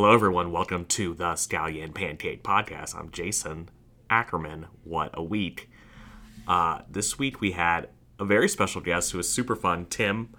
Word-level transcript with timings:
Hello, 0.00 0.14
everyone. 0.14 0.50
Welcome 0.50 0.86
to 0.86 1.12
the 1.12 1.32
Scallion 1.34 1.92
Pancake 1.92 2.42
Podcast. 2.42 2.94
I'm 2.94 3.10
Jason 3.10 3.68
Ackerman. 4.08 4.64
What 4.82 5.10
a 5.12 5.22
week! 5.22 5.68
Uh, 6.48 6.80
this 6.90 7.18
week 7.18 7.42
we 7.42 7.52
had 7.52 7.90
a 8.18 8.24
very 8.24 8.48
special 8.48 8.80
guest 8.80 9.12
who 9.12 9.18
was 9.18 9.28
super 9.28 9.54
fun. 9.54 9.84
Tim. 9.84 10.30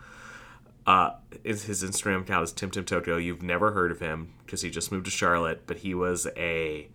Uh, 0.88 1.12
his 1.44 1.84
Instagram 1.84 2.22
account 2.22 2.46
is 2.46 2.52
Tim 2.54 2.72
Tim 2.72 2.86
Tokyo. 2.86 3.18
You've 3.18 3.44
never 3.44 3.72
heard 3.74 3.92
of 3.92 4.00
him 4.00 4.34
because 4.44 4.64
he 4.64 4.72
just 4.72 4.92
moved 4.92 5.06
to 5.06 5.12
Charlotte, 5.12 5.68
but 5.68 5.78
he 5.78 5.94
was 5.94 6.26
a 6.36 6.90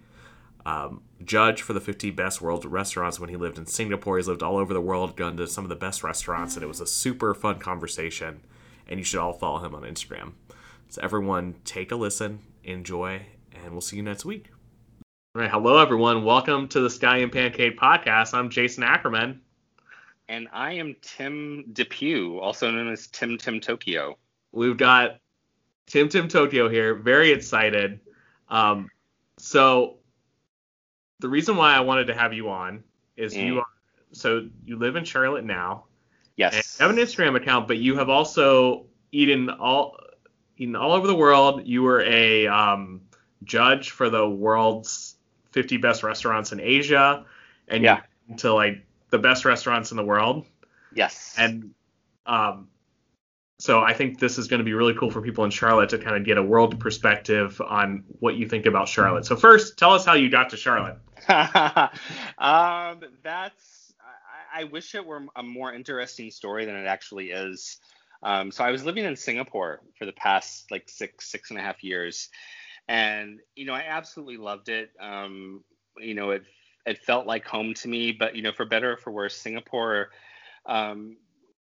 um, 0.67 1.03
judge 1.25 1.63
for 1.63 1.73
the 1.73 1.81
50 1.81 2.11
best 2.11 2.43
world 2.43 2.65
restaurants 2.65 3.21
when 3.21 3.31
he 3.31 3.37
lived 3.37 3.59
in 3.59 3.67
Singapore. 3.67 4.17
He's 4.17 4.27
lived 4.27 4.43
all 4.43 4.57
over 4.57 4.75
the 4.75 4.81
world, 4.81 5.15
gone 5.15 5.37
to 5.37 5.47
some 5.47 5.65
of 5.65 5.69
the 5.69 5.77
best 5.77 6.03
restaurants, 6.03 6.57
and 6.57 6.65
it 6.65 6.67
was 6.67 6.81
a 6.81 6.87
super 6.87 7.33
fun 7.33 7.61
conversation. 7.61 8.41
And 8.89 8.99
you 8.99 9.05
should 9.05 9.21
all 9.21 9.35
follow 9.35 9.65
him 9.65 9.73
on 9.73 9.83
Instagram. 9.83 10.33
So 10.89 11.01
everyone, 11.03 11.57
take 11.65 11.91
a 11.91 11.97
listen, 11.97 12.41
enjoy, 12.67 13.25
and 13.55 13.73
we'll 13.73 13.81
see 13.81 13.97
you 13.97 14.03
next 14.03 14.25
week. 14.25 14.51
All 15.35 15.43
right, 15.43 15.51
hello 15.51 15.79
everyone. 15.79 16.25
Welcome 16.25 16.67
to 16.69 16.81
the 16.81 16.89
Scallion 16.89 17.33
Pancake 17.33 17.79
Podcast. 17.79 18.35
I'm 18.35 18.51
Jason 18.51 18.83
Ackerman. 18.83 19.41
And 20.29 20.49
I 20.53 20.73
am 20.73 20.97
Tim 21.01 21.67
DePeugh, 21.73 22.41
also 22.41 22.71
known 22.71 22.91
as 22.91 23.07
Tim 23.07 23.39
Tim 23.39 23.61
Tokyo. 23.61 24.19
We've 24.51 24.77
got 24.77 25.21
Tim 25.87 26.09
Tim 26.09 26.27
Tokyo 26.27 26.69
here. 26.69 26.97
Very 26.97 27.31
excited. 27.31 28.01
Um, 28.49 28.91
so 29.39 29.99
the 31.21 31.29
reason 31.29 31.57
why 31.57 31.75
I 31.75 31.81
wanted 31.81 32.09
to 32.09 32.15
have 32.15 32.33
you 32.33 32.49
on 32.49 32.83
is 33.17 33.35
mm. 33.35 33.47
you 33.47 33.59
are 33.61 33.67
so 34.13 34.49
you 34.65 34.77
live 34.77 34.97
in 34.97 35.05
Charlotte 35.05 35.45
now. 35.45 35.85
Yes. 36.37 36.79
you 36.81 36.87
have 36.87 36.97
an 36.97 37.03
Instagram 37.03 37.37
account, 37.37 37.69
but 37.69 37.79
you 37.79 37.97
have 37.97 38.09
also 38.09 38.87
eaten 39.13 39.49
all 39.51 39.97
eaten 40.57 40.77
all 40.77 40.93
over 40.93 41.07
the 41.07 41.15
world. 41.15 41.63
You 41.67 41.83
were 41.83 42.03
a 42.03 42.47
um, 42.47 43.03
judge 43.45 43.91
for 43.91 44.11
the 44.11 44.29
world's 44.29 45.17
50 45.53 45.77
best 45.79 46.03
restaurants 46.03 46.53
in 46.53 46.61
Asia, 46.61 47.25
and 47.69 47.83
yeah, 47.83 48.03
to 48.39 48.53
like 48.53 48.85
the 49.11 49.19
best 49.19 49.45
restaurants 49.45 49.91
in 49.91 49.97
the 49.97 50.05
world. 50.05 50.47
Yes. 50.95 51.35
And 51.39 51.75
um, 52.27 52.69
so 53.59 53.81
I 53.81 53.95
think 53.95 54.19
this 54.19 54.39
is 54.39 54.49
going 54.49 54.59
to 54.59 54.65
be 54.65 54.75
really 54.75 54.95
cool 54.95 55.11
for 55.11 55.23
people 55.23 55.45
in 55.45 55.51
Charlotte 55.51 55.91
to 55.91 55.99
kind 55.99 56.17
of 56.17 56.25
get 56.25 56.37
a 56.37 56.43
world 56.43 56.79
perspective 56.79 57.61
on 57.61 58.05
what 58.21 58.37
you 58.37 58.49
think 58.49 58.67
about 58.67 58.89
Charlotte. 58.89 59.25
So 59.25 59.37
first, 59.37 59.79
tell 59.79 59.93
us 59.93 60.05
how 60.05 60.15
you 60.15 60.29
got 60.29 60.51
to 60.51 60.57
Charlotte. 60.57 60.99
um, 61.29 63.01
that's 63.23 63.95
I, 64.01 64.61
I, 64.61 64.65
wish 64.65 64.95
it 64.95 65.05
were 65.05 65.25
a 65.35 65.43
more 65.43 65.73
interesting 65.73 66.31
story 66.31 66.67
than 66.67 66.77
it 66.77 66.87
actually 66.87 67.31
is. 67.31 67.81
Um, 68.23 68.51
so 68.51 68.65
I 68.65 68.71
was 68.71 68.85
living 68.85 69.05
in 69.05 69.17
Singapore 69.17 69.81
for 69.99 70.07
the 70.07 70.13
past 70.13 70.71
like 70.71 70.89
six 70.89 71.31
six 71.31 71.51
and 71.51 71.59
a 71.59 71.63
half 71.63 71.85
years, 71.85 72.29
and 72.89 73.41
you 73.55 73.67
know 73.67 73.75
I 73.75 73.85
absolutely 73.89 74.39
loved 74.39 74.69
it. 74.69 74.91
Um, 75.01 75.63
you 75.99 76.15
know 76.15 76.31
it 76.31 76.45
it 76.87 76.99
felt 77.05 77.27
like 77.27 77.47
home 77.47 77.75
to 77.75 77.89
me, 77.89 78.13
but 78.13 78.37
you 78.37 78.43
know 78.43 78.53
for 78.53 78.65
better 78.65 78.93
or 78.93 78.97
for 78.97 79.11
worse, 79.11 79.37
Singapore 79.37 80.11
um, 80.67 81.17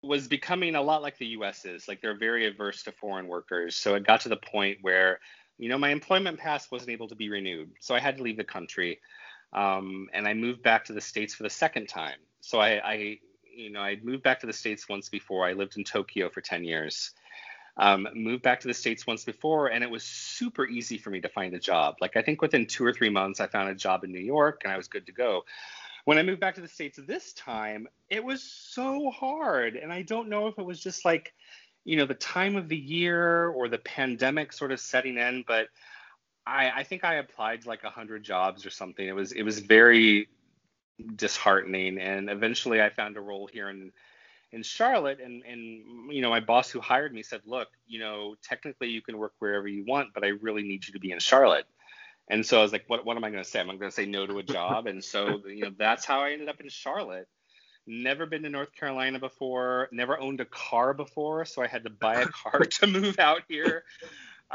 was 0.03 0.27
becoming 0.27 0.75
a 0.75 0.81
lot 0.81 1.01
like 1.01 1.17
the 1.17 1.27
US 1.27 1.65
is. 1.65 1.87
Like 1.87 2.01
they're 2.01 2.17
very 2.17 2.45
averse 2.47 2.83
to 2.83 2.91
foreign 2.91 3.27
workers. 3.27 3.75
So 3.75 3.95
it 3.95 4.05
got 4.05 4.21
to 4.21 4.29
the 4.29 4.37
point 4.37 4.79
where, 4.81 5.19
you 5.57 5.69
know, 5.69 5.77
my 5.77 5.89
employment 5.89 6.37
pass 6.37 6.69
wasn't 6.69 6.91
able 6.91 7.07
to 7.07 7.15
be 7.15 7.29
renewed. 7.29 7.71
So 7.79 7.95
I 7.95 7.99
had 7.99 8.17
to 8.17 8.23
leave 8.23 8.37
the 8.37 8.43
country. 8.43 8.99
Um, 9.53 10.09
and 10.13 10.27
I 10.27 10.33
moved 10.33 10.61
back 10.61 10.85
to 10.85 10.93
the 10.93 11.01
States 11.01 11.33
for 11.33 11.43
the 11.43 11.49
second 11.49 11.87
time. 11.87 12.17
So 12.41 12.59
I, 12.59 12.81
I 12.83 13.19
you 13.55 13.69
know, 13.69 13.81
I'd 13.81 14.03
moved 14.03 14.23
back 14.23 14.39
to 14.41 14.47
the 14.47 14.53
States 14.53 14.87
once 14.89 15.09
before. 15.09 15.45
I 15.45 15.53
lived 15.53 15.77
in 15.77 15.83
Tokyo 15.83 16.29
for 16.29 16.41
10 16.41 16.63
years. 16.63 17.11
Um, 17.77 18.07
moved 18.13 18.43
back 18.43 18.59
to 18.61 18.67
the 18.67 18.73
States 18.73 19.07
once 19.07 19.23
before, 19.23 19.67
and 19.67 19.83
it 19.83 19.89
was 19.89 20.03
super 20.03 20.67
easy 20.67 20.97
for 20.97 21.09
me 21.09 21.21
to 21.21 21.29
find 21.29 21.53
a 21.55 21.59
job. 21.59 21.95
Like 22.01 22.15
I 22.15 22.21
think 22.21 22.41
within 22.41 22.67
two 22.67 22.85
or 22.85 22.93
three 22.93 23.09
months, 23.09 23.39
I 23.39 23.47
found 23.47 23.69
a 23.69 23.75
job 23.75 24.03
in 24.03 24.11
New 24.11 24.19
York 24.19 24.61
and 24.63 24.71
I 24.71 24.77
was 24.77 24.87
good 24.87 25.07
to 25.07 25.11
go. 25.11 25.43
When 26.05 26.17
I 26.17 26.23
moved 26.23 26.41
back 26.41 26.55
to 26.55 26.61
the 26.61 26.67
States 26.67 26.99
this 27.07 27.33
time, 27.33 27.87
it 28.09 28.23
was 28.23 28.43
so 28.43 29.09
hard. 29.09 29.75
And 29.75 29.91
I 29.91 30.01
don't 30.01 30.29
know 30.29 30.47
if 30.47 30.59
it 30.59 30.65
was 30.65 30.81
just 30.81 31.05
like, 31.05 31.33
you 31.85 31.97
know, 31.97 32.05
the 32.05 32.13
time 32.13 32.55
of 32.55 32.69
the 32.69 32.77
year 32.77 33.47
or 33.47 33.69
the 33.69 33.77
pandemic 33.79 34.53
sort 34.53 34.71
of 34.71 34.79
setting 34.79 35.17
in, 35.17 35.43
but 35.47 35.67
I, 36.45 36.71
I 36.71 36.83
think 36.83 37.03
I 37.03 37.15
applied 37.15 37.61
to 37.63 37.69
like 37.69 37.83
a 37.83 37.89
hundred 37.89 38.23
jobs 38.23 38.65
or 38.65 38.69
something. 38.69 39.07
It 39.07 39.15
was 39.15 39.31
it 39.31 39.43
was 39.43 39.59
very 39.59 40.27
disheartening. 41.15 41.99
And 41.99 42.29
eventually 42.29 42.81
I 42.81 42.89
found 42.89 43.17
a 43.17 43.21
role 43.21 43.47
here 43.51 43.69
in 43.69 43.91
in 44.51 44.61
Charlotte 44.61 45.19
and 45.19 45.43
and 45.43 46.13
you 46.13 46.21
know 46.21 46.29
my 46.29 46.39
boss 46.39 46.69
who 46.69 46.79
hired 46.79 47.11
me 47.11 47.23
said 47.23 47.41
look 47.47 47.69
you 47.87 47.99
know 47.99 48.35
technically 48.43 48.87
you 48.87 49.01
can 49.01 49.17
work 49.17 49.33
wherever 49.39 49.67
you 49.67 49.83
want 49.83 50.13
but 50.13 50.23
I 50.23 50.27
really 50.27 50.61
need 50.61 50.85
you 50.85 50.93
to 50.93 50.99
be 50.99 51.11
in 51.11 51.17
Charlotte 51.17 51.65
and 52.29 52.45
so 52.45 52.59
I 52.59 52.61
was 52.61 52.71
like, 52.71 52.85
what, 52.87 53.05
what 53.05 53.17
am 53.17 53.23
I 53.23 53.29
going 53.29 53.43
to 53.43 53.49
say? 53.49 53.59
I'm 53.59 53.67
going 53.67 53.79
to 53.79 53.91
say 53.91 54.05
no 54.05 54.25
to 54.25 54.37
a 54.37 54.43
job. 54.43 54.87
and 54.87 55.03
so, 55.03 55.41
you 55.47 55.61
know, 55.61 55.71
that's 55.77 56.05
how 56.05 56.21
I 56.21 56.31
ended 56.31 56.49
up 56.49 56.61
in 56.61 56.69
Charlotte. 56.69 57.27
Never 57.85 58.25
been 58.25 58.43
to 58.43 58.49
North 58.49 58.73
Carolina 58.73 59.19
before, 59.19 59.89
never 59.91 60.17
owned 60.17 60.39
a 60.39 60.45
car 60.45 60.93
before. 60.93 61.43
So 61.43 61.61
I 61.61 61.67
had 61.67 61.83
to 61.83 61.89
buy 61.89 62.21
a 62.21 62.27
car 62.27 62.59
to 62.79 62.87
move 62.87 63.19
out 63.19 63.41
here. 63.49 63.83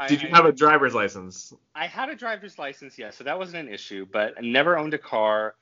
Did 0.07 0.21
you 0.21 0.29
have 0.29 0.45
a 0.45 0.51
driver's 0.51 0.95
license? 0.95 1.53
I 1.75 1.85
had 1.85 2.09
a 2.09 2.15
driver's 2.15 2.57
license, 2.57 2.97
yes. 2.97 3.13
Yeah, 3.13 3.17
so 3.17 3.23
that 3.25 3.37
wasn't 3.37 3.67
an 3.67 3.73
issue, 3.73 4.07
but 4.11 4.33
I 4.37 4.41
never 4.41 4.77
owned 4.77 4.93
a 4.93 4.97
car. 4.97 5.55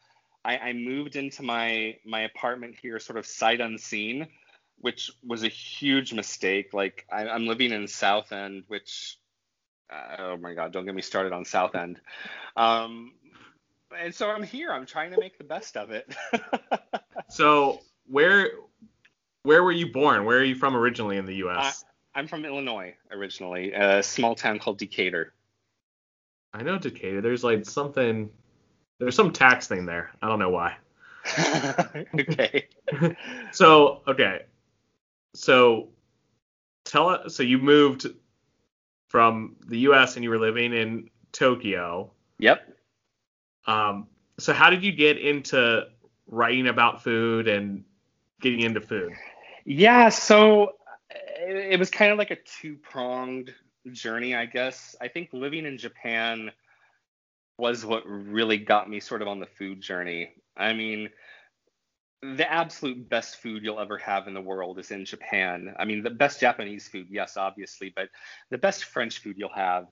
I, 0.48 0.58
I 0.70 0.74
moved 0.74 1.18
into 1.18 1.44
my 1.44 1.98
my 2.06 2.22
apartment 2.22 2.78
here 2.82 3.00
sort 3.00 3.20
of 3.20 3.26
sight 3.26 3.60
unseen, 3.60 4.28
which 4.80 5.12
was 5.22 5.44
a 5.44 5.50
huge 5.50 6.14
mistake. 6.14 6.74
Like 6.74 7.06
I, 7.12 7.28
I'm 7.28 7.46
living 7.46 7.74
in 7.74 7.86
South 7.86 8.32
End, 8.32 8.64
which 8.68 9.18
uh, 9.92 10.16
oh 10.20 10.38
my 10.38 10.54
God, 10.54 10.72
don't 10.72 10.86
get 10.86 10.96
me 10.96 11.02
started 11.02 11.34
on 11.34 11.44
South 11.44 11.76
End. 11.76 12.00
Um, 12.56 13.14
and 14.00 14.16
so 14.16 14.30
I'm 14.30 14.42
here. 14.42 14.72
I'm 14.72 14.86
trying 14.86 15.12
to 15.12 15.20
make 15.20 15.38
the 15.38 15.44
best 15.44 15.76
of 15.76 15.92
it. 15.92 16.16
so 17.30 17.82
where 18.08 18.52
where 19.44 19.64
were 19.64 19.74
you 19.74 19.92
born? 19.92 20.24
Where 20.24 20.40
are 20.40 20.46
you 20.46 20.56
from 20.56 20.78
originally 20.78 21.18
in 21.18 21.26
the 21.26 21.36
U.S.? 21.36 21.84
I, 22.16 22.20
I'm 22.20 22.28
from 22.28 22.46
Illinois 22.46 22.96
originally, 23.12 23.74
a 23.74 24.02
small 24.02 24.34
town 24.34 24.60
called 24.60 24.78
Decatur. 24.78 25.34
I 26.54 26.64
know 26.64 26.78
Decatur. 26.78 27.20
There's 27.20 27.44
like 27.44 27.66
something. 27.66 28.30
There's 29.00 29.16
some 29.16 29.32
tax 29.32 29.68
thing 29.68 29.86
there. 29.86 30.12
I 30.22 30.28
don't 30.28 30.40
know 30.40 30.50
why. 30.50 30.78
okay. 32.20 32.68
so 33.52 34.02
okay. 34.08 34.44
So 35.36 35.90
tell 36.86 37.10
us. 37.10 37.36
So 37.36 37.44
you 37.44 37.58
moved 37.58 38.08
from 39.08 39.56
the 39.68 39.80
U.S. 39.80 40.16
and 40.16 40.24
you 40.24 40.30
were 40.30 40.40
living 40.40 40.74
in 40.74 41.10
Tokyo. 41.32 42.12
Yep. 42.40 42.76
Um, 43.66 44.08
so 44.40 44.54
how 44.54 44.70
did 44.70 44.84
you 44.84 44.92
get 44.92 45.18
into 45.18 45.88
writing 46.28 46.68
about 46.68 47.04
food 47.04 47.48
and 47.48 47.84
getting 48.42 48.62
into 48.62 48.82
food? 48.82 49.14
Yeah, 49.66 50.10
so 50.10 50.74
it, 51.40 51.78
was 51.78 51.90
kind 51.90 52.12
of 52.12 52.18
like 52.18 52.32
a 52.32 52.38
two-pronged 52.38 53.54
journey, 53.92 54.36
I 54.36 54.46
guess. 54.46 54.96
I 55.02 55.08
think 55.08 55.30
living 55.34 55.66
in 55.66 55.78
Japan 55.78 56.52
was 57.58 57.86
what 57.86 58.04
really 58.06 58.58
got 58.58 58.90
me 58.90 59.00
sort 59.00 59.22
of 59.22 59.28
on 59.28 59.40
the 59.40 59.46
food 59.46 59.82
journey. 59.82 60.34
I 60.56 60.74
mean, 60.74 61.10
the 62.22 62.52
absolute 62.52 63.10
best 63.10 63.42
food 63.42 63.64
you'll 63.64 63.80
ever 63.80 63.98
have 63.98 64.28
in 64.28 64.34
the 64.34 64.42
world 64.42 64.80
is 64.80 64.92
in 64.92 65.06
Japan. 65.06 65.76
I 65.78 65.86
mean, 65.86 66.04
the 66.04 66.10
best 66.10 66.40
Japanese 66.40 66.88
food, 66.88 67.08
yes, 67.10 67.38
obviously, 67.38 67.94
but 67.96 68.10
the 68.50 68.58
best 68.58 68.86
French 68.86 69.20
food 69.20 69.36
you'll 69.38 69.50
have, 69.54 69.86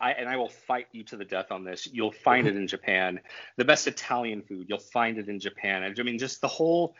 I, 0.00 0.12
and 0.12 0.28
I 0.28 0.36
will 0.36 0.48
fight 0.48 0.86
you 0.92 1.04
to 1.04 1.16
the 1.16 1.24
death 1.24 1.52
on 1.52 1.64
this. 1.64 1.86
You'll 1.86 2.12
find 2.12 2.48
it 2.48 2.56
in 2.56 2.66
Japan. 2.66 3.20
The 3.56 3.64
best 3.64 3.86
Italian 3.86 4.42
food, 4.42 4.66
you'll 4.68 4.78
find 4.78 5.18
it 5.18 5.28
in 5.28 5.38
Japan. 5.38 5.84
I 5.84 6.02
mean, 6.02 6.18
just 6.18 6.40
the 6.40 6.48
whole 6.48 6.96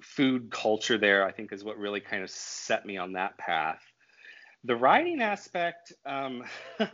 food 0.00 0.50
culture 0.50 0.96
there, 0.96 1.26
I 1.26 1.32
think, 1.32 1.52
is 1.52 1.62
what 1.62 1.76
really 1.76 2.00
kind 2.00 2.22
of 2.22 2.30
set 2.30 2.86
me 2.86 2.96
on 2.96 3.12
that 3.12 3.36
path. 3.36 3.82
The 4.64 4.76
writing 4.76 5.20
aspect, 5.20 5.92
um, 6.06 6.44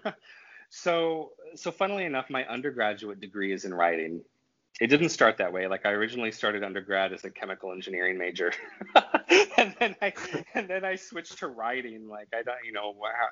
so 0.71 1.33
so 1.55 1.71
funnily 1.71 2.05
enough, 2.05 2.31
my 2.31 2.45
undergraduate 2.47 3.21
degree 3.21 3.53
is 3.53 3.65
in 3.65 3.73
writing 3.73 4.23
it 4.81 4.89
didn't 4.89 5.09
start 5.09 5.39
that 5.39 5.53
way. 5.53 5.67
Like 5.67 5.87
I 5.87 5.91
originally 5.91 6.33
started 6.33 6.63
undergrad 6.63 7.13
as 7.13 7.25
a 7.25 7.31
chemical 7.31 7.73
engineering 7.73 8.19
major, 8.19 8.53
and 9.57 9.75
then 9.79 9.97
I 10.03 10.13
and 10.55 10.69
then 10.69 10.85
I 10.85 10.97
switched 10.97 11.39
to 11.39 11.49
writing. 11.49 12.09
Like 12.09 12.29
I 12.35 12.43
don't, 12.43 12.59
you 12.65 12.73
know, 12.73 12.95
how, 13.03 13.29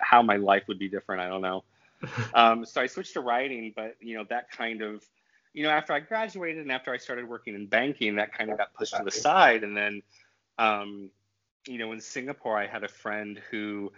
how 0.00 0.22
my 0.22 0.36
life 0.36 0.64
would 0.66 0.78
be 0.78 0.88
different. 0.88 1.22
I 1.22 1.28
don't 1.28 1.42
know. 1.42 1.64
Um, 2.32 2.64
so 2.64 2.80
I 2.80 2.86
switched 2.86 3.14
to 3.14 3.20
writing, 3.20 3.72
but 3.74 3.96
you 4.00 4.16
know 4.16 4.24
that 4.30 4.52
kind 4.52 4.82
of, 4.82 5.04
you 5.52 5.64
know, 5.64 5.70
after 5.70 5.92
I 5.92 5.98
graduated 5.98 6.62
and 6.62 6.70
after 6.70 6.92
I 6.92 6.96
started 6.96 7.28
working 7.28 7.56
in 7.56 7.66
banking, 7.66 8.14
that 8.16 8.32
kind 8.32 8.52
of 8.52 8.58
got 8.58 8.72
pushed 8.74 8.96
to 8.96 9.02
the 9.02 9.10
side. 9.10 9.64
And 9.64 9.76
then, 9.76 10.02
um, 10.58 11.10
you 11.66 11.78
know, 11.78 11.90
in 11.90 12.00
Singapore, 12.00 12.56
I 12.56 12.68
had 12.68 12.84
a 12.84 12.88
friend 12.88 13.40
who, 13.50 13.90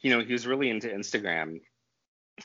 you 0.00 0.16
know, 0.16 0.24
he 0.24 0.32
was 0.32 0.46
really 0.46 0.70
into 0.70 0.86
Instagram 0.86 1.60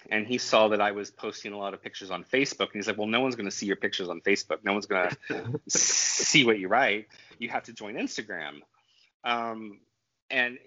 and 0.09 0.27
he 0.27 0.37
saw 0.37 0.67
that 0.69 0.81
I 0.81 0.91
was 0.91 1.11
posting 1.11 1.53
a 1.53 1.57
lot 1.57 1.73
of 1.73 1.81
pictures 1.81 2.11
on 2.11 2.23
Facebook, 2.23 2.71
and 2.71 2.75
he's 2.75 2.87
like, 2.87 2.97
"Well, 2.97 3.07
no 3.07 3.21
one's 3.21 3.35
going 3.35 3.49
to 3.49 3.55
see 3.55 3.65
your 3.65 3.75
pictures 3.75 4.09
on 4.09 4.21
Facebook. 4.21 4.63
No 4.63 4.73
one's 4.73 4.85
going 4.85 5.09
to 5.29 5.59
see 5.69 6.45
what 6.45 6.59
you 6.59 6.67
write. 6.67 7.07
You 7.39 7.49
have 7.49 7.63
to 7.63 7.73
join 7.73 7.95
Instagram." 7.95 8.61
Um, 9.23 9.79
and 10.29 10.57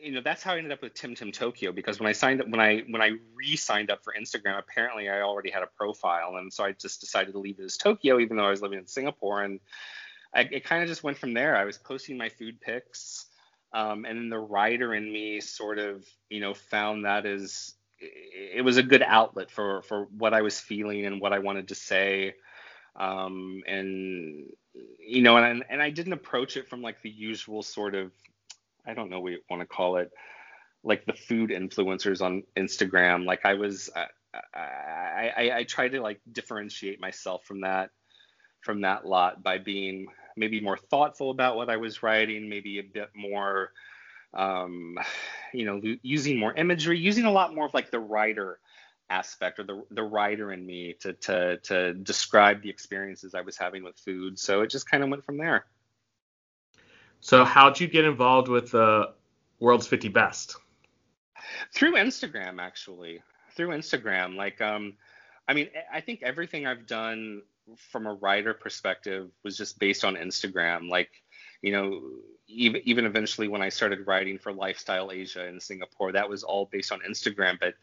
you 0.00 0.12
know 0.12 0.20
that's 0.22 0.42
how 0.42 0.54
I 0.54 0.56
ended 0.56 0.72
up 0.72 0.82
with 0.82 0.94
Tim 0.94 1.14
Tim 1.14 1.30
Tokyo 1.32 1.72
because 1.72 2.00
when 2.00 2.08
I 2.08 2.12
signed 2.12 2.40
up 2.40 2.48
when 2.48 2.60
I 2.60 2.80
when 2.88 3.02
I 3.02 3.12
re-signed 3.34 3.90
up 3.90 4.02
for 4.02 4.14
Instagram 4.18 4.58
apparently 4.58 5.08
I 5.08 5.20
already 5.20 5.50
had 5.50 5.62
a 5.62 5.68
profile 5.76 6.36
and 6.36 6.52
so 6.52 6.64
I 6.64 6.72
just 6.72 7.00
decided 7.00 7.32
to 7.32 7.38
leave 7.38 7.58
it 7.58 7.64
as 7.64 7.76
Tokyo 7.76 8.18
even 8.18 8.36
though 8.36 8.46
I 8.46 8.50
was 8.50 8.62
living 8.62 8.78
in 8.78 8.86
Singapore 8.86 9.42
and 9.42 9.60
I, 10.34 10.42
it 10.42 10.64
kind 10.64 10.82
of 10.82 10.88
just 10.88 11.02
went 11.02 11.18
from 11.18 11.34
there 11.34 11.56
I 11.56 11.64
was 11.64 11.76
posting 11.76 12.16
my 12.16 12.28
food 12.28 12.60
pics 12.60 13.26
um, 13.72 14.04
and 14.04 14.18
then 14.18 14.28
the 14.30 14.38
writer 14.38 14.94
in 14.94 15.12
me 15.12 15.40
sort 15.40 15.78
of 15.78 16.04
you 16.28 16.40
know 16.40 16.54
found 16.54 17.04
that 17.04 17.26
as 17.26 17.74
it 18.00 18.64
was 18.64 18.76
a 18.76 18.82
good 18.82 19.02
outlet 19.02 19.50
for 19.50 19.82
for 19.82 20.06
what 20.16 20.34
I 20.34 20.42
was 20.42 20.58
feeling 20.58 21.06
and 21.06 21.20
what 21.20 21.32
I 21.32 21.38
wanted 21.38 21.68
to 21.68 21.74
say 21.74 22.34
um, 22.96 23.62
and 23.66 24.46
you 24.98 25.22
know 25.22 25.36
and 25.36 25.64
and 25.68 25.82
I 25.82 25.90
didn't 25.90 26.12
approach 26.12 26.56
it 26.56 26.68
from 26.68 26.82
like 26.82 27.02
the 27.02 27.10
usual 27.10 27.62
sort 27.62 27.94
of 27.94 28.12
I 28.86 28.94
don't 28.94 29.10
know 29.10 29.20
what 29.20 29.32
you 29.32 29.38
want 29.48 29.60
to 29.60 29.66
call 29.66 29.96
it, 29.96 30.10
like 30.82 31.04
the 31.04 31.12
food 31.12 31.50
influencers 31.50 32.22
on 32.22 32.42
Instagram. 32.56 33.24
Like 33.24 33.44
I 33.44 33.54
was, 33.54 33.90
I, 33.94 34.06
I, 34.54 35.32
I, 35.36 35.56
I 35.58 35.64
tried 35.64 35.90
to 35.90 36.00
like 36.00 36.20
differentiate 36.30 37.00
myself 37.00 37.44
from 37.44 37.60
that, 37.60 37.90
from 38.60 38.82
that 38.82 39.06
lot 39.06 39.42
by 39.42 39.58
being 39.58 40.06
maybe 40.36 40.60
more 40.60 40.76
thoughtful 40.76 41.30
about 41.30 41.56
what 41.56 41.70
I 41.70 41.76
was 41.76 42.02
writing, 42.02 42.48
maybe 42.48 42.78
a 42.78 42.82
bit 42.82 43.10
more, 43.14 43.72
um, 44.34 44.98
you 45.52 45.64
know, 45.64 45.80
using 46.02 46.38
more 46.38 46.52
imagery, 46.54 46.98
using 46.98 47.24
a 47.24 47.32
lot 47.32 47.54
more 47.54 47.66
of 47.66 47.74
like 47.74 47.90
the 47.90 48.00
writer 48.00 48.58
aspect 49.08 49.58
or 49.58 49.64
the 49.64 49.84
the 49.90 50.02
writer 50.02 50.52
in 50.52 50.64
me 50.64 50.94
to 51.00 51.12
to 51.14 51.56
to 51.58 51.94
describe 51.94 52.62
the 52.62 52.70
experiences 52.70 53.34
I 53.34 53.40
was 53.40 53.56
having 53.56 53.82
with 53.82 53.98
food. 53.98 54.38
So 54.38 54.62
it 54.62 54.70
just 54.70 54.88
kind 54.88 55.02
of 55.02 55.10
went 55.10 55.24
from 55.24 55.36
there. 55.36 55.66
So 57.20 57.44
how'd 57.44 57.78
you 57.78 57.86
get 57.86 58.04
involved 58.04 58.48
with 58.48 58.70
the 58.70 59.12
World's 59.58 59.86
50 59.86 60.08
Best? 60.08 60.56
Through 61.74 61.94
Instagram, 61.94 62.60
actually. 62.60 63.22
Through 63.54 63.68
Instagram. 63.68 64.36
Like, 64.36 64.60
um, 64.62 64.94
I 65.46 65.52
mean, 65.52 65.68
I 65.92 66.00
think 66.00 66.22
everything 66.22 66.66
I've 66.66 66.86
done 66.86 67.42
from 67.76 68.06
a 68.06 68.14
writer 68.14 68.54
perspective 68.54 69.30
was 69.42 69.56
just 69.56 69.78
based 69.78 70.04
on 70.04 70.14
Instagram. 70.16 70.88
Like, 70.88 71.10
you 71.62 71.72
know, 71.72 72.00
even 72.48 72.82
even 72.84 73.06
eventually 73.06 73.48
when 73.48 73.62
I 73.62 73.68
started 73.68 74.06
writing 74.06 74.38
for 74.38 74.52
Lifestyle 74.52 75.10
Asia 75.12 75.46
in 75.46 75.60
Singapore, 75.60 76.12
that 76.12 76.28
was 76.28 76.42
all 76.42 76.68
based 76.70 76.92
on 76.92 77.00
Instagram. 77.08 77.58
But 77.58 77.74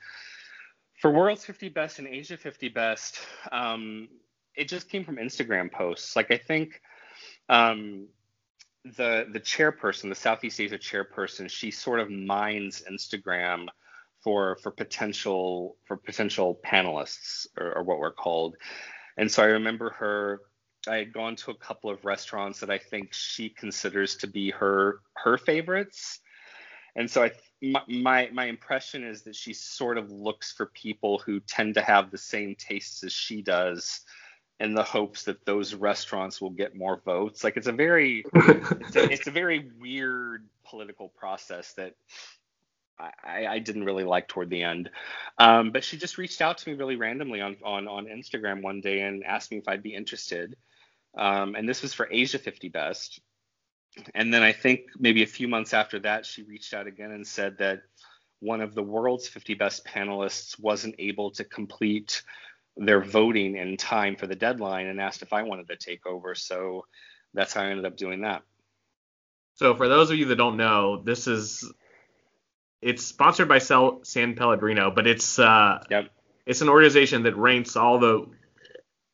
for 0.99 1.11
World's 1.11 1.45
50 1.45 1.69
Best 1.69 1.99
and 1.99 2.07
Asia 2.07 2.37
50 2.37 2.69
Best, 2.69 3.19
um, 3.51 4.09
it 4.55 4.67
just 4.67 4.89
came 4.89 5.05
from 5.05 5.17
Instagram 5.17 5.71
posts. 5.71 6.15
Like, 6.15 6.31
I 6.31 6.37
think 6.37 6.81
um, 7.49 8.07
the 8.83 9.27
the 9.31 9.39
chairperson, 9.39 10.09
the 10.09 10.15
Southeast 10.15 10.59
Asia 10.59 10.77
chairperson, 10.77 11.49
she 11.49 11.71
sort 11.71 11.99
of 11.99 12.09
mines 12.09 12.83
Instagram 12.89 13.67
for 14.21 14.57
for 14.57 14.71
potential 14.71 15.77
for 15.85 15.97
potential 15.97 16.59
panelists 16.65 17.47
or, 17.57 17.77
or 17.77 17.83
what 17.83 17.99
we're 17.99 18.11
called. 18.11 18.55
And 19.17 19.31
so 19.31 19.43
I 19.43 19.47
remember 19.47 19.91
her. 19.91 20.41
I 20.87 20.97
had 20.97 21.13
gone 21.13 21.35
to 21.37 21.51
a 21.51 21.55
couple 21.55 21.89
of 21.89 22.05
restaurants 22.05 22.59
that 22.59 22.69
I 22.69 22.77
think 22.77 23.13
she 23.13 23.49
considers 23.49 24.15
to 24.17 24.27
be 24.27 24.51
her 24.51 25.01
her 25.15 25.37
favorites. 25.37 26.19
And 26.95 27.09
so 27.09 27.23
I 27.23 27.31
my, 27.87 28.29
my 28.31 28.45
impression 28.45 29.03
is 29.03 29.23
that 29.23 29.35
she 29.35 29.53
sort 29.53 29.97
of 29.97 30.11
looks 30.11 30.51
for 30.51 30.67
people 30.67 31.17
who 31.19 31.39
tend 31.39 31.73
to 31.73 31.81
have 31.81 32.11
the 32.11 32.17
same 32.17 32.55
tastes 32.55 33.03
as 33.03 33.11
she 33.11 33.41
does 33.41 34.01
in 34.59 34.73
the 34.73 34.83
hopes 34.83 35.23
that 35.23 35.45
those 35.45 35.73
restaurants 35.73 36.41
will 36.41 36.49
get 36.49 36.75
more 36.75 37.01
votes. 37.03 37.43
Like 37.43 37.57
it's 37.57 37.67
a 37.67 37.71
very 37.71 38.25
it's, 38.33 38.95
a, 38.95 39.11
it's 39.11 39.27
a 39.27 39.31
very 39.31 39.71
weird 39.79 40.47
political 40.65 41.09
process 41.09 41.73
that 41.73 41.93
I, 42.99 43.45
I, 43.45 43.59
didn't 43.59 43.83
really 43.83 44.03
like 44.03 44.27
toward 44.27 44.49
the 44.49 44.63
end. 44.63 44.89
Um, 45.37 45.71
but 45.71 45.83
she 45.83 45.97
just 45.97 46.17
reached 46.17 46.41
out 46.41 46.57
to 46.57 46.69
me 46.69 46.75
really 46.75 46.95
randomly 46.95 47.41
on, 47.41 47.57
on, 47.63 47.87
on 47.87 48.07
Instagram 48.07 48.63
one 48.63 48.81
day 48.81 49.01
and 49.01 49.23
asked 49.23 49.51
me 49.51 49.57
if 49.57 49.67
I'd 49.67 49.83
be 49.83 49.93
interested. 49.93 50.55
Um, 51.15 51.55
and 51.55 51.67
this 51.67 51.81
was 51.81 51.93
for 51.93 52.07
Asia 52.11 52.39
50 52.39 52.69
Best. 52.69 53.21
And 54.13 54.33
then 54.33 54.43
I 54.43 54.51
think 54.51 54.81
maybe 54.99 55.23
a 55.23 55.27
few 55.27 55.47
months 55.47 55.73
after 55.73 55.99
that, 55.99 56.25
she 56.25 56.43
reached 56.43 56.73
out 56.73 56.87
again 56.87 57.11
and 57.11 57.25
said 57.25 57.57
that 57.59 57.81
one 58.39 58.61
of 58.61 58.75
the 58.75 58.83
world's 58.83 59.27
50 59.27 59.55
best 59.55 59.85
panelists 59.85 60.59
wasn't 60.59 60.95
able 60.99 61.31
to 61.31 61.43
complete 61.43 62.21
their 62.75 63.01
voting 63.01 63.55
in 63.55 63.77
time 63.77 64.15
for 64.15 64.27
the 64.27 64.35
deadline 64.35 64.85
and 64.85 65.01
asked 65.01 65.23
if 65.23 65.33
I 65.33 65.43
wanted 65.43 65.67
to 65.69 65.77
take 65.77 66.05
over. 66.05 66.35
So 66.35 66.85
that's 67.33 67.53
how 67.53 67.63
I 67.63 67.67
ended 67.67 67.85
up 67.85 67.97
doing 67.97 68.21
that. 68.21 68.43
So 69.55 69.75
for 69.75 69.87
those 69.87 70.11
of 70.11 70.17
you 70.17 70.25
that 70.25 70.35
don't 70.35 70.57
know, 70.57 71.01
this 71.01 71.25
is 71.27 71.71
it's 72.81 73.03
sponsored 73.03 73.47
by 73.47 73.57
San 73.57 74.35
Pellegrino, 74.35 74.91
but 74.91 75.07
it's 75.07 75.39
uh, 75.39 75.83
yep. 75.89 76.11
it's 76.45 76.61
an 76.61 76.69
organization 76.69 77.23
that 77.23 77.35
ranks 77.35 77.75
all 77.75 77.97
the 77.97 78.27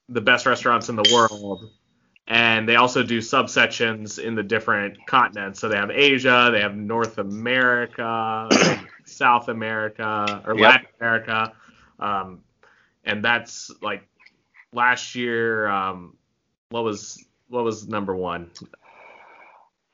the 0.10 0.20
best 0.20 0.46
restaurants 0.46 0.90
in 0.90 0.98
the 0.98 1.10
world. 1.14 1.72
And 2.26 2.68
they 2.68 2.78
also 2.78 3.04
do 3.04 3.20
subsections 3.20 4.18
in 4.18 4.36
the 4.36 4.44
different 4.44 5.06
continents. 5.08 5.60
So 5.60 5.68
they 5.68 5.76
have 5.76 5.92
Asia, 5.92 6.50
they 6.52 6.62
have 6.62 6.76
North 6.76 7.18
America, 7.18 8.50
South 9.06 9.50
America, 9.50 10.42
or 10.46 10.58
yep. 10.58 10.62
Latin 10.62 10.88
America. 11.00 11.54
Um, 12.00 12.40
and 13.04 13.24
that's 13.24 13.72
like 13.82 14.08
last 14.72 15.16
year. 15.16 15.68
Um, 15.68 16.16
what 16.70 16.84
was 16.84 17.24
what 17.50 17.64
was 17.64 17.88
number 17.88 18.16
one? 18.16 18.52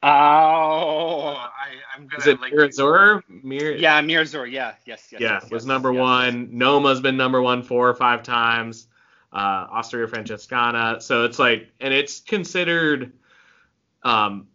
Oh, 0.02 0.08
I, 0.08 1.50
am 1.98 2.08
gonna. 2.08 2.22
Is 2.22 2.28
it 2.28 2.40
like, 2.40 2.54
Mirazur? 2.54 3.22
Mir- 3.28 3.76
yeah, 3.76 4.02
Mirazur. 4.02 4.50
Yeah, 4.50 4.76
yes, 4.86 5.08
yes. 5.12 5.20
Yeah, 5.20 5.40
yes, 5.42 5.52
was 5.52 5.64
yes, 5.64 5.66
number 5.66 5.92
yes. 5.92 6.00
one. 6.00 6.50
Noma's 6.52 7.02
been 7.02 7.18
number 7.18 7.42
one 7.42 7.64
four 7.64 7.90
or 7.90 7.96
five 7.96 8.24
times. 8.24 8.88
Uh, 9.32 9.68
Osteria 9.72 10.08
Francescana. 10.08 11.02
So 11.02 11.26
it's 11.26 11.40
like, 11.40 11.70
and 11.80 11.94
it's 11.94 12.20
considered. 12.20 13.14
Um, 14.04 14.48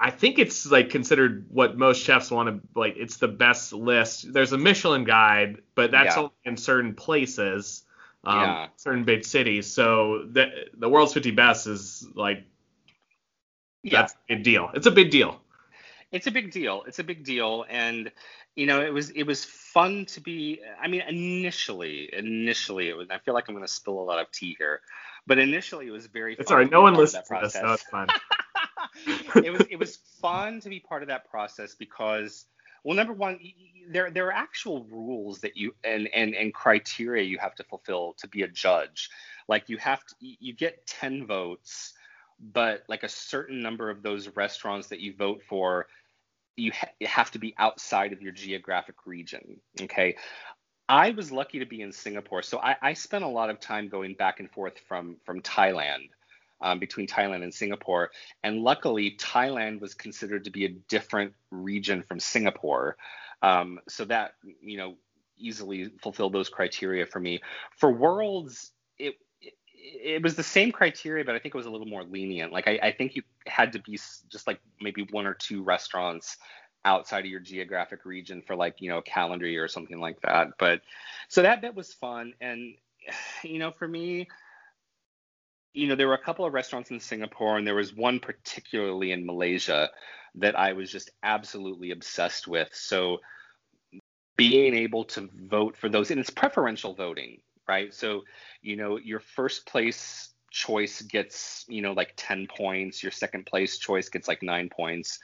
I 0.00 0.10
think 0.10 0.38
it's 0.38 0.64
like 0.70 0.90
considered 0.90 1.46
what 1.48 1.76
most 1.76 2.02
chefs 2.02 2.30
want 2.30 2.48
to 2.48 2.78
like. 2.78 2.94
It's 2.96 3.16
the 3.16 3.28
best 3.28 3.72
list. 3.72 4.32
There's 4.32 4.52
a 4.52 4.58
Michelin 4.58 5.04
guide, 5.04 5.58
but 5.74 5.90
that's 5.90 6.14
yeah. 6.14 6.22
only 6.22 6.32
in 6.44 6.56
certain 6.56 6.94
places, 6.94 7.82
um, 8.22 8.40
yeah. 8.40 8.66
certain 8.76 9.04
big 9.04 9.24
cities. 9.24 9.66
So 9.66 10.26
the 10.30 10.50
the 10.76 10.88
world's 10.88 11.14
50 11.14 11.32
best 11.32 11.66
is 11.66 12.06
like 12.14 12.44
yeah. 13.82 14.02
that's 14.02 14.12
a 14.12 14.16
big 14.28 14.44
deal. 14.44 14.70
It's 14.74 14.86
a 14.86 14.92
big 14.92 15.10
deal. 15.10 15.40
It's 16.10 16.26
a 16.26 16.30
big 16.30 16.50
deal. 16.50 16.84
It's 16.86 16.98
a 16.98 17.04
big 17.04 17.24
deal, 17.24 17.66
and 17.68 18.10
you 18.56 18.66
know 18.66 18.80
it 18.80 18.92
was 18.92 19.10
it 19.10 19.24
was 19.24 19.44
fun 19.44 20.06
to 20.06 20.20
be. 20.20 20.60
I 20.80 20.88
mean, 20.88 21.02
initially, 21.06 22.08
initially 22.12 22.88
it 22.88 22.96
was. 22.96 23.08
I 23.10 23.18
feel 23.18 23.34
like 23.34 23.44
I'm 23.48 23.54
going 23.54 23.66
to 23.66 23.72
spill 23.72 24.00
a 24.00 24.04
lot 24.04 24.18
of 24.18 24.30
tea 24.32 24.56
here, 24.58 24.80
but 25.26 25.38
initially 25.38 25.86
it 25.86 25.90
was 25.90 26.06
very. 26.06 26.34
It's 26.38 26.50
all 26.50 26.56
right. 26.56 26.70
No 26.70 26.80
one 26.80 26.94
listens 26.94 27.28
to 27.28 27.38
this, 27.42 27.56
it's 27.56 27.82
fine. 27.84 28.08
it 29.44 29.52
was 29.52 29.66
it 29.70 29.78
was 29.78 29.96
fun 30.20 30.60
to 30.60 30.68
be 30.68 30.80
part 30.80 31.02
of 31.02 31.08
that 31.08 31.28
process 31.30 31.74
because 31.74 32.46
well 32.84 32.96
number 32.96 33.12
one 33.12 33.38
there 33.90 34.10
there 34.10 34.26
are 34.26 34.32
actual 34.32 34.84
rules 34.84 35.40
that 35.40 35.56
you 35.56 35.74
and 35.84 36.08
and 36.14 36.34
and 36.34 36.54
criteria 36.54 37.22
you 37.22 37.38
have 37.38 37.54
to 37.54 37.64
fulfill 37.64 38.14
to 38.18 38.28
be 38.28 38.42
a 38.42 38.48
judge 38.48 39.10
like 39.48 39.68
you 39.68 39.76
have 39.78 40.04
to 40.04 40.14
you 40.20 40.54
get 40.54 40.86
10 40.86 41.26
votes 41.26 41.94
but 42.40 42.82
like 42.88 43.02
a 43.02 43.08
certain 43.08 43.60
number 43.62 43.90
of 43.90 44.02
those 44.02 44.28
restaurants 44.36 44.88
that 44.88 45.00
you 45.00 45.14
vote 45.14 45.42
for 45.48 45.86
you, 46.56 46.72
ha- 46.72 47.06
have 47.06 47.30
to 47.30 47.38
be 47.38 47.54
outside 47.58 48.12
of 48.12 48.22
your 48.22 48.32
geographic 48.32 48.96
region 49.06 49.60
okay 49.80 50.16
i 50.88 51.10
was 51.10 51.30
lucky 51.30 51.58
to 51.58 51.66
be 51.66 51.82
in 51.82 51.92
singapore 51.92 52.42
so 52.42 52.58
I, 52.58 52.76
I 52.82 52.92
spent 52.94 53.24
a 53.24 53.28
lot 53.28 53.50
of 53.50 53.60
time 53.60 53.88
going 53.88 54.14
back 54.14 54.40
and 54.40 54.50
forth 54.50 54.78
from 54.88 55.16
from 55.24 55.40
thailand 55.42 56.08
um, 56.60 56.78
between 56.78 57.06
Thailand 57.06 57.42
and 57.42 57.54
Singapore. 57.54 58.10
And 58.42 58.60
luckily, 58.62 59.16
Thailand 59.18 59.80
was 59.80 59.94
considered 59.94 60.44
to 60.44 60.50
be 60.50 60.64
a 60.64 60.70
different 60.88 61.34
region 61.50 62.02
from 62.02 62.20
Singapore. 62.20 62.96
Um, 63.42 63.78
so 63.88 64.04
that, 64.06 64.32
you 64.60 64.78
know, 64.78 64.96
easily 65.36 65.90
fulfilled 66.02 66.32
those 66.32 66.48
criteria 66.48 67.06
for 67.06 67.20
me. 67.20 67.40
For 67.76 67.92
Worlds, 67.92 68.72
it, 68.98 69.14
it, 69.80 70.22
was 70.22 70.34
the 70.34 70.42
same 70.42 70.72
criteria, 70.72 71.24
but 71.24 71.34
I 71.34 71.38
think 71.38 71.54
it 71.54 71.58
was 71.58 71.66
a 71.66 71.70
little 71.70 71.86
more 71.86 72.04
lenient. 72.04 72.52
Like 72.52 72.68
I, 72.68 72.78
I 72.82 72.92
think 72.92 73.16
you 73.16 73.22
had 73.46 73.72
to 73.72 73.78
be 73.80 73.98
just 74.28 74.46
like 74.46 74.60
maybe 74.80 75.06
one 75.10 75.26
or 75.26 75.34
two 75.34 75.62
restaurants 75.62 76.36
outside 76.84 77.20
of 77.20 77.30
your 77.30 77.40
geographic 77.40 78.04
region 78.04 78.42
for 78.42 78.54
like 78.56 78.80
you 78.80 78.88
know 78.90 78.98
a 78.98 79.02
calendar 79.02 79.46
year 79.46 79.64
or 79.64 79.68
something 79.68 80.00
like 80.00 80.20
that. 80.22 80.48
But 80.58 80.82
so 81.28 81.42
that 81.42 81.60
bit 81.60 81.74
was 81.74 81.92
fun, 81.92 82.34
and 82.40 82.74
you 83.42 83.58
know 83.58 83.70
for 83.70 83.86
me, 83.86 84.28
you 85.78 85.86
know, 85.86 85.94
there 85.94 86.08
were 86.08 86.14
a 86.14 86.22
couple 86.22 86.44
of 86.44 86.52
restaurants 86.52 86.90
in 86.90 87.00
Singapore, 87.00 87.56
and 87.56 87.66
there 87.66 87.74
was 87.74 87.94
one 87.94 88.18
particularly 88.18 89.12
in 89.12 89.24
Malaysia 89.24 89.90
that 90.36 90.58
I 90.58 90.72
was 90.72 90.90
just 90.90 91.10
absolutely 91.22 91.92
obsessed 91.92 92.48
with. 92.48 92.68
So 92.72 93.18
being 94.36 94.74
able 94.74 95.04
to 95.04 95.28
vote 95.34 95.76
for 95.76 95.88
those, 95.88 96.10
and 96.10 96.20
it's 96.20 96.30
preferential 96.30 96.94
voting, 96.94 97.40
right? 97.68 97.92
So, 97.94 98.22
you 98.62 98.76
know, 98.76 98.98
your 98.98 99.20
first 99.20 99.66
place 99.66 100.30
choice 100.50 101.02
gets, 101.02 101.64
you 101.68 101.82
know, 101.82 101.92
like 101.92 102.14
10 102.16 102.46
points, 102.48 103.02
your 103.02 103.12
second 103.12 103.46
place 103.46 103.78
choice 103.78 104.08
gets 104.08 104.26
like 104.28 104.42
nine 104.42 104.68
points. 104.70 105.18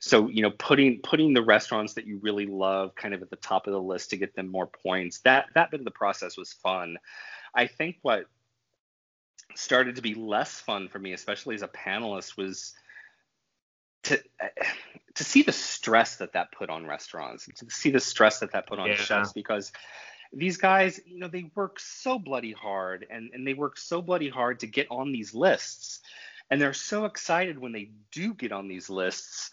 so 0.00 0.28
you 0.28 0.42
know 0.42 0.50
putting 0.50 1.00
putting 1.00 1.32
the 1.32 1.42
restaurants 1.42 1.94
that 1.94 2.06
you 2.06 2.18
really 2.22 2.46
love 2.46 2.94
kind 2.94 3.14
of 3.14 3.22
at 3.22 3.30
the 3.30 3.36
top 3.36 3.66
of 3.66 3.72
the 3.72 3.80
list 3.80 4.10
to 4.10 4.16
get 4.16 4.34
them 4.34 4.48
more 4.48 4.66
points 4.66 5.20
that 5.20 5.46
that 5.54 5.70
bit 5.70 5.80
of 5.80 5.84
the 5.84 5.90
process 5.90 6.36
was 6.36 6.52
fun 6.52 6.96
i 7.54 7.66
think 7.66 7.96
what 8.02 8.26
started 9.54 9.96
to 9.96 10.02
be 10.02 10.14
less 10.14 10.60
fun 10.60 10.88
for 10.88 10.98
me 10.98 11.12
especially 11.12 11.54
as 11.54 11.62
a 11.62 11.68
panelist 11.68 12.36
was 12.36 12.74
to 14.02 14.20
to 15.14 15.24
see 15.24 15.42
the 15.42 15.52
stress 15.52 16.16
that 16.16 16.34
that 16.34 16.52
put 16.52 16.68
on 16.68 16.86
restaurants 16.86 17.48
to 17.56 17.70
see 17.70 17.90
the 17.90 18.00
stress 18.00 18.40
that 18.40 18.52
that 18.52 18.66
put 18.66 18.78
on 18.78 18.88
yeah. 18.88 18.96
chefs 18.96 19.32
because 19.32 19.72
these 20.32 20.56
guys 20.56 21.00
you 21.06 21.18
know 21.18 21.28
they 21.28 21.50
work 21.54 21.78
so 21.80 22.18
bloody 22.18 22.52
hard 22.52 23.06
and 23.10 23.30
and 23.32 23.46
they 23.46 23.54
work 23.54 23.78
so 23.78 24.02
bloody 24.02 24.28
hard 24.28 24.60
to 24.60 24.66
get 24.66 24.86
on 24.90 25.12
these 25.12 25.34
lists. 25.34 26.00
And 26.50 26.60
they're 26.60 26.74
so 26.74 27.06
excited 27.06 27.58
when 27.58 27.72
they 27.72 27.90
do 28.12 28.32
get 28.32 28.52
on 28.52 28.68
these 28.68 28.88
lists 28.88 29.50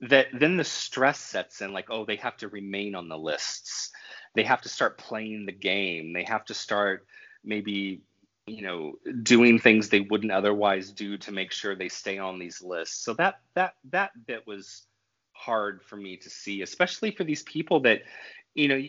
that 0.00 0.26
then 0.38 0.58
the 0.58 0.64
stress 0.64 1.18
sets 1.18 1.62
in 1.62 1.72
like 1.72 1.86
oh 1.90 2.04
they 2.04 2.16
have 2.16 2.36
to 2.38 2.48
remain 2.48 2.94
on 2.94 3.08
the 3.08 3.18
lists. 3.18 3.90
They 4.34 4.42
have 4.42 4.62
to 4.62 4.68
start 4.68 4.98
playing 4.98 5.46
the 5.46 5.52
game. 5.52 6.12
They 6.12 6.24
have 6.24 6.44
to 6.46 6.54
start 6.54 7.06
maybe 7.44 8.02
you 8.46 8.62
know 8.62 8.94
doing 9.22 9.58
things 9.58 9.88
they 9.88 10.00
wouldn't 10.00 10.32
otherwise 10.32 10.90
do 10.90 11.16
to 11.16 11.32
make 11.32 11.50
sure 11.50 11.74
they 11.74 11.88
stay 11.88 12.18
on 12.18 12.38
these 12.38 12.62
lists. 12.62 13.02
So 13.04 13.14
that 13.14 13.40
that 13.54 13.74
that 13.90 14.10
bit 14.26 14.46
was 14.46 14.86
hard 15.32 15.82
for 15.82 15.96
me 15.96 16.16
to 16.16 16.30
see 16.30 16.62
especially 16.62 17.10
for 17.10 17.24
these 17.24 17.42
people 17.42 17.80
that 17.80 18.02
you 18.54 18.68
know 18.68 18.80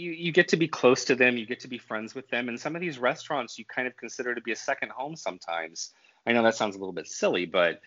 you, 0.00 0.12
you 0.12 0.32
get 0.32 0.48
to 0.48 0.56
be 0.56 0.68
close 0.68 1.04
to 1.04 1.14
them 1.14 1.36
you 1.36 1.46
get 1.46 1.60
to 1.60 1.68
be 1.68 1.78
friends 1.78 2.14
with 2.14 2.28
them 2.28 2.48
and 2.48 2.58
some 2.58 2.74
of 2.74 2.80
these 2.80 2.98
restaurants 2.98 3.58
you 3.58 3.64
kind 3.64 3.86
of 3.86 3.96
consider 3.96 4.34
to 4.34 4.40
be 4.40 4.52
a 4.52 4.56
second 4.56 4.90
home 4.90 5.16
sometimes 5.16 5.90
i 6.26 6.32
know 6.32 6.42
that 6.42 6.56
sounds 6.56 6.76
a 6.76 6.78
little 6.78 6.92
bit 6.92 7.06
silly 7.06 7.46
but 7.46 7.80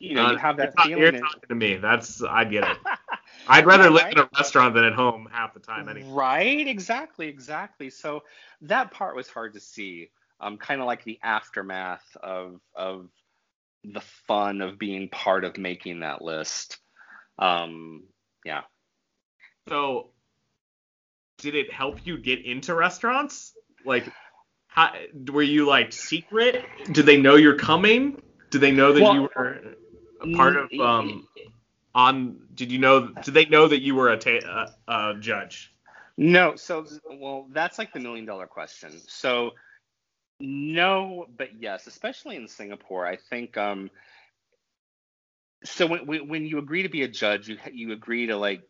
you 0.00 0.14
know, 0.14 0.26
uh, 0.26 0.32
you 0.32 0.38
have 0.38 0.56
that 0.56 0.72
you're 0.78 0.96
feeling. 0.96 1.14
You're 1.14 1.22
talking 1.22 1.48
to 1.50 1.54
me. 1.54 1.76
That's 1.76 2.22
I 2.22 2.44
get 2.44 2.64
it. 2.64 2.78
I'd 3.48 3.66
rather 3.66 3.90
live 3.90 4.04
right? 4.04 4.12
in 4.14 4.20
a 4.20 4.28
restaurant 4.34 4.74
than 4.74 4.84
at 4.84 4.94
home 4.94 5.28
half 5.30 5.52
the 5.52 5.60
time 5.60 5.90
anyway. 5.90 6.08
Right, 6.10 6.66
exactly, 6.66 7.28
exactly. 7.28 7.90
So 7.90 8.22
that 8.62 8.92
part 8.92 9.14
was 9.14 9.28
hard 9.28 9.52
to 9.54 9.60
see. 9.60 10.10
Um, 10.40 10.56
kind 10.56 10.80
of 10.80 10.86
like 10.86 11.04
the 11.04 11.18
aftermath 11.22 12.16
of 12.22 12.60
of 12.74 13.10
the 13.84 14.00
fun 14.26 14.62
of 14.62 14.78
being 14.78 15.10
part 15.10 15.44
of 15.44 15.58
making 15.58 16.00
that 16.00 16.22
list. 16.22 16.78
Um, 17.38 18.04
yeah. 18.44 18.62
So, 19.68 20.10
did 21.40 21.54
it 21.54 21.72
help 21.72 21.98
you 22.04 22.18
get 22.18 22.44
into 22.44 22.74
restaurants? 22.74 23.54
Like, 23.84 24.10
how, 24.68 24.92
were 25.32 25.42
you 25.42 25.66
like 25.66 25.92
secret? 25.92 26.64
Did 26.92 27.06
they 27.06 27.20
know 27.20 27.36
you're 27.36 27.58
coming? 27.58 28.20
Did 28.50 28.60
they 28.60 28.70
know 28.70 28.92
that 28.92 29.02
well, 29.02 29.14
you 29.14 29.22
were 29.22 29.60
a 30.20 30.36
part 30.36 30.56
of 30.56 30.70
um 30.80 31.26
on 31.94 32.38
did 32.54 32.70
you 32.70 32.78
know 32.78 33.08
did 33.08 33.34
they 33.34 33.46
know 33.46 33.66
that 33.66 33.80
you 33.80 33.94
were 33.94 34.10
a, 34.10 34.16
ta- 34.16 34.68
a, 34.88 34.92
a 34.92 35.14
judge 35.18 35.74
no 36.16 36.54
so 36.56 36.84
well 37.10 37.46
that's 37.52 37.78
like 37.78 37.92
the 37.92 38.00
million 38.00 38.26
dollar 38.26 38.46
question 38.46 38.92
so 39.08 39.52
no 40.38 41.26
but 41.36 41.48
yes 41.60 41.86
especially 41.86 42.36
in 42.36 42.46
singapore 42.46 43.06
i 43.06 43.16
think 43.16 43.56
um 43.56 43.90
so 45.64 45.86
when 45.86 46.28
when 46.28 46.46
you 46.46 46.58
agree 46.58 46.82
to 46.82 46.88
be 46.88 47.02
a 47.02 47.08
judge 47.08 47.48
you 47.48 47.58
you 47.72 47.92
agree 47.92 48.26
to 48.26 48.36
like 48.36 48.62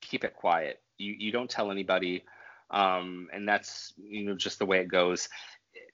keep 0.00 0.24
it 0.24 0.34
quiet 0.34 0.80
you 0.98 1.14
you 1.18 1.32
don't 1.32 1.50
tell 1.50 1.70
anybody 1.70 2.22
um 2.70 3.28
and 3.32 3.48
that's 3.48 3.92
you 3.96 4.24
know 4.24 4.34
just 4.34 4.58
the 4.58 4.66
way 4.66 4.80
it 4.80 4.88
goes 4.88 5.28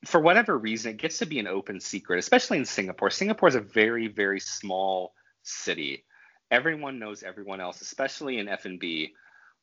for 0.04 0.20
whatever 0.20 0.58
reason, 0.58 0.92
it 0.92 0.96
gets 0.96 1.18
to 1.18 1.26
be 1.26 1.38
an 1.38 1.46
open 1.46 1.80
secret, 1.80 2.18
especially 2.18 2.58
in 2.58 2.64
Singapore. 2.64 3.10
Singapore 3.10 3.48
is 3.48 3.54
a 3.54 3.60
very, 3.60 4.08
very 4.08 4.40
small 4.40 5.14
city. 5.42 6.04
Everyone 6.50 6.98
knows 6.98 7.22
everyone 7.22 7.60
else, 7.60 7.80
especially 7.80 8.38
in 8.38 8.48
F&B. 8.48 9.12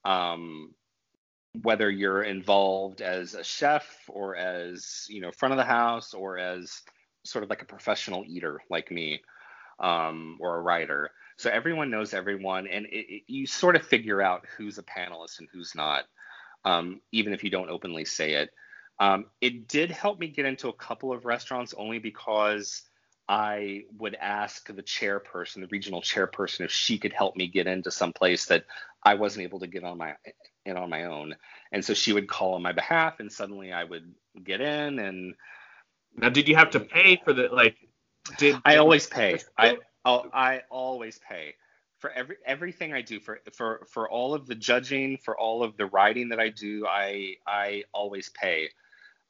Um, 0.06 0.74
whether 1.64 1.90
you're 1.90 2.24
involved 2.24 3.02
as 3.02 3.34
a 3.34 3.44
chef 3.44 3.88
or 4.08 4.36
as 4.36 5.06
you 5.10 5.20
know 5.20 5.32
front 5.32 5.52
of 5.52 5.58
the 5.58 5.64
house 5.64 6.14
or 6.14 6.38
as 6.38 6.82
sort 7.26 7.44
of 7.44 7.50
like 7.50 7.64
a 7.64 7.66
professional 7.66 8.24
eater 8.28 8.62
like 8.70 8.92
me 8.92 9.20
um, 9.80 10.38
or 10.40 10.58
a 10.58 10.62
writer 10.62 11.10
so 11.40 11.50
everyone 11.50 11.90
knows 11.90 12.14
everyone 12.14 12.68
and 12.68 12.86
it, 12.88 13.06
it, 13.10 13.24
you 13.28 13.48
sort 13.48 13.76
of 13.76 13.86
figure 13.86 14.22
out 14.22 14.46
who's 14.58 14.78
a 14.78 14.84
panelist 14.84 15.40
and 15.40 15.48
who's 15.52 15.74
not 15.74 16.04
um, 16.66 17.00
even 17.12 17.34
if 17.34 17.44
you 17.44 17.50
don't 17.50 17.70
openly 17.70 18.06
say 18.06 18.34
it 18.34 18.50
um, 19.00 19.26
it 19.40 19.68
did 19.68 19.90
help 19.90 20.20
me 20.20 20.28
get 20.28 20.46
into 20.46 20.68
a 20.68 20.74
couple 20.74 21.14
of 21.14 21.26
restaurants 21.26 21.74
only 21.78 22.00
because 22.00 22.84
I 23.30 23.84
would 24.00 24.16
ask 24.16 24.68
the 24.68 24.82
chairperson, 24.82 25.62
the 25.62 25.68
regional 25.68 26.02
chairperson, 26.02 26.62
if 26.62 26.72
she 26.72 26.98
could 26.98 27.14
help 27.14 27.38
me 27.38 27.48
get 27.48 27.68
into 27.68 27.92
some 27.92 28.12
place 28.12 28.46
that 28.48 28.66
I 29.04 29.14
wasn't 29.14 29.44
able 29.44 29.60
to 29.60 29.68
get 29.68 29.84
on 29.84 30.00
my 30.00 30.16
in 30.66 30.76
on 30.76 30.90
my 30.90 31.06
own. 31.06 31.36
And 31.72 31.86
so 31.86 31.94
she 31.94 32.12
would 32.12 32.28
call 32.28 32.56
on 32.56 32.64
my 32.64 32.72
behalf, 32.72 33.20
and 33.20 33.32
suddenly 33.32 33.72
I 33.72 33.84
would 33.84 34.14
get 34.44 34.62
in. 34.62 34.98
And 34.98 35.36
now, 36.18 36.30
did 36.30 36.48
you 36.48 36.56
have 36.56 36.72
to 36.72 36.80
pay 36.80 37.22
for 37.24 37.32
the 37.32 37.50
like? 37.50 37.78
Did 38.40 38.58
I 38.66 38.78
always 38.78 39.06
pay? 39.06 39.40
I 39.58 39.78
I 40.34 40.64
always 40.70 41.20
pay 41.20 41.56
for 42.00 42.12
every 42.12 42.38
everything 42.46 42.94
I 42.94 43.02
do 43.02 43.20
for 43.20 43.40
for 43.54 43.86
for 43.92 44.10
all 44.10 44.34
of 44.34 44.48
the 44.48 44.56
judging, 44.56 45.18
for 45.18 45.38
all 45.38 45.64
of 45.64 45.78
the 45.78 45.86
writing 45.86 46.30
that 46.30 46.40
I 46.40 46.50
do. 46.50 46.86
I 46.88 47.36
I 47.46 47.84
always 47.94 48.30
pay. 48.30 48.70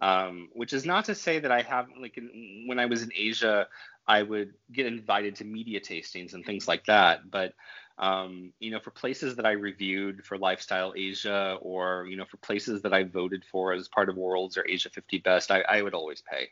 Um, 0.01 0.49
which 0.53 0.71
is 0.71 0.85
not 0.85 1.05
to 1.05 1.15
say 1.15 1.39
that 1.39 1.51
I 1.51 1.61
have 1.63 1.87
like 1.99 2.17
in, 2.17 2.63
when 2.67 2.79
I 2.79 2.85
was 2.85 3.03
in 3.03 3.11
Asia, 3.13 3.67
I 4.07 4.23
would 4.23 4.53
get 4.71 4.85
invited 4.85 5.35
to 5.37 5.45
media 5.45 5.81
tastings 5.81 6.33
and 6.33 6.45
things 6.45 6.67
like 6.67 6.85
that. 6.85 7.29
But 7.29 7.53
um, 7.97 8.53
you 8.59 8.71
know, 8.71 8.79
for 8.79 8.91
places 8.91 9.35
that 9.35 9.45
I 9.45 9.51
reviewed 9.51 10.23
for 10.25 10.37
Lifestyle 10.37 10.93
Asia, 10.95 11.57
or 11.61 12.07
you 12.09 12.15
know, 12.15 12.25
for 12.25 12.37
places 12.37 12.81
that 12.83 12.93
I 12.93 13.03
voted 13.03 13.43
for 13.51 13.73
as 13.73 13.89
part 13.89 14.09
of 14.09 14.15
Worlds 14.15 14.57
or 14.57 14.65
Asia 14.67 14.89
50 14.89 15.17
Best, 15.19 15.51
I, 15.51 15.61
I 15.61 15.81
would 15.81 15.93
always 15.93 16.21
pay. 16.21 16.49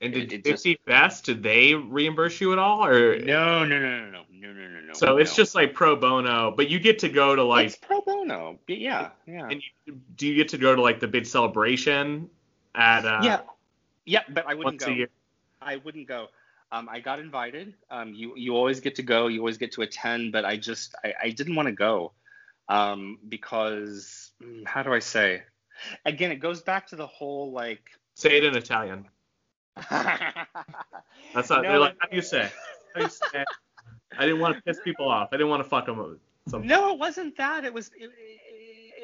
And 0.00 0.12
did 0.12 0.32
it, 0.32 0.40
it 0.40 0.44
50 0.44 0.74
just, 0.74 0.84
Best 0.84 1.24
did 1.24 1.42
they 1.42 1.74
reimburse 1.74 2.40
you 2.40 2.52
at 2.52 2.58
all, 2.58 2.84
or 2.84 3.18
no, 3.18 3.64
no, 3.64 3.78
no, 3.78 4.10
no, 4.10 4.24
no, 4.30 4.52
no, 4.52 4.52
no, 4.52 4.80
no. 4.80 4.92
So 4.92 5.06
no. 5.06 5.16
it's 5.16 5.34
just 5.34 5.54
like 5.54 5.72
pro 5.72 5.96
bono, 5.96 6.52
but 6.54 6.68
you 6.68 6.78
get 6.78 6.98
to 6.98 7.08
go 7.08 7.34
to 7.34 7.42
like 7.42 7.68
it's 7.68 7.76
pro 7.76 8.02
bono, 8.02 8.58
yeah, 8.68 9.10
yeah. 9.26 9.48
And 9.50 9.62
you, 9.86 9.98
do 10.16 10.26
you 10.26 10.34
get 10.34 10.48
to 10.48 10.58
go 10.58 10.74
to 10.74 10.82
like 10.82 11.00
the 11.00 11.08
big 11.08 11.24
celebration 11.24 12.28
at 12.74 13.06
uh, 13.06 13.20
yeah, 13.22 13.40
yeah, 14.04 14.22
but 14.28 14.46
I 14.46 14.54
wouldn't 14.54 14.80
go. 14.80 15.06
I 15.62 15.76
wouldn't 15.76 16.06
go. 16.06 16.28
Um, 16.72 16.88
I 16.90 17.00
got 17.00 17.18
invited. 17.18 17.74
Um, 17.90 18.12
you 18.14 18.34
you 18.36 18.54
always 18.54 18.80
get 18.80 18.96
to 18.96 19.02
go. 19.02 19.28
You 19.28 19.40
always 19.40 19.56
get 19.56 19.72
to 19.72 19.82
attend, 19.82 20.32
but 20.32 20.44
I 20.44 20.56
just 20.56 20.94
I, 21.04 21.14
I 21.24 21.30
didn't 21.30 21.54
want 21.54 21.66
to 21.66 21.72
go 21.72 22.12
um, 22.68 23.18
because 23.28 24.32
mm, 24.42 24.66
how 24.66 24.82
do 24.82 24.92
I 24.92 24.98
say? 24.98 25.42
Again, 26.04 26.32
it 26.32 26.36
goes 26.36 26.62
back 26.62 26.86
to 26.88 26.96
the 26.96 27.06
whole 27.06 27.52
like. 27.52 27.90
Say 28.14 28.36
it 28.38 28.44
in 28.44 28.56
Italian. 28.56 29.06
That's 29.90 31.50
not. 31.50 31.62
No, 31.62 31.68
they're 31.68 31.78
like, 31.78 31.96
how 32.00 32.08
do 32.08 32.16
you 32.16 32.22
say? 32.22 32.50
How 32.94 33.00
do 33.00 33.02
you 33.04 33.10
say? 33.10 33.44
I 34.18 34.24
didn't 34.24 34.40
want 34.40 34.56
to 34.56 34.62
piss 34.62 34.78
people 34.82 35.08
off. 35.08 35.28
I 35.32 35.36
didn't 35.36 35.50
want 35.50 35.62
to 35.62 35.68
fuck 35.68 35.86
them. 35.86 36.18
Something. 36.48 36.68
No, 36.68 36.92
it 36.92 36.98
wasn't 36.98 37.36
that. 37.36 37.64
It 37.64 37.74
was 37.74 37.90
it, 37.96 38.10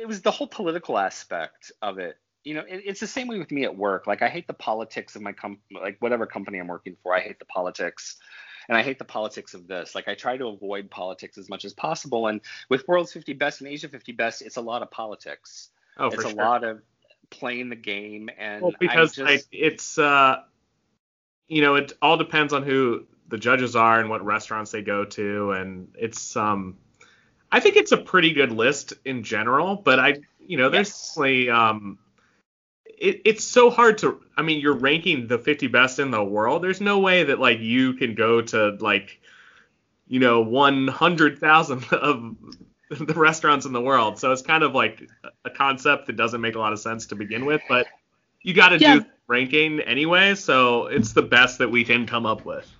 it, 0.01 0.07
was 0.07 0.23
the 0.23 0.31
whole 0.31 0.47
political 0.47 0.99
aspect 0.99 1.73
of 1.83 1.99
it 1.99 2.17
you 2.45 2.55
know, 2.55 2.63
it, 2.69 2.83
it's 2.85 3.01
the 3.01 3.07
same 3.07 3.29
way 3.29 3.39
with 3.39 3.51
me 3.51 3.65
at 3.65 3.77
work. 3.77 4.07
Like 4.07 4.23
I 4.23 4.29
hate 4.29 4.47
the 4.47 4.55
politics 4.55 5.17
of 5.17 5.23
my 5.23 5.33
com 5.33 5.59
like 5.71 5.97
whatever 6.01 6.27
company 6.27 6.59
I'm 6.59 6.67
working 6.67 6.97
for. 7.03 7.15
I 7.15 7.21
hate 7.21 7.39
the 7.39 7.45
politics. 7.45 8.17
And 8.69 8.79
I 8.79 8.83
hate 8.83 8.99
the 8.99 9.05
politics 9.05 9.55
of 9.55 9.67
this. 9.67 9.95
Like 9.95 10.07
I 10.07 10.15
try 10.15 10.37
to 10.37 10.47
avoid 10.47 10.89
politics 10.89 11.37
as 11.37 11.49
much 11.49 11.65
as 11.65 11.73
possible. 11.73 12.29
And 12.29 12.41
with 12.69 12.87
World's 12.87 13.13
50 13.13 13.33
Best 13.33 13.61
and 13.61 13.69
Asia 13.69 13.89
50 13.89 14.13
Best, 14.13 14.41
it's 14.41 14.57
a 14.57 14.61
lot 14.61 14.83
of 14.83 14.91
politics. 14.91 15.71
Oh, 15.99 16.07
it's 16.07 16.25
a 16.25 16.29
sure. 16.29 16.37
lot 16.37 16.63
of 16.63 16.81
playing 17.31 17.71
the 17.71 17.77
game 17.77 18.29
and 18.39 18.63
well, 18.63 18.73
because 18.79 19.15
just... 19.15 19.27
like 19.27 19.45
it's 19.51 19.99
uh 19.99 20.43
you 21.53 21.61
know, 21.61 21.75
it 21.75 21.93
all 22.01 22.17
depends 22.17 22.55
on 22.55 22.63
who 22.63 23.05
the 23.29 23.37
judges 23.37 23.77
are 23.77 24.01
and 24.01 24.09
what 24.09 24.25
restaurants 24.25 24.71
they 24.71 24.81
go 24.81 25.05
to 25.05 25.53
and 25.53 25.89
it's 25.99 26.35
um 26.35 26.79
I 27.51 27.61
think 27.61 27.77
it's 27.77 27.93
a 27.93 27.99
pretty 27.99 28.33
good 28.33 28.51
list 28.51 28.95
in 29.05 29.23
general, 29.23 29.77
but 29.77 30.01
I 30.01 30.17
you 30.41 30.57
know, 30.57 30.71
there's 30.71 31.15
yes. 31.19 31.49
um 31.51 31.99
it, 32.87 33.21
it's 33.25 33.45
so 33.45 33.69
hard 33.69 33.99
to 33.99 34.23
i 34.37 34.43
mean 34.43 34.61
you're 34.61 34.77
ranking 34.77 35.27
the 35.27 35.39
50 35.39 35.67
best 35.67 35.99
in 35.99 36.13
the 36.13 36.23
world 36.23 36.63
there's 36.63 36.81
no 36.81 37.01
way 37.01 37.25
that 37.25 37.41
like 37.41 37.59
you 37.59 37.95
can 37.95 38.15
go 38.15 38.41
to 38.41 38.77
like 38.81 39.21
you 40.07 40.21
know 40.21 40.41
100000 40.41 41.85
of 41.93 42.37
the 42.91 43.15
restaurants 43.15 43.67
in 43.67 43.73
the 43.73 43.81
world 43.81 44.21
so 44.21 44.31
it's 44.31 44.43
kind 44.43 44.63
of 44.63 44.73
like 44.75 45.09
a 45.45 45.51
concept 45.51 46.07
that 46.07 46.17
doesn't 46.17 46.41
make 46.41 46.55
a 46.55 46.61
lot 46.61 46.73
of 46.73 46.79
sense 46.79 47.07
to 47.07 47.17
begin 47.17 47.45
with 47.45 47.61
but 47.69 47.89
you 48.43 48.55
got 48.55 48.69
to 48.69 48.79
yeah. 48.79 48.97
do 48.97 49.05
ranking 49.29 49.81
anyway 49.81 50.35
so 50.35 50.87
it's 50.87 51.13
the 51.13 51.23
best 51.23 51.59
that 51.59 51.71
we 51.71 51.85
can 51.85 52.07
come 52.07 52.27
up 52.27 52.45
with. 52.45 52.71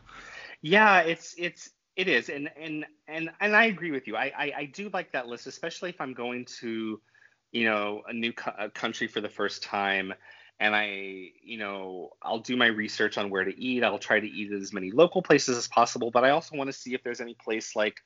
Yeah 0.61 1.01
it's 1.01 1.35
it's 1.39 1.71
it 1.97 2.09
is 2.09 2.29
and 2.29 2.51
and 2.61 2.87
and 3.09 3.31
and 3.41 3.57
i 3.57 3.67
agree 3.67 3.91
with 3.91 4.07
you. 4.07 4.17
I 4.17 4.33
i, 4.37 4.53
I 4.59 4.65
do 4.67 4.91
like 4.93 5.13
that 5.13 5.27
list 5.29 5.47
especially 5.47 5.91
if 5.91 6.01
i'm 6.01 6.15
going 6.15 6.47
to 6.61 7.01
you 7.53 7.65
know 7.65 8.03
a 8.09 8.13
new 8.13 8.33
co- 8.33 8.55
a 8.59 8.71
country 8.71 9.07
for 9.07 9.21
the 9.21 9.29
first 9.29 9.63
time 9.63 10.13
and 10.59 10.75
i 10.75 11.31
you 11.43 11.59
know 11.59 12.11
i'll 12.23 12.39
do 12.39 12.57
my 12.57 12.67
research 12.67 13.19
on 13.19 13.31
where 13.31 13.45
to 13.45 13.59
eat. 13.61 13.85
I'll 13.85 13.99
try 13.99 14.21
to 14.21 14.27
eat 14.27 14.53
at 14.53 14.61
as 14.61 14.73
many 14.73 14.91
local 14.91 15.23
places 15.23 15.57
as 15.57 15.69
possible 15.69 16.11
but 16.11 16.25
i 16.25 16.31
also 16.31 16.57
want 16.57 16.69
to 16.69 16.73
see 16.73 16.95
if 16.95 17.03
there's 17.03 17.21
any 17.21 17.35
place 17.35 17.77
like 17.77 17.97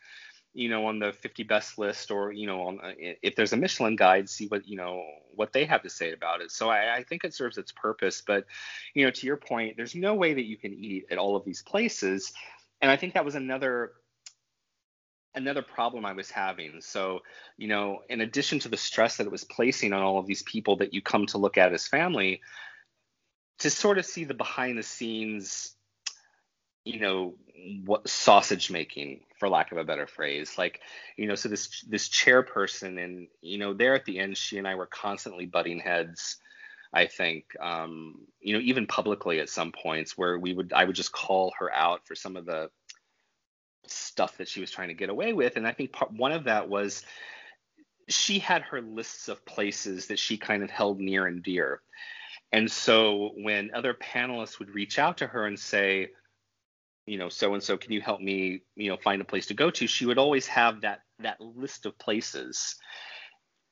you 0.57 0.71
know, 0.71 0.87
on 0.87 0.99
the 0.99 1.13
50 1.13 1.43
best 1.43 1.79
list, 1.79 2.11
or 2.11 2.33
you 2.33 2.47
know, 2.47 2.63
on 2.63 2.81
uh, 2.81 2.93
if 2.99 3.37
there's 3.37 3.53
a 3.53 3.57
Michelin 3.57 3.95
guide, 3.95 4.29
see 4.29 4.47
what 4.47 4.67
you 4.67 4.77
know 4.77 5.05
what 5.35 5.53
they 5.53 5.67
have 5.67 5.83
to 5.83 5.91
say 5.91 6.13
about 6.13 6.41
it. 6.41 6.51
So 6.51 6.71
I, 6.71 6.97
I 6.97 7.03
think 7.03 7.25
it 7.25 7.35
serves 7.35 7.59
its 7.59 7.73
purpose. 7.73 8.23
But 8.27 8.47
you 8.95 9.05
know, 9.05 9.11
to 9.11 9.27
your 9.27 9.37
point, 9.37 9.77
there's 9.77 9.95
no 9.95 10.15
way 10.15 10.33
that 10.33 10.47
you 10.47 10.57
can 10.57 10.73
eat 10.73 11.07
at 11.11 11.19
all 11.19 11.37
of 11.37 11.45
these 11.45 11.63
places, 11.63 12.33
and 12.81 12.91
I 12.91 12.97
think 12.97 13.15
that 13.15 13.25
was 13.25 13.35
another 13.35 13.93
another 15.35 15.61
problem 15.61 16.07
I 16.07 16.15
was 16.15 16.31
having. 16.31 16.81
So, 16.81 17.21
you 17.59 17.69
know, 17.69 18.01
in 18.09 18.23
addition 18.23 18.59
to 18.61 18.71
the 18.71 18.79
stress 18.79 19.19
that 19.19 19.27
it 19.27 19.33
was 19.33 19.45
placing 19.45 19.93
on 19.93 20.03
all 20.03 20.19
of 20.19 20.27
these 20.27 20.43
people 20.43 20.77
that 20.77 20.95
you 20.95 21.03
come 21.03 21.27
to 21.27 21.39
look 21.39 21.59
at 21.59 21.75
as 21.75 21.87
family, 21.87 22.41
to 23.59 23.69
sort 23.69 23.99
of 23.99 24.07
see 24.07 24.25
the 24.25 24.33
behind 24.33 24.79
the 24.79 24.83
scenes 24.83 25.76
you 26.87 27.01
know 27.01 27.35
what 27.85 28.09
sausage 28.09 28.71
making 28.71 29.21
for 29.39 29.49
lack 29.49 29.73
of 29.73 29.79
a 29.79 29.85
better 29.85 30.07
phrase. 30.07 30.57
Like 30.57 30.81
you 31.17 31.27
know 31.27 31.35
so 31.35 31.49
this 31.49 31.85
this 31.89 32.09
chairperson 32.09 33.03
and 33.03 33.29
you 33.43 33.59
know 33.59 33.75
there 33.75 33.95
at 33.95 34.05
the 34.05 34.19
end 34.19 34.37
she 34.37 34.59
and 34.59 34.69
i 34.69 34.75
were 34.75 34.87
constantly 34.87 35.47
butting 35.47 35.81
heads 35.81 36.37
i 36.93 37.07
think 37.07 37.45
um 37.61 38.21
you 38.41 38.53
know 38.53 38.61
even 38.61 38.87
publicly 38.87 39.41
at 39.41 39.49
some 39.49 39.73
points 39.73 40.17
where 40.17 40.39
we 40.39 40.55
would 40.55 40.73
i 40.73 40.85
would 40.85 40.95
just 40.95 41.11
call 41.11 41.53
her 41.59 41.73
out 41.73 42.07
for 42.07 42.15
some 42.15 42.37
of 42.37 42.47
the 42.47 42.71
stuff 43.89 44.37
that 44.39 44.49
she 44.49 44.61
was 44.61 44.71
trying 44.71 44.89
to 44.89 44.95
get 44.95 45.11
away 45.11 45.33
with. 45.33 45.57
And 45.57 45.67
i 45.67 45.73
think 45.73 45.93
part, 45.93 46.13
one 46.13 46.33
of 46.33 46.45
that 46.45 46.69
was 46.69 47.03
she 48.09 48.39
had 48.39 48.63
her 48.63 48.81
lists 48.81 49.29
of 49.29 49.45
places 49.45 50.07
that 50.07 50.19
she 50.19 50.37
kind 50.37 50.63
of 50.63 50.71
held 50.71 51.01
near 51.01 51.27
and 51.27 51.43
dear. 51.43 51.81
And 52.53 52.71
so 52.71 53.33
when 53.37 53.73
other 53.75 53.95
panelists 53.95 54.61
would 54.61 54.73
reach 54.75 55.01
out 55.01 55.19
to 55.19 55.27
her 55.27 55.47
and 55.47 55.59
say, 55.59 56.11
you 57.07 57.19
know, 57.19 57.29
so 57.29 57.55
and 57.55 57.63
so, 57.63 57.77
can 57.77 57.93
you 57.93 58.01
help 58.01 58.21
me, 58.21 58.63
you 58.75 58.91
know, 58.91 58.97
find 58.97 59.23
a 59.23 59.25
place 59.25 59.47
to 59.47 59.55
go 59.55 59.71
to? 59.71 59.87
She 59.87 60.07
would 60.07 60.19
always 60.19 60.47
have 60.49 60.81
that 60.83 61.03
that 61.21 61.41
list 61.41 61.87
of 61.87 61.99
places. 61.99 62.77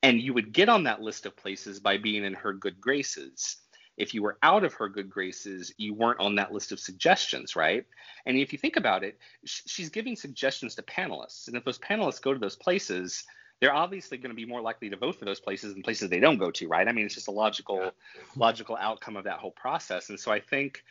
And 0.02 0.20
you 0.20 0.34
would 0.34 0.52
get 0.52 0.68
on 0.68 0.84
that 0.84 1.00
list 1.00 1.26
of 1.26 1.36
places 1.36 1.80
by 1.80 1.96
being 1.96 2.24
in 2.24 2.34
her 2.34 2.52
good 2.52 2.80
graces. 2.80 3.56
If 3.96 4.12
you 4.12 4.22
were 4.22 4.38
out 4.42 4.64
of 4.64 4.74
her 4.74 4.88
good 4.88 5.08
graces, 5.08 5.72
you 5.78 5.94
weren't 5.94 6.20
on 6.20 6.34
that 6.34 6.52
list 6.52 6.72
of 6.72 6.80
suggestions, 6.80 7.56
right? 7.56 7.84
And 8.26 8.36
if 8.36 8.52
you 8.52 8.58
think 8.58 8.76
about 8.76 9.02
it, 9.02 9.18
she's 9.44 9.88
giving 9.88 10.14
suggestions 10.14 10.74
to 10.74 10.82
panelists. 10.82 11.48
And 11.48 11.56
if 11.56 11.64
those 11.64 11.78
panelists 11.78 12.20
go 12.20 12.34
to 12.34 12.40
those 12.40 12.56
places, 12.56 13.24
they're 13.60 13.74
obviously 13.74 14.18
going 14.18 14.30
to 14.30 14.36
be 14.36 14.44
more 14.44 14.60
likely 14.60 14.90
to 14.90 14.96
vote 14.96 15.16
for 15.18 15.24
those 15.24 15.40
places 15.40 15.72
than 15.72 15.82
places 15.82 16.10
they 16.10 16.20
don't 16.20 16.38
go 16.38 16.50
to, 16.50 16.68
right? 16.68 16.86
I 16.86 16.92
mean, 16.92 17.06
it's 17.06 17.14
just 17.14 17.28
a 17.28 17.32
logical, 17.32 17.82
yeah. 17.82 17.90
logical 18.36 18.76
outcome 18.76 19.16
of 19.16 19.24
that 19.24 19.38
whole 19.38 19.52
process. 19.52 20.10
And 20.10 20.18
so 20.18 20.32
I 20.32 20.40
think 20.40 20.82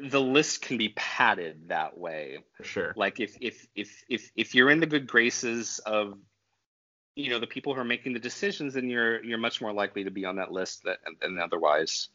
the 0.00 0.20
list 0.20 0.62
can 0.62 0.76
be 0.76 0.90
padded 0.90 1.68
that 1.68 1.96
way. 1.96 2.38
Sure. 2.62 2.92
Like 2.96 3.20
if 3.20 3.36
if 3.40 3.66
if 3.74 4.04
if 4.08 4.30
if 4.36 4.54
you're 4.54 4.70
in 4.70 4.80
the 4.80 4.86
good 4.86 5.06
graces 5.06 5.78
of 5.80 6.18
you 7.14 7.30
know 7.30 7.38
the 7.38 7.46
people 7.46 7.74
who 7.74 7.80
are 7.80 7.84
making 7.84 8.12
the 8.12 8.18
decisions, 8.18 8.74
then 8.74 8.88
you're 8.88 9.22
you're 9.24 9.38
much 9.38 9.60
more 9.60 9.72
likely 9.72 10.04
to 10.04 10.10
be 10.10 10.24
on 10.24 10.36
that 10.36 10.52
list 10.52 10.84
than, 10.84 10.96
than 11.20 11.38
otherwise. 11.38 12.08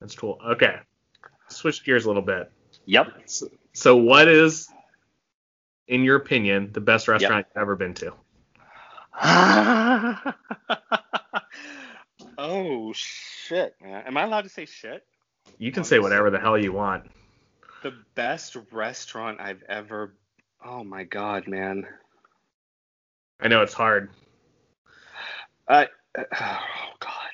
That's 0.00 0.14
cool. 0.14 0.38
Okay, 0.44 0.76
switch 1.48 1.84
gears 1.84 2.04
a 2.04 2.08
little 2.08 2.22
bit. 2.22 2.50
Yep. 2.86 3.08
So, 3.26 3.48
so 3.72 3.96
what 3.96 4.28
is 4.28 4.68
in 5.90 6.04
your 6.04 6.16
opinion, 6.16 6.70
the 6.72 6.80
best 6.80 7.08
restaurant 7.08 7.46
yep. 7.46 7.52
you've 7.54 7.62
ever 7.62 7.76
been 7.76 7.94
to? 7.94 8.12
oh 12.38 12.92
shit, 12.94 13.74
man. 13.82 14.04
Am 14.06 14.16
I 14.16 14.22
allowed 14.22 14.42
to 14.42 14.48
say 14.48 14.66
shit? 14.66 15.04
You 15.60 15.70
can 15.72 15.84
say 15.84 15.98
whatever 15.98 16.30
the 16.30 16.40
hell 16.40 16.56
you 16.56 16.72
want. 16.72 17.04
The 17.82 17.92
best 18.14 18.56
restaurant 18.72 19.40
I've 19.40 19.62
ever 19.68 20.14
Oh 20.64 20.82
my 20.82 21.04
god, 21.04 21.46
man. 21.46 21.86
I 23.40 23.48
know 23.48 23.62
it's 23.62 23.74
hard. 23.74 24.10
Uh, 25.68 25.84
oh 26.18 26.58
god 26.98 27.30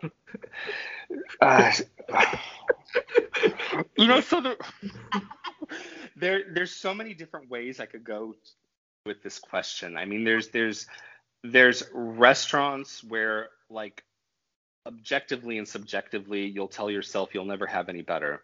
damn. 0.00 0.10
uh, 1.40 1.72
you 3.96 4.08
know, 4.08 4.20
so 4.20 4.42
the 4.42 4.56
there 6.16 6.44
there's 6.52 6.70
so 6.70 6.94
many 6.94 7.14
different 7.14 7.50
ways 7.50 7.80
I 7.80 7.86
could 7.86 8.04
go 8.04 8.34
with 9.06 9.22
this 9.22 9.38
question. 9.38 9.96
I 9.96 10.04
mean, 10.04 10.24
there's 10.24 10.48
there's 10.48 10.86
there's 11.42 11.82
restaurants 11.94 13.02
where 13.02 13.48
like 13.70 14.04
objectively 14.86 15.58
and 15.58 15.66
subjectively 15.66 16.46
you'll 16.46 16.68
tell 16.68 16.90
yourself 16.90 17.34
you'll 17.34 17.44
never 17.44 17.66
have 17.66 17.88
any 17.88 18.02
better. 18.02 18.42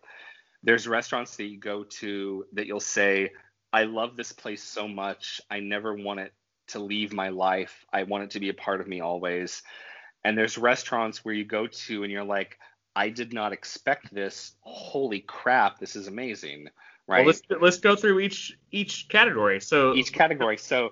There's 0.62 0.86
restaurants 0.86 1.36
that 1.36 1.44
you 1.44 1.58
go 1.58 1.84
to 1.84 2.44
that 2.52 2.66
you'll 2.66 2.80
say, 2.80 3.32
I 3.72 3.84
love 3.84 4.16
this 4.16 4.32
place 4.32 4.62
so 4.62 4.88
much. 4.88 5.40
I 5.50 5.60
never 5.60 5.94
want 5.94 6.20
it 6.20 6.32
to 6.68 6.78
leave 6.78 7.12
my 7.12 7.28
life. 7.28 7.84
I 7.92 8.02
want 8.02 8.24
it 8.24 8.30
to 8.30 8.40
be 8.40 8.48
a 8.48 8.54
part 8.54 8.80
of 8.80 8.88
me 8.88 9.00
always. 9.00 9.62
And 10.24 10.36
there's 10.36 10.58
restaurants 10.58 11.24
where 11.24 11.34
you 11.34 11.44
go 11.44 11.66
to 11.66 12.02
and 12.02 12.12
you're 12.12 12.24
like, 12.24 12.58
I 12.94 13.08
did 13.08 13.32
not 13.32 13.52
expect 13.52 14.12
this. 14.12 14.54
Holy 14.60 15.20
crap, 15.20 15.78
this 15.78 15.96
is 15.96 16.08
amazing 16.08 16.68
right? 17.10 17.26
Well, 17.26 17.26
let's 17.26 17.42
let's 17.60 17.78
go 17.78 17.96
through 17.96 18.20
each 18.20 18.56
each 18.70 19.08
category. 19.08 19.60
So 19.60 19.94
each 19.94 20.12
category. 20.12 20.56
So 20.56 20.90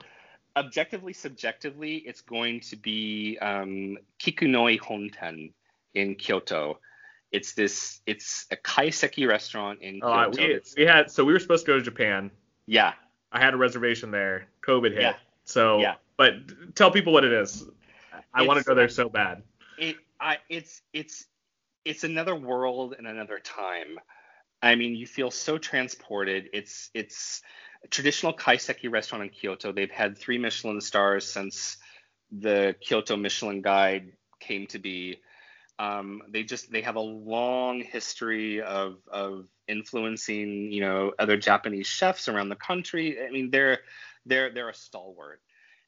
objectively, 0.59 1.13
subjectively, 1.13 1.97
it's 1.97 2.21
going 2.21 2.61
to 2.61 2.77
be 2.77 3.39
um, 3.41 3.99
Kikunoi 4.21 4.79
Honten 4.81 5.53
in 5.95 6.15
Kyoto. 6.15 6.79
It's 7.31 7.55
this. 7.55 8.01
It's 8.07 8.47
a 8.51 8.57
kaiseki 8.57 9.29
restaurant 9.29 9.83
in 9.83 10.01
Kyoto. 10.01 10.43
Uh, 10.43 10.47
we, 10.47 10.61
we 10.77 10.87
had 10.87 11.11
so 11.11 11.25
we 11.25 11.33
were 11.33 11.39
supposed 11.39 11.67
to 11.67 11.73
go 11.73 11.79
to 11.79 11.85
Japan. 11.85 12.31
Yeah. 12.67 12.93
I 13.31 13.41
had 13.41 13.55
a 13.55 13.57
reservation 13.57 14.11
there. 14.11 14.49
COVID 14.67 14.93
hit. 14.93 15.03
Yeah. 15.03 15.15
So 15.45 15.79
yeah. 15.79 15.95
But 16.17 16.75
tell 16.75 16.91
people 16.91 17.13
what 17.13 17.25
it 17.25 17.33
is. 17.33 17.65
I 18.35 18.43
want 18.43 18.59
to 18.59 18.65
go 18.65 18.75
there 18.75 18.89
so 18.89 19.09
bad. 19.09 19.43
It. 19.79 19.97
I. 20.21 20.39
It's. 20.49 20.83
It's. 20.93 21.27
It's 21.85 22.05
another 22.05 22.35
world 22.35 22.95
and 22.99 23.07
another 23.07 23.39
time. 23.39 23.99
I 24.63 24.75
mean, 24.75 24.95
you 24.95 25.07
feel 25.07 25.31
so 25.31 25.57
transported. 25.57 26.51
It's 26.53 26.91
it's 26.93 27.43
traditional 27.91 28.33
kaiseki 28.33 28.91
restaurant 28.91 29.25
in 29.25 29.31
Kyoto. 29.31 29.73
They've 29.73 29.91
had 29.91 30.19
three 30.19 30.39
Michelin 30.39 30.81
stars 30.81 31.27
since 31.27 31.77
the 32.31 32.75
Kyoto 32.81 33.17
Michelin 33.17 33.63
Guide 33.63 34.13
came 34.41 34.67
to 34.69 34.79
be. 34.79 35.21
Um, 35.79 36.23
they 36.29 36.43
just 36.43 36.73
they 36.73 36.83
have 36.83 36.97
a 36.97 37.01
long 37.01 37.81
history 37.81 38.61
of 38.61 38.97
of 39.11 39.47
influencing 39.69 40.73
you 40.73 40.81
know 40.81 41.13
other 41.19 41.37
Japanese 41.37 41.87
chefs 41.87 42.29
around 42.29 42.49
the 42.49 42.57
country. 42.57 43.19
I 43.25 43.31
mean, 43.31 43.51
they're 43.51 43.79
they're 44.27 44.53
they're 44.53 44.71
a 44.71 44.75
stalwart, 44.75 45.41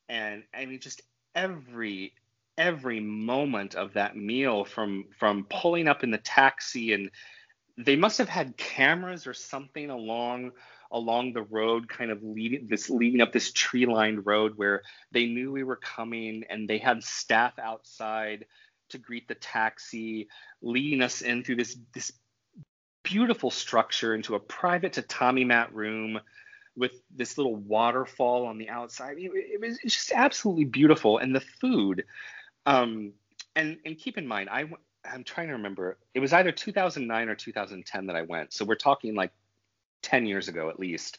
and 0.08 0.44
I 0.54 0.66
mean 0.66 0.78
just 0.80 1.02
every 1.34 2.14
every 2.56 3.00
moment 3.00 3.74
of 3.74 3.94
that 3.94 4.16
meal 4.16 4.64
from 4.64 5.06
from 5.18 5.46
pulling 5.50 5.88
up 5.88 6.04
in 6.04 6.10
the 6.10 6.18
taxi 6.18 6.92
and 6.92 7.10
they 7.78 7.96
must 7.96 8.18
have 8.18 8.28
had 8.28 8.56
cameras 8.56 9.26
or 9.26 9.32
something 9.32 9.88
along 9.88 10.52
along 10.92 11.32
the 11.32 11.42
road 11.42 11.88
kind 11.88 12.10
of 12.10 12.22
leading 12.22 12.66
this 12.68 12.90
leading 12.90 13.20
up 13.20 13.32
this 13.32 13.52
tree 13.52 13.86
lined 13.86 14.26
road 14.26 14.52
where 14.56 14.82
they 15.12 15.26
knew 15.26 15.52
we 15.52 15.62
were 15.62 15.76
coming 15.76 16.44
and 16.50 16.68
they 16.68 16.78
had 16.78 17.02
staff 17.02 17.58
outside 17.58 18.44
to 18.88 18.98
greet 18.98 19.28
the 19.28 19.34
taxi 19.34 20.28
leading 20.62 21.02
us 21.02 21.22
in 21.22 21.44
through 21.44 21.56
this 21.56 21.76
this 21.94 22.12
beautiful 23.02 23.50
structure 23.50 24.14
into 24.14 24.34
a 24.34 24.40
private 24.40 24.92
tatami 24.92 25.44
mat 25.44 25.72
room 25.74 26.20
with 26.76 26.92
this 27.14 27.38
little 27.38 27.56
waterfall 27.56 28.46
on 28.46 28.58
the 28.58 28.68
outside 28.68 29.16
it, 29.18 29.30
it 29.34 29.60
was 29.60 29.78
just 29.78 30.12
absolutely 30.12 30.64
beautiful 30.64 31.18
and 31.18 31.34
the 31.34 31.40
food 31.40 32.04
um 32.66 33.12
and 33.54 33.78
and 33.84 33.98
keep 33.98 34.18
in 34.18 34.26
mind 34.26 34.48
i 34.50 34.68
I'm 35.04 35.24
trying 35.24 35.48
to 35.48 35.54
remember. 35.54 35.98
It 36.14 36.20
was 36.20 36.32
either 36.32 36.52
2009 36.52 37.28
or 37.28 37.34
2010 37.34 38.06
that 38.06 38.16
I 38.16 38.22
went. 38.22 38.52
So 38.52 38.64
we're 38.64 38.74
talking 38.74 39.14
like 39.14 39.32
10 40.10 40.26
years 40.26 40.48
ago 40.48 40.68
at 40.68 40.80
least. 40.80 41.18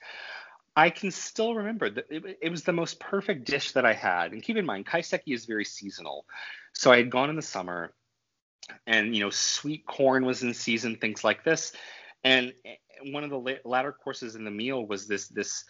I 0.76 0.90
can 0.90 1.12
still 1.12 1.56
remember 1.56 1.90
that 1.90 2.06
it, 2.10 2.38
it, 2.42 2.50
was 2.50 2.64
the 2.64 2.72
most 2.72 3.00
perfect 3.00 3.46
dish 3.46 3.74
that 3.74 3.86
I 3.86 3.94
had. 3.94 4.32
And 4.32 4.42
keep 4.42 4.56
in 4.56 4.66
mind, 4.66 4.86
kaiseki 4.86 5.34
is 5.34 5.46
very 5.46 5.66
seasonal. 5.66 6.26
So 6.74 6.92
I 6.92 6.98
had 6.98 7.10
gone 7.10 7.30
in 7.30 7.36
the 7.36 7.42
summer 7.42 7.94
and, 8.88 9.14
you 9.14 9.22
know, 9.22 9.30
sweet 9.30 9.86
corn 9.86 10.26
was 10.26 10.44
in 10.44 10.54
season, 10.54 10.96
things 10.96 11.24
like 11.24 11.44
this. 11.44 11.74
And 12.24 12.54
eh, 12.64 12.76
one 13.12 13.26
of 13.26 13.30
the 13.32 13.60
latter 13.66 13.92
courses 13.92 14.36
in 14.36 14.46
the 14.46 14.52
meal 14.52 14.86
was 14.86 15.08
this, 15.08 15.28
this 15.28 15.66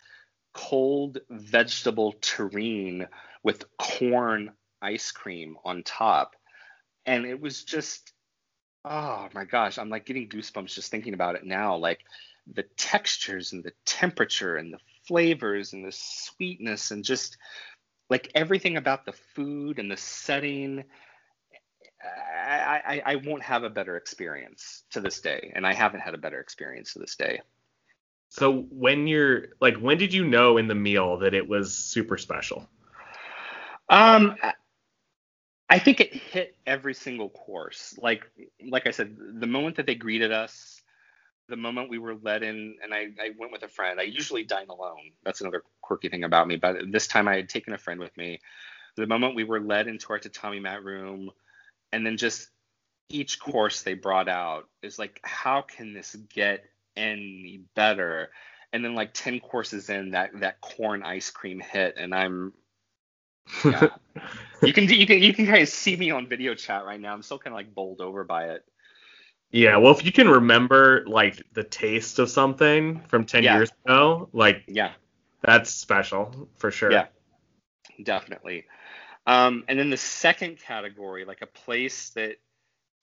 cold 0.53 1.19
vegetable 1.29 2.13
terrine 2.21 3.07
with 3.43 3.65
corn 3.77 4.51
ice 4.81 5.11
cream 5.11 5.57
on 5.63 5.83
top 5.83 6.35
and 7.05 7.25
it 7.25 7.39
was 7.39 7.63
just 7.63 8.11
oh 8.83 9.27
my 9.33 9.45
gosh 9.45 9.77
i'm 9.77 9.89
like 9.89 10.05
getting 10.05 10.27
goosebumps 10.27 10.73
just 10.73 10.91
thinking 10.91 11.13
about 11.13 11.35
it 11.35 11.45
now 11.45 11.75
like 11.77 11.99
the 12.53 12.63
textures 12.77 13.53
and 13.53 13.63
the 13.63 13.73
temperature 13.85 14.57
and 14.57 14.73
the 14.73 14.79
flavors 15.07 15.73
and 15.73 15.85
the 15.85 15.91
sweetness 15.91 16.91
and 16.91 17.03
just 17.03 17.37
like 18.09 18.31
everything 18.35 18.77
about 18.77 19.05
the 19.05 19.13
food 19.35 19.79
and 19.79 19.91
the 19.91 19.97
setting 19.97 20.83
I, 22.03 22.81
I, 22.85 23.01
I 23.05 23.15
won't 23.15 23.43
have 23.43 23.63
a 23.63 23.69
better 23.69 23.97
experience 23.97 24.83
to 24.91 25.01
this 25.01 25.21
day 25.21 25.51
and 25.55 25.65
i 25.67 25.73
haven't 25.73 26.01
had 26.01 26.13
a 26.13 26.17
better 26.17 26.39
experience 26.39 26.93
to 26.93 26.99
this 26.99 27.15
day 27.15 27.41
So 28.29 28.61
when 28.71 29.07
you're 29.07 29.49
like, 29.59 29.75
when 29.77 29.97
did 29.97 30.13
you 30.13 30.25
know 30.25 30.57
in 30.57 30.67
the 30.67 30.75
meal 30.75 31.17
that 31.17 31.33
it 31.33 31.47
was 31.49 31.75
super 31.75 32.17
special? 32.17 32.67
Um, 33.89 34.35
I 35.69 35.79
think 35.79 35.99
it 35.99 36.13
hit 36.13 36.55
every 36.65 36.93
single 36.93 37.29
course. 37.29 37.97
Like, 38.01 38.29
like 38.69 38.87
I 38.87 38.91
said, 38.91 39.17
the 39.17 39.47
moment 39.47 39.75
that 39.75 39.85
they 39.85 39.95
greeted 39.95 40.31
us, 40.31 40.70
the 41.51 41.57
moment 41.57 41.89
we 41.89 41.99
were 41.99 42.15
led 42.15 42.41
in, 42.41 42.77
and 42.81 42.93
I, 42.93 43.09
I 43.21 43.31
went 43.37 43.51
with 43.51 43.61
a 43.61 43.67
friend. 43.67 43.99
I 43.99 44.03
usually 44.03 44.43
dine 44.43 44.69
alone. 44.69 45.11
That's 45.23 45.41
another 45.41 45.63
quirky 45.81 46.09
thing 46.09 46.23
about 46.23 46.47
me. 46.47 46.55
But 46.55 46.91
this 46.91 47.05
time 47.05 47.27
I 47.27 47.35
had 47.35 47.49
taken 47.49 47.73
a 47.73 47.77
friend 47.77 47.99
with 47.99 48.15
me. 48.17 48.39
The 48.95 49.05
moment 49.05 49.35
we 49.35 49.43
were 49.43 49.59
led 49.59 49.87
into 49.87 50.07
our 50.09 50.17
tatami 50.17 50.59
mat 50.59 50.83
room, 50.83 51.29
and 51.91 52.05
then 52.05 52.17
just 52.17 52.49
each 53.09 53.39
course 53.39 53.83
they 53.83 53.93
brought 53.93 54.29
out 54.29 54.69
is 54.81 54.97
like, 54.97 55.19
how 55.23 55.61
can 55.61 55.93
this 55.93 56.15
get 56.33 56.63
any 56.95 57.61
better? 57.75 58.31
And 58.73 58.83
then 58.83 58.95
like 58.95 59.13
10 59.13 59.41
courses 59.41 59.89
in, 59.89 60.11
that 60.11 60.31
that 60.39 60.61
corn 60.61 61.03
ice 61.03 61.29
cream 61.29 61.59
hit, 61.59 61.95
and 61.97 62.15
I'm 62.15 62.53
yeah. 63.65 63.89
you 64.63 64.71
can 64.71 64.87
you 64.87 65.05
can 65.05 65.21
you 65.21 65.33
can 65.33 65.45
kind 65.45 65.61
of 65.61 65.67
see 65.67 65.95
me 65.97 66.11
on 66.11 66.27
video 66.27 66.55
chat 66.55 66.85
right 66.85 66.99
now. 66.99 67.13
I'm 67.13 67.21
still 67.21 67.39
kind 67.39 67.53
of 67.53 67.57
like 67.57 67.75
bowled 67.75 67.99
over 67.99 68.23
by 68.23 68.49
it. 68.49 68.63
Yeah, 69.51 69.77
well, 69.77 69.91
if 69.93 70.05
you 70.05 70.11
can 70.11 70.29
remember 70.29 71.03
like 71.07 71.43
the 71.53 71.63
taste 71.63 72.19
of 72.19 72.29
something 72.29 73.01
from 73.07 73.25
10 73.25 73.43
Yeah. 73.43 73.55
years 73.55 73.71
ago, 73.85 74.29
like 74.33 74.63
Yeah, 74.67 74.93
that's 75.41 75.71
special 75.71 76.49
for 76.57 76.71
sure. 76.71 76.91
Yeah. 76.91 77.07
definitely. 78.03 78.65
Um, 79.27 79.65
and 79.67 79.77
then 79.77 79.89
the 79.89 79.97
second 79.97 80.59
category, 80.59 81.25
like 81.25 81.41
a 81.41 81.47
place 81.47 82.09
that 82.11 82.37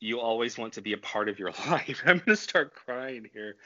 you 0.00 0.20
always 0.20 0.56
want 0.56 0.74
to 0.74 0.82
be 0.82 0.92
a 0.92 0.98
part 0.98 1.28
of 1.28 1.38
your 1.38 1.50
life. 1.68 2.02
I'm 2.06 2.22
gonna 2.24 2.36
start 2.36 2.74
crying 2.74 3.26
here. 3.32 3.56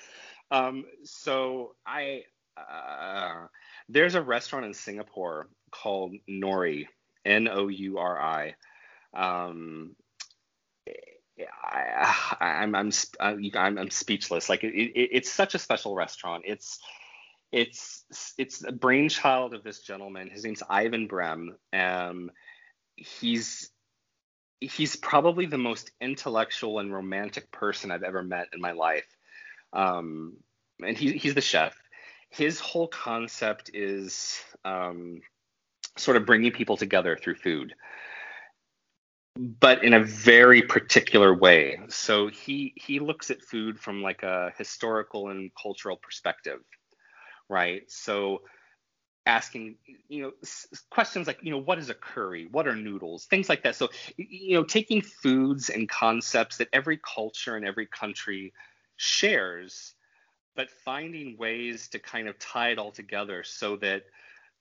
Um, 0.51 0.85
so 1.05 1.75
I 1.87 2.25
uh, 2.57 3.47
there's 3.89 4.15
a 4.15 4.23
restaurant 4.23 4.67
in 4.67 4.75
Singapore 4.75 5.49
called 5.71 6.15
Nouri, 6.29 6.87
N-O-U-R-I. 7.25 8.55
Um, 9.15 9.95
I, 11.39 12.37
I'm 12.41 12.75
I'm 12.75 12.91
you- 13.41 13.53
I'm, 13.55 13.79
I'm 13.79 13.91
speechless. 13.91 14.49
Like 14.49 14.65
it, 14.65 14.75
it, 14.75 15.09
it's 15.13 15.31
such 15.31 15.55
a 15.55 15.59
special 15.59 15.95
restaurant. 15.95 16.45
It's 16.47 16.79
it's 17.51 18.05
it's 18.39 18.65
a 18.65 18.73
brainchild 18.73 19.55
of 19.55 19.63
this 19.63 19.81
gentleman. 19.81 20.31
His 20.31 20.45
name's 20.45 20.63
Ivan 20.69 21.07
Brehm. 21.07 21.57
Um, 21.73 22.31
he's 22.97 23.71
he's 24.61 24.97
probably 24.97 25.47
the 25.47 25.59
most 25.59 25.91
intellectual 26.01 26.79
and 26.79 26.93
romantic 26.93 27.51
person 27.51 27.91
I've 27.91 28.05
ever 28.05 28.23
met 28.23 28.49
in 28.53 28.61
my 28.61 28.73
life. 28.73 29.07
Um, 29.73 30.37
and 30.85 30.97
he, 30.97 31.13
he's 31.13 31.35
the 31.35 31.41
chef. 31.41 31.75
His 32.31 32.61
whole 32.61 32.89
concept 32.89 33.71
is 33.75 34.41
um, 34.65 35.21
sort 35.97 36.17
of 36.17 36.27
bringing 36.27 36.53
people 36.53 36.77
together 36.77 37.17
through 37.17 37.35
food, 37.37 37.75
but 39.37 39.83
in 39.83 39.95
a 39.95 40.03
very 40.03 40.63
particular 40.63 41.35
way. 41.35 41.79
So 41.89 42.29
he 42.29 42.75
he 42.77 43.01
looks 43.01 43.31
at 43.31 43.43
food 43.43 43.79
from 43.79 44.03
like 44.03 44.23
a 44.23 44.53
historical 44.59 45.29
and 45.29 45.51
cultural 45.61 45.97
perspective, 45.97 46.61
right? 47.49 47.83
So 47.91 48.43
asking 49.25 49.77
you 50.09 50.23
know 50.23 50.33
questions 50.91 51.27
like 51.27 51.39
you 51.43 51.51
know 51.51 51.59
what 51.59 51.79
is 51.79 51.91
a 51.91 51.95
curry 51.95 52.49
what 52.51 52.67
are 52.67 52.75
noodles 52.75 53.27
things 53.27 53.49
like 53.49 53.63
that 53.63 53.77
so 53.77 53.89
you 54.17 54.55
know 54.57 54.65
taking 54.65 55.01
foods 55.01 55.71
and 55.71 55.89
concepts 55.89 56.57
that 56.57 56.69
every 56.73 56.99
culture 57.15 57.55
and 57.55 57.65
every 57.65 57.87
country 57.87 58.53
shares 58.97 59.95
but 60.57 60.69
finding 60.85 61.37
ways 61.39 61.89
to 61.89 62.01
kind 62.01 62.27
of 62.27 62.37
tie 62.41 62.71
it 62.71 62.79
all 62.79 62.91
together 62.91 63.45
so 63.45 63.77
that 63.77 64.03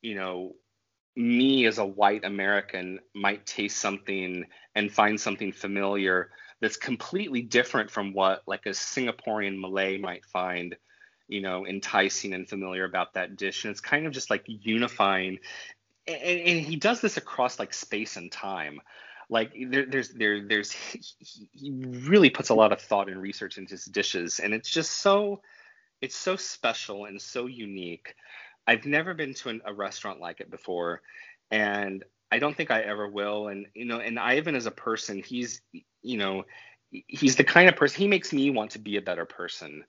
you 0.03 0.13
know 0.13 0.53
me 1.15 1.65
as 1.65 1.78
a 1.78 1.86
white 1.86 2.24
american 2.24 3.00
might 3.13 3.45
taste 3.45 3.78
something 3.78 4.45
and 4.76 4.91
find 4.91 5.19
something 5.19 5.52
familiar 5.52 6.30
that's 6.62 6.78
completely 6.78 7.41
different 7.41 7.91
from 7.91 8.13
what 8.13 8.43
like 8.47 8.65
a 8.65 8.69
singaporean 8.69 9.60
malay 9.60 9.97
might 9.97 10.26
find 10.26 10.76
you 11.32 11.39
know, 11.39 11.65
enticing 11.65 12.34
and 12.34 12.47
familiar 12.47 12.84
about 12.84 13.13
that 13.13 13.38
dish. 13.38 13.63
And 13.63 13.71
it's 13.71 13.80
kind 13.80 14.06
of 14.06 14.12
just 14.12 14.30
like 14.30 14.43
unifying. 14.45 15.39
And, 16.06 16.17
and 16.21 16.60
he 16.60 16.76
does 16.76 17.00
this 17.00 17.15
across 17.15 17.58
like 17.58 17.74
space 17.74 18.17
and 18.17 18.30
time. 18.30 18.82
Like 19.30 19.54
there, 19.69 19.86
there's 19.86 20.10
there 20.10 20.45
there's 20.45 20.71
he, 20.71 21.02
he 21.54 21.71
really 21.71 22.30
puts 22.30 22.50
a 22.50 22.54
lot 22.54 22.74
of 22.74 22.82
thought 22.82 23.08
and 23.10 23.21
research 23.21 23.58
into 23.58 23.71
his 23.71 23.86
dishes, 23.86 24.39
and 24.39 24.54
it's 24.54 24.69
just 24.69 24.91
so 24.91 25.41
it's 26.02 26.17
so 26.17 26.36
special 26.36 27.06
and 27.06 27.21
so 27.21 27.45
unique. 27.45 28.13
I've 28.67 28.86
never 28.86 29.13
been 29.13 29.34
to 29.36 29.50
an, 29.50 29.62
a 29.65 29.74
restaurant 29.74 30.19
like 30.19 30.39
it 30.39 30.52
before, 30.52 31.02
and 31.50 32.04
I 32.32 32.39
don't 32.39 32.56
think 32.56 32.71
I 32.71 32.82
ever 32.82 33.08
will. 33.08 33.47
And 33.47 33.67
you 33.74 33.86
know, 33.86 34.00
and 34.00 34.19
Ivan 34.19 34.56
as 34.56 34.65
a 34.65 34.71
person, 34.71 35.21
he's 35.24 35.62
you 36.02 36.17
know, 36.17 36.45
he's 36.91 37.36
the 37.36 37.43
kind 37.43 37.69
of 37.69 37.76
person 37.76 38.02
he 38.02 38.08
makes 38.08 38.34
me 38.34 38.50
want 38.50 38.71
to 38.71 38.80
be 38.80 38.97
a 38.97 39.02
better 39.02 39.26
person 39.26 39.84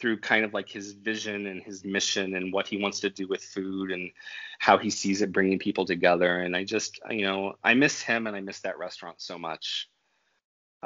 through 0.00 0.18
kind 0.18 0.44
of 0.44 0.54
like 0.54 0.68
his 0.68 0.92
vision 0.92 1.46
and 1.46 1.62
his 1.62 1.84
mission 1.84 2.34
and 2.34 2.52
what 2.52 2.66
he 2.66 2.76
wants 2.76 3.00
to 3.00 3.10
do 3.10 3.28
with 3.28 3.42
food 3.44 3.92
and 3.92 4.10
how 4.58 4.78
he 4.78 4.90
sees 4.90 5.22
it 5.22 5.32
bringing 5.32 5.58
people 5.58 5.84
together. 5.84 6.40
And 6.40 6.56
I 6.56 6.64
just, 6.64 6.98
you 7.10 7.24
know, 7.24 7.54
I 7.62 7.74
miss 7.74 8.02
him 8.02 8.26
and 8.26 8.34
I 8.34 8.40
miss 8.40 8.60
that 8.60 8.78
restaurant 8.78 9.20
so 9.20 9.38
much. 9.38 9.88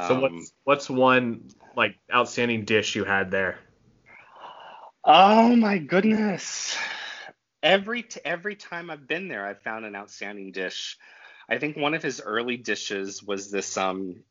So 0.01 0.14
Um, 0.14 0.20
what's 0.20 0.53
what's 0.64 0.90
one 0.90 1.49
like 1.77 1.96
outstanding 2.12 2.64
dish 2.64 2.94
you 2.96 3.05
had 3.05 3.31
there? 3.31 3.59
Oh 5.05 5.57
my 5.57 5.79
goodness. 5.79 6.77
Every 7.62 8.03
t- 8.03 8.21
every 8.25 8.57
time 8.57 8.90
I've 8.90 9.09
been 9.09 9.29
there, 9.29 9.47
I've 9.47 9.62
found 9.62 9.85
an 9.85 9.97
outstanding 9.97 10.53
dish. 10.53 10.99
I 11.49 11.59
think 11.59 11.77
one 11.77 11.95
of 11.95 12.03
his 12.03 12.21
early 12.21 12.57
dishes 12.57 13.23
was 13.23 13.51
this 13.51 13.77
um 13.77 14.23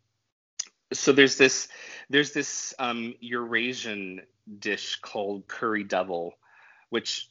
so 0.93 1.11
there's 1.11 1.37
this 1.37 1.67
there's 2.09 2.33
this 2.33 2.73
um 2.79 3.15
Eurasian 3.19 4.21
dish 4.59 4.97
called 4.97 5.47
curry 5.47 5.83
devil 5.83 6.35
which 6.89 7.29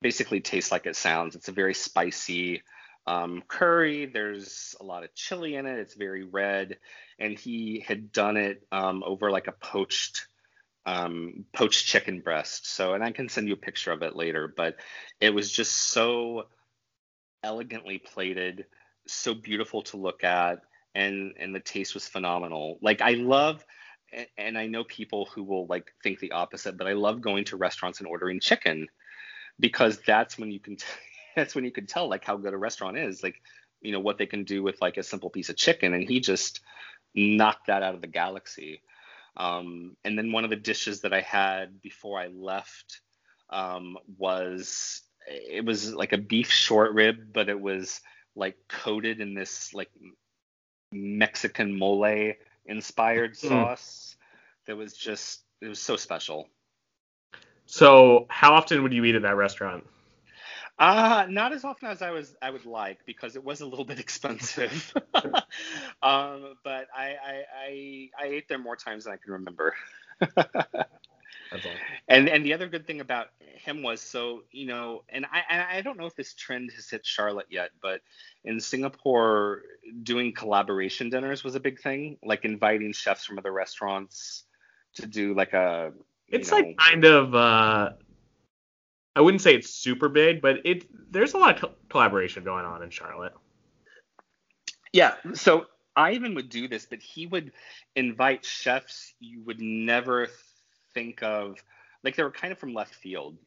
basically 0.00 0.40
tastes 0.40 0.72
like 0.72 0.86
it 0.86 0.96
sounds. 0.96 1.36
It's 1.36 1.48
a 1.48 1.52
very 1.52 1.74
spicy 1.74 2.62
um, 3.06 3.42
curry. 3.46 4.06
There's 4.06 4.74
a 4.80 4.84
lot 4.84 5.04
of 5.04 5.14
chili 5.14 5.54
in 5.54 5.66
it. 5.66 5.78
It's 5.78 5.94
very 5.94 6.24
red, 6.24 6.78
and 7.18 7.38
he 7.38 7.84
had 7.86 8.12
done 8.12 8.36
it 8.36 8.66
um, 8.72 9.02
over 9.04 9.30
like 9.30 9.46
a 9.46 9.52
poached 9.52 10.26
um, 10.86 11.44
poached 11.52 11.86
chicken 11.86 12.20
breast. 12.20 12.72
So, 12.72 12.94
and 12.94 13.04
I 13.04 13.12
can 13.12 13.28
send 13.28 13.48
you 13.48 13.54
a 13.54 13.58
picture 13.58 13.92
of 13.92 14.02
it 14.02 14.16
later. 14.16 14.52
But 14.56 14.76
it 15.20 15.30
was 15.30 15.50
just 15.50 15.72
so 15.72 16.46
elegantly 17.42 17.98
plated, 17.98 18.66
so 19.06 19.34
beautiful 19.34 19.82
to 19.82 19.96
look 19.96 20.24
at, 20.24 20.60
and 20.94 21.34
and 21.38 21.54
the 21.54 21.60
taste 21.60 21.94
was 21.94 22.08
phenomenal. 22.08 22.78
Like 22.80 23.02
I 23.02 23.12
love. 23.12 23.64
And 24.38 24.56
I 24.56 24.68
know 24.68 24.84
people 24.84 25.28
who 25.34 25.42
will 25.42 25.66
like 25.66 25.92
think 26.02 26.20
the 26.20 26.30
opposite, 26.30 26.78
but 26.78 26.86
I 26.86 26.92
love 26.92 27.20
going 27.20 27.44
to 27.46 27.56
restaurants 27.56 27.98
and 27.98 28.06
ordering 28.06 28.38
chicken 28.38 28.86
because 29.58 29.98
that's 30.06 30.38
when 30.38 30.50
you 30.50 30.60
can 30.60 30.76
that's 31.36 31.54
when 31.54 31.64
you 31.64 31.72
can 31.72 31.86
tell 31.86 32.08
like 32.08 32.24
how 32.24 32.36
good 32.36 32.54
a 32.54 32.58
restaurant 32.58 32.96
is 32.96 33.22
like 33.22 33.40
you 33.80 33.92
know 33.92 34.00
what 34.00 34.18
they 34.18 34.26
can 34.26 34.44
do 34.44 34.62
with 34.62 34.80
like 34.80 34.96
a 34.96 35.02
simple 35.02 35.30
piece 35.30 35.48
of 35.48 35.56
chicken 35.56 35.94
and 35.94 36.08
he 36.08 36.20
just 36.20 36.60
knocked 37.14 37.66
that 37.66 37.82
out 37.82 37.94
of 37.94 38.00
the 38.00 38.06
galaxy 38.06 38.82
um, 39.36 39.96
and 40.04 40.18
then 40.18 40.32
one 40.32 40.44
of 40.44 40.50
the 40.50 40.56
dishes 40.56 41.02
that 41.02 41.12
i 41.12 41.20
had 41.20 41.80
before 41.82 42.18
i 42.20 42.26
left 42.28 43.00
um, 43.50 43.96
was 44.18 45.02
it 45.26 45.64
was 45.64 45.94
like 45.94 46.12
a 46.12 46.18
beef 46.18 46.50
short 46.50 46.92
rib 46.94 47.16
but 47.32 47.48
it 47.48 47.60
was 47.60 48.00
like 48.36 48.56
coated 48.68 49.20
in 49.20 49.34
this 49.34 49.72
like 49.74 49.90
mexican 50.92 51.76
mole 51.78 52.32
inspired 52.66 53.36
Mm. 53.42 53.68
sauce 53.68 54.16
that 54.66 54.76
was 54.76 54.94
just 54.94 55.42
it 55.60 55.68
was 55.68 55.80
so 55.80 55.96
special 55.96 56.48
So 57.66 58.26
how 58.28 58.54
often 58.54 58.82
would 58.82 58.92
you 58.92 59.04
eat 59.04 59.14
at 59.14 59.22
that 59.22 59.36
restaurant? 59.36 59.84
Uh, 60.78 61.26
not 61.30 61.52
as 61.52 61.64
often 61.64 61.88
as 61.88 62.02
I 62.02 62.10
was 62.10 62.34
I 62.42 62.50
would 62.50 62.66
like 62.66 62.98
because 63.06 63.34
it 63.34 63.42
was 63.42 63.60
a 63.62 63.66
little 63.66 63.84
bit 63.84 63.98
expensive. 64.06 64.92
um, 66.02 66.54
but 66.62 66.88
I, 66.94 67.16
I 67.24 67.42
I 67.58 68.10
I 68.20 68.26
ate 68.26 68.48
there 68.48 68.58
more 68.58 68.76
times 68.76 69.04
than 69.04 69.14
I 69.14 69.16
can 69.16 69.32
remember. 69.32 69.74
That's. 70.36 71.66
And 72.08 72.28
and 72.28 72.44
the 72.44 72.52
other 72.52 72.68
good 72.68 72.86
thing 72.86 73.00
about 73.00 73.28
him 73.40 73.82
was 73.82 74.00
so 74.00 74.42
you 74.50 74.66
know, 74.66 75.04
and 75.08 75.24
I 75.26 75.42
and 75.48 75.62
I 75.62 75.80
don't 75.80 75.96
know 75.96 76.06
if 76.06 76.14
this 76.14 76.34
trend 76.34 76.72
has 76.72 76.90
hit 76.90 77.06
Charlotte 77.06 77.46
yet, 77.50 77.70
but 77.80 78.00
in 78.44 78.60
Singapore, 78.60 79.62
doing 80.02 80.32
collaboration 80.32 81.08
dinners 81.08 81.44
was 81.44 81.54
a 81.54 81.60
big 81.60 81.80
thing, 81.80 82.18
like 82.22 82.44
inviting 82.44 82.92
chefs 82.92 83.24
from 83.24 83.38
other 83.38 83.52
restaurants 83.52 84.44
to 84.94 85.06
do 85.06 85.34
like 85.34 85.52
a. 85.52 85.92
It's 86.28 86.50
know- 86.50 86.58
like 86.58 86.76
kind 86.78 87.04
of 87.04 87.34
uh 87.34 87.90
I 89.16 89.22
wouldn't 89.22 89.40
say 89.40 89.54
it's 89.54 89.70
super 89.70 90.10
big, 90.10 90.42
but 90.42 90.58
it 90.64 90.84
there's 91.10 91.32
a 91.32 91.38
lot 91.38 91.54
of 91.54 91.60
co- 91.62 91.74
collaboration 91.88 92.44
going 92.44 92.66
on 92.66 92.82
in 92.82 92.90
Charlotte. 92.90 93.32
Yeah, 94.92 95.14
so 95.32 95.66
Ivan 95.96 96.34
would 96.34 96.50
do 96.50 96.68
this, 96.68 96.84
but 96.84 97.00
he 97.00 97.26
would 97.26 97.52
invite 97.96 98.44
chefs 98.44 99.14
you 99.18 99.42
would 99.44 99.60
never 99.60 100.28
think 100.92 101.22
of. 101.22 101.56
Like 102.04 102.14
they 102.14 102.22
were 102.22 102.30
kind 102.30 102.52
of 102.52 102.58
from 102.58 102.74
left 102.74 102.94
field. 102.94 103.38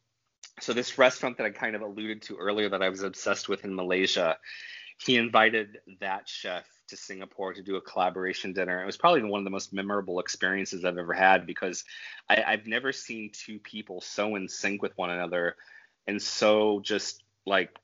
so 0.60 0.72
this 0.72 0.98
restaurant 0.98 1.38
that 1.38 1.46
I 1.46 1.50
kind 1.50 1.76
of 1.76 1.82
alluded 1.82 2.22
to 2.22 2.36
earlier 2.36 2.68
that 2.68 2.82
I 2.82 2.88
was 2.88 3.02
obsessed 3.02 3.48
with 3.48 3.64
in 3.64 3.74
Malaysia, 3.74 4.38
he 4.98 5.16
invited 5.16 5.78
that 6.00 6.28
chef 6.28 6.66
to 6.90 6.96
Singapore 6.96 7.52
to 7.54 7.62
do 7.62 7.76
a 7.76 7.80
collaboration 7.80 8.52
dinner. 8.52 8.82
It 8.82 8.86
was 8.86 8.96
probably 8.96 9.22
one 9.22 9.40
of 9.40 9.44
the 9.44 9.50
most 9.50 9.72
memorable 9.72 10.20
experiences 10.20 10.84
I've 10.84 10.98
ever 10.98 11.12
had 11.12 11.46
because 11.46 11.84
I, 12.28 12.42
I've 12.46 12.66
never 12.66 12.92
seen 12.92 13.30
two 13.32 13.58
people 13.58 14.00
so 14.00 14.36
in 14.36 14.48
sync 14.48 14.82
with 14.82 14.96
one 14.96 15.10
another 15.10 15.56
and 16.06 16.20
so 16.20 16.80
just 16.80 17.22
like 17.46 17.76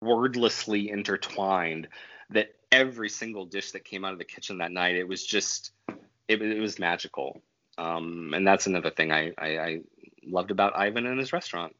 wordlessly 0.00 0.90
intertwined 0.90 1.88
that 2.30 2.54
every 2.70 3.08
single 3.08 3.46
dish 3.46 3.72
that 3.72 3.84
came 3.84 4.04
out 4.04 4.12
of 4.12 4.18
the 4.18 4.24
kitchen 4.24 4.58
that 4.58 4.72
night, 4.72 4.96
it 4.96 5.08
was 5.08 5.24
just, 5.24 5.72
it, 6.28 6.42
it 6.42 6.60
was 6.60 6.78
magical. 6.78 7.40
Um, 7.78 8.32
and 8.34 8.46
that's 8.46 8.66
another 8.66 8.90
thing 8.90 9.12
I, 9.12 9.32
I, 9.38 9.58
I 9.58 9.80
loved 10.24 10.50
about 10.50 10.76
Ivan 10.76 11.06
and 11.06 11.18
his 11.18 11.32
restaurant. 11.32 11.74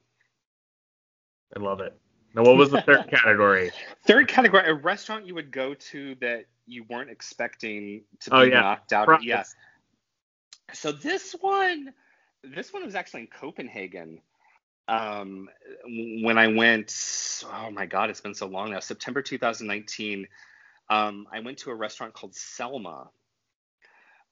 I 1.56 1.60
love 1.60 1.80
it. 1.80 1.98
Now, 2.34 2.42
what 2.42 2.56
was 2.56 2.70
the 2.70 2.80
third 2.82 3.08
category? 3.10 3.70
Third 4.06 4.28
category, 4.28 4.68
a 4.68 4.74
restaurant 4.74 5.26
you 5.26 5.34
would 5.34 5.52
go 5.52 5.74
to 5.74 6.16
that 6.16 6.46
you 6.66 6.84
weren't 6.90 7.10
expecting 7.10 8.02
to 8.20 8.34
Oh, 8.34 8.44
be 8.44 8.50
yeah. 8.50 8.60
knocked 8.60 8.92
out. 8.92 9.22
Yes. 9.22 9.54
So 10.72 10.90
this 10.90 11.34
one, 11.40 11.92
this 12.42 12.72
one 12.72 12.84
was 12.84 12.94
actually 12.94 13.22
in 13.22 13.26
Copenhagen. 13.28 14.20
Um, 14.88 15.48
when 16.22 16.36
I 16.36 16.48
went, 16.48 17.44
oh 17.46 17.70
my 17.70 17.86
God, 17.86 18.10
it's 18.10 18.20
been 18.20 18.34
so 18.34 18.46
long 18.46 18.72
now. 18.72 18.80
September 18.80 19.22
2019. 19.22 20.26
Um, 20.90 21.26
I 21.32 21.40
went 21.40 21.58
to 21.58 21.70
a 21.70 21.74
restaurant 21.74 22.12
called 22.12 22.34
Selma. 22.34 23.08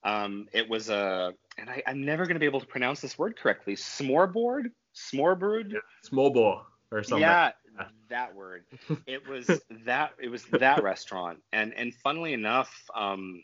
Um, 0.04 0.48
it 0.52 0.68
was 0.68 0.90
a, 0.90 1.32
and 1.56 1.70
I, 1.70 1.82
I'm 1.86 2.04
never 2.04 2.24
going 2.24 2.34
to 2.34 2.40
be 2.40 2.46
able 2.46 2.60
to 2.60 2.66
pronounce 2.66 3.00
this 3.00 3.16
word 3.16 3.38
correctly. 3.38 3.76
Smorboard, 3.76 4.72
Smorbrud. 4.94 5.74
Smolbo 6.10 6.62
or 6.92 7.02
something. 7.02 7.22
Yeah, 7.22 7.52
that 8.09 8.35
word. 8.35 8.64
It 9.07 9.26
was 9.26 9.46
that. 9.87 10.12
It 10.20 10.28
was 10.28 10.44
that 10.52 10.83
restaurant, 10.83 11.38
and 11.52 11.74
and 11.74 11.94
funnily 11.94 12.33
enough, 12.35 12.72
um, 12.94 13.42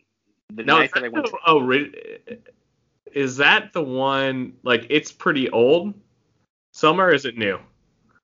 the 0.53 0.63
Now, 0.65 0.79
night 0.79 0.85
is 0.87 0.93
that 0.93 1.05
I 1.05 1.09
went. 1.09 1.27
the, 1.27 1.39
oh, 1.47 1.61
re- 1.61 2.19
is 3.13 3.37
that 3.39 3.73
the 3.73 3.83
one? 3.83 4.55
Like, 4.63 4.87
it's 4.91 5.11
pretty 5.11 5.51
old. 5.51 5.95
Summer, 6.73 7.11
is 7.13 7.25
it 7.25 7.37
new? 7.37 7.59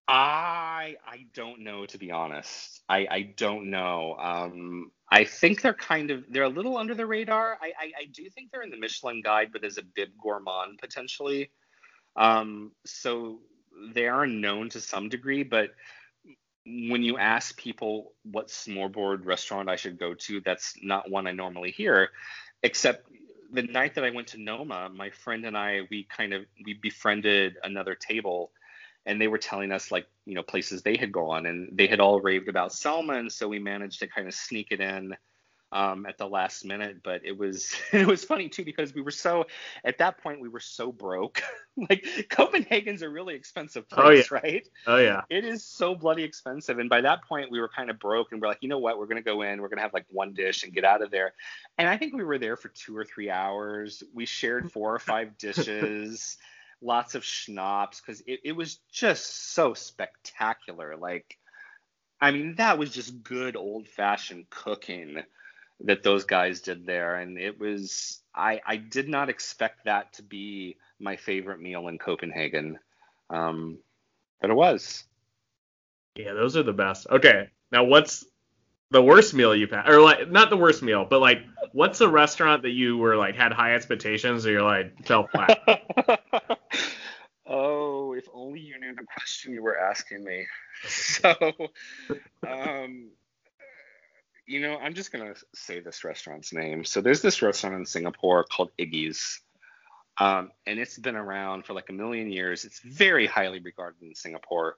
I 0.06 0.96
I 1.06 1.26
don't 1.32 1.60
know 1.60 1.87
to 1.87 1.98
be 1.98 2.10
honest. 2.12 2.82
I 2.88 3.06
I 3.10 3.22
don't 3.37 3.70
know. 3.70 4.16
Um, 4.18 4.90
I 5.10 5.24
think 5.24 5.62
they're 5.62 5.72
kind 5.72 6.10
of 6.10 6.24
they're 6.28 6.42
a 6.42 6.48
little 6.48 6.76
under 6.76 6.94
the 6.94 7.06
radar. 7.06 7.58
I 7.60 7.72
I, 7.78 7.92
I 8.02 8.04
do 8.12 8.28
think 8.28 8.50
they're 8.50 8.62
in 8.62 8.70
the 8.70 8.76
Michelin 8.76 9.22
Guide, 9.22 9.48
but 9.52 9.64
as 9.64 9.78
a 9.78 9.82
bib 9.82 10.10
gourmand 10.22 10.78
potentially. 10.78 11.50
Um, 12.16 12.72
so 12.84 13.40
they 13.92 14.08
are 14.08 14.26
known 14.26 14.68
to 14.70 14.80
some 14.80 15.08
degree, 15.08 15.42
but 15.42 15.70
when 16.66 17.02
you 17.02 17.18
ask 17.18 17.56
people 17.56 18.12
what 18.22 18.48
smorboard 18.48 19.26
restaurant 19.26 19.68
I 19.68 19.76
should 19.76 19.98
go 19.98 20.14
to, 20.14 20.40
that's 20.40 20.74
not 20.82 21.10
one 21.10 21.26
I 21.26 21.32
normally 21.32 21.70
hear. 21.70 22.10
Except 22.62 23.06
the 23.52 23.62
night 23.62 23.94
that 23.94 24.04
I 24.04 24.10
went 24.10 24.28
to 24.28 24.40
Noma, 24.40 24.88
my 24.88 25.10
friend 25.10 25.44
and 25.44 25.56
I 25.56 25.82
we 25.90 26.04
kind 26.04 26.32
of 26.32 26.42
we 26.64 26.74
befriended 26.74 27.56
another 27.62 27.94
table 27.94 28.50
and 29.06 29.20
they 29.20 29.28
were 29.28 29.38
telling 29.38 29.70
us 29.70 29.92
like 29.92 30.06
you 30.24 30.34
know 30.34 30.42
places 30.42 30.82
they 30.82 30.96
had 30.96 31.12
gone 31.12 31.46
and 31.46 31.68
they 31.72 31.87
had 31.87 32.00
all 32.00 32.20
raved 32.20 32.48
about 32.48 32.72
Selma 32.72 33.14
and 33.14 33.30
so 33.30 33.46
we 33.46 33.58
managed 33.58 34.00
to 34.00 34.06
kind 34.06 34.26
of 34.26 34.34
sneak 34.34 34.68
it 34.70 34.80
in 34.80 35.14
um, 35.74 36.06
at 36.06 36.16
the 36.16 36.26
last 36.26 36.64
minute 36.64 37.02
but 37.02 37.20
it 37.24 37.37
was 37.37 37.74
it 37.92 38.06
was 38.06 38.24
funny 38.24 38.48
too 38.48 38.64
because 38.64 38.94
we 38.94 39.02
were 39.02 39.10
so 39.10 39.44
at 39.84 39.98
that 39.98 40.16
point 40.22 40.40
we 40.40 40.48
were 40.48 40.60
so 40.60 40.90
broke. 40.92 41.42
Like 41.76 42.06
Copenhagen's 42.30 43.02
a 43.02 43.08
really 43.08 43.34
expensive 43.34 43.84
Oh, 43.90 43.96
place 43.96 44.30
right? 44.30 44.64
Oh 44.87 44.98
yeah. 44.98 45.22
it 45.28 45.44
is 45.44 45.64
so 45.64 45.96
bloody 45.96 46.22
expensive 46.22 46.78
and 46.78 46.88
by 46.88 47.00
that 47.00 47.24
point 47.24 47.50
we 47.50 47.58
were 47.58 47.68
kind 47.68 47.90
of 47.90 47.98
broke 47.98 48.30
and 48.30 48.40
we're 48.40 48.46
like 48.46 48.58
you 48.60 48.68
know 48.68 48.78
what? 48.78 48.96
We're 48.96 49.06
going 49.06 49.16
to 49.16 49.22
go 49.24 49.42
in 49.42 49.60
we're 49.60 49.68
going 49.68 49.78
to 49.78 49.82
have 49.82 49.92
like 49.92 50.06
one 50.08 50.34
dish 50.34 50.62
and 50.62 50.72
get 50.72 50.84
out 50.84 51.02
of 51.02 51.10
there. 51.10 51.34
And 51.76 51.88
i 51.88 51.96
think 51.96 52.14
we 52.14 52.22
were 52.22 52.38
there 52.38 52.56
for 52.56 52.68
two 52.68 52.96
or 52.96 53.04
three 53.04 53.28
hours. 53.28 54.04
We 54.14 54.24
shared 54.24 54.70
four 54.70 54.94
or 54.94 55.00
five 55.00 55.37
dishes 55.38 56.38
lots 56.80 57.16
of 57.16 57.24
schnapps 57.24 58.00
because 58.00 58.20
it, 58.26 58.38
it 58.44 58.52
was 58.52 58.78
just 58.92 59.52
so 59.54 59.74
spectacular. 59.74 60.96
Like 60.96 61.37
i 62.20 62.30
mean 62.30 62.54
that 62.54 62.78
was 62.78 62.90
just 62.90 63.24
good 63.24 63.56
old 63.56 63.88
fashioned 63.88 64.48
cooking 64.48 65.24
that 65.80 66.02
those 66.02 66.24
guys 66.24 66.60
did 66.60 66.87
there 66.87 67.16
and 67.16 67.38
it 67.38 67.58
was 67.58 68.22
i 68.34 68.60
i 68.66 68.76
did 68.76 69.08
not 69.08 69.28
expect 69.28 69.84
that 69.84 70.12
to 70.12 70.22
be 70.22 70.76
my 70.98 71.16
favorite 71.16 71.60
meal 71.60 71.88
in 71.88 71.98
copenhagen 71.98 72.78
um 73.30 73.78
but 74.40 74.50
it 74.50 74.54
was 74.54 75.04
Yeah, 76.16 76.32
those 76.34 76.56
are 76.56 76.62
the 76.62 76.72
best. 76.72 77.06
Okay, 77.10 77.50
now 77.72 77.84
what's 77.84 78.24
the 78.90 79.02
worst 79.02 79.34
meal 79.34 79.54
you've 79.54 79.70
had, 79.72 79.88
or 79.88 80.00
like 80.00 80.30
not 80.30 80.50
the 80.50 80.56
worst 80.56 80.82
meal, 80.82 81.06
but 81.08 81.20
like 81.20 81.38
what's 81.72 82.00
a 82.00 82.08
restaurant 82.08 82.62
that 82.62 82.70
you 82.70 82.96
were 82.96 83.16
like 83.16 83.34
had 83.34 83.52
high 83.52 83.74
expectations, 83.74 84.46
or 84.46 84.52
you're 84.52 84.62
like 84.62 85.04
fell 85.06 85.26
flat? 85.26 85.58
oh, 87.46 88.12
if 88.12 88.26
only 88.32 88.60
you 88.60 88.78
knew 88.78 88.94
the 88.94 89.04
question 89.04 89.52
you 89.52 89.62
were 89.62 89.78
asking 89.78 90.24
me. 90.24 90.46
So, 90.87 91.34
um, 92.46 93.10
you 94.46 94.61
know, 94.61 94.76
I'm 94.76 94.94
just 94.94 95.12
gonna 95.12 95.35
say 95.54 95.80
this 95.80 96.04
restaurant's 96.04 96.52
name. 96.52 96.85
So 96.85 97.00
there's 97.00 97.22
this 97.22 97.42
restaurant 97.42 97.76
in 97.76 97.87
Singapore 97.87 98.44
called 98.44 98.70
Iggy's. 98.78 99.40
Um, 100.18 100.50
and 100.66 100.78
it's 100.78 100.98
been 100.98 101.16
around 101.16 101.66
for 101.66 101.72
like 101.72 101.88
a 101.90 101.92
million 101.92 102.30
years. 102.30 102.64
It's 102.64 102.80
very 102.80 103.26
highly 103.26 103.59
regarded 103.59 104.02
in 104.02 104.14
Singapore. 104.14 104.76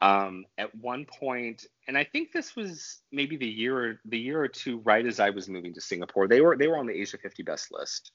Um, 0.00 0.46
at 0.58 0.74
one 0.74 1.04
point, 1.04 1.64
and 1.86 1.96
I 1.96 2.02
think 2.02 2.32
this 2.32 2.56
was 2.56 3.02
maybe 3.12 3.36
the 3.36 3.46
year 3.46 3.78
or 3.78 4.00
the 4.04 4.18
year 4.18 4.42
or 4.42 4.48
two 4.48 4.78
right 4.78 5.06
as 5.06 5.20
I 5.20 5.30
was 5.30 5.48
moving 5.48 5.74
to 5.74 5.80
Singapore. 5.80 6.26
They 6.26 6.40
were 6.40 6.56
they 6.56 6.66
were 6.66 6.78
on 6.78 6.86
the 6.86 7.00
Asia 7.00 7.18
50 7.18 7.44
best 7.44 7.68
list. 7.70 8.10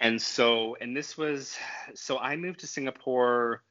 And 0.00 0.22
so, 0.22 0.76
and 0.80 0.96
this 0.96 1.18
was 1.18 1.56
so 1.94 2.18
I 2.18 2.36
moved 2.36 2.60
to 2.60 2.68
Singapore 2.68 3.64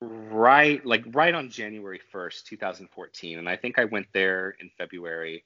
right 0.00 0.84
like 0.84 1.04
right 1.12 1.34
on 1.34 1.50
January 1.50 2.00
1st, 2.12 2.44
2014, 2.44 3.38
and 3.38 3.48
I 3.48 3.56
think 3.56 3.78
I 3.78 3.84
went 3.84 4.06
there 4.12 4.56
in 4.60 4.70
February 4.78 5.44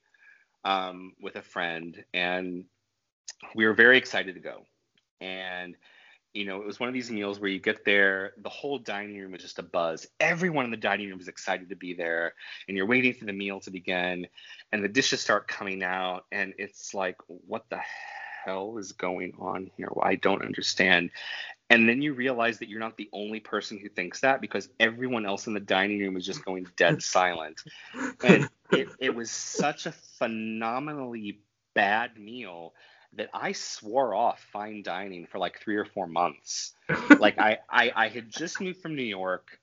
um, 0.64 1.12
with 1.20 1.36
a 1.36 1.42
friend, 1.42 2.02
and 2.12 2.64
we 3.54 3.66
were 3.66 3.74
very 3.74 3.98
excited 3.98 4.34
to 4.34 4.40
go. 4.40 4.62
And 5.20 5.76
you 6.34 6.44
know, 6.44 6.60
it 6.60 6.66
was 6.66 6.80
one 6.80 6.88
of 6.88 6.92
these 6.92 7.12
meals 7.12 7.38
where 7.38 7.48
you 7.48 7.60
get 7.60 7.84
there, 7.84 8.32
the 8.42 8.48
whole 8.48 8.76
dining 8.76 9.16
room 9.16 9.34
is 9.36 9.42
just 9.42 9.60
a 9.60 9.62
buzz. 9.62 10.08
Everyone 10.18 10.64
in 10.64 10.72
the 10.72 10.76
dining 10.76 11.08
room 11.08 11.20
is 11.20 11.28
excited 11.28 11.68
to 11.68 11.76
be 11.76 11.94
there, 11.94 12.34
and 12.66 12.76
you're 12.76 12.86
waiting 12.86 13.14
for 13.14 13.24
the 13.24 13.32
meal 13.32 13.60
to 13.60 13.70
begin, 13.70 14.26
and 14.72 14.82
the 14.82 14.88
dishes 14.88 15.20
start 15.20 15.46
coming 15.46 15.84
out, 15.84 16.24
and 16.32 16.52
it's 16.58 16.92
like, 16.92 17.16
what 17.28 17.64
the 17.70 17.78
hell 18.44 18.78
is 18.78 18.92
going 18.92 19.32
on 19.38 19.70
here? 19.76 19.88
Well, 19.92 20.06
I 20.06 20.16
don't 20.16 20.44
understand. 20.44 21.10
And 21.70 21.88
then 21.88 22.02
you 22.02 22.12
realize 22.12 22.58
that 22.58 22.68
you're 22.68 22.80
not 22.80 22.96
the 22.96 23.08
only 23.12 23.40
person 23.40 23.78
who 23.78 23.88
thinks 23.88 24.20
that 24.20 24.40
because 24.40 24.68
everyone 24.78 25.24
else 25.24 25.46
in 25.46 25.54
the 25.54 25.60
dining 25.60 25.98
room 25.98 26.16
is 26.16 26.26
just 26.26 26.44
going 26.44 26.66
dead 26.76 27.02
silent. 27.02 27.62
And 28.22 28.48
it, 28.70 28.88
it 28.98 29.14
was 29.14 29.30
such 29.30 29.86
a 29.86 29.92
phenomenally 29.92 31.40
bad 31.74 32.18
meal 32.18 32.74
that 33.16 33.30
I 33.32 33.52
swore 33.52 34.14
off 34.14 34.44
fine 34.52 34.82
dining 34.82 35.26
for 35.26 35.38
like 35.38 35.60
three 35.60 35.76
or 35.76 35.84
four 35.84 36.06
months. 36.06 36.74
like 37.18 37.38
I, 37.38 37.58
I, 37.70 37.92
I 37.94 38.08
had 38.08 38.30
just 38.30 38.60
moved 38.60 38.80
from 38.80 38.94
New 38.94 39.02
York. 39.02 39.58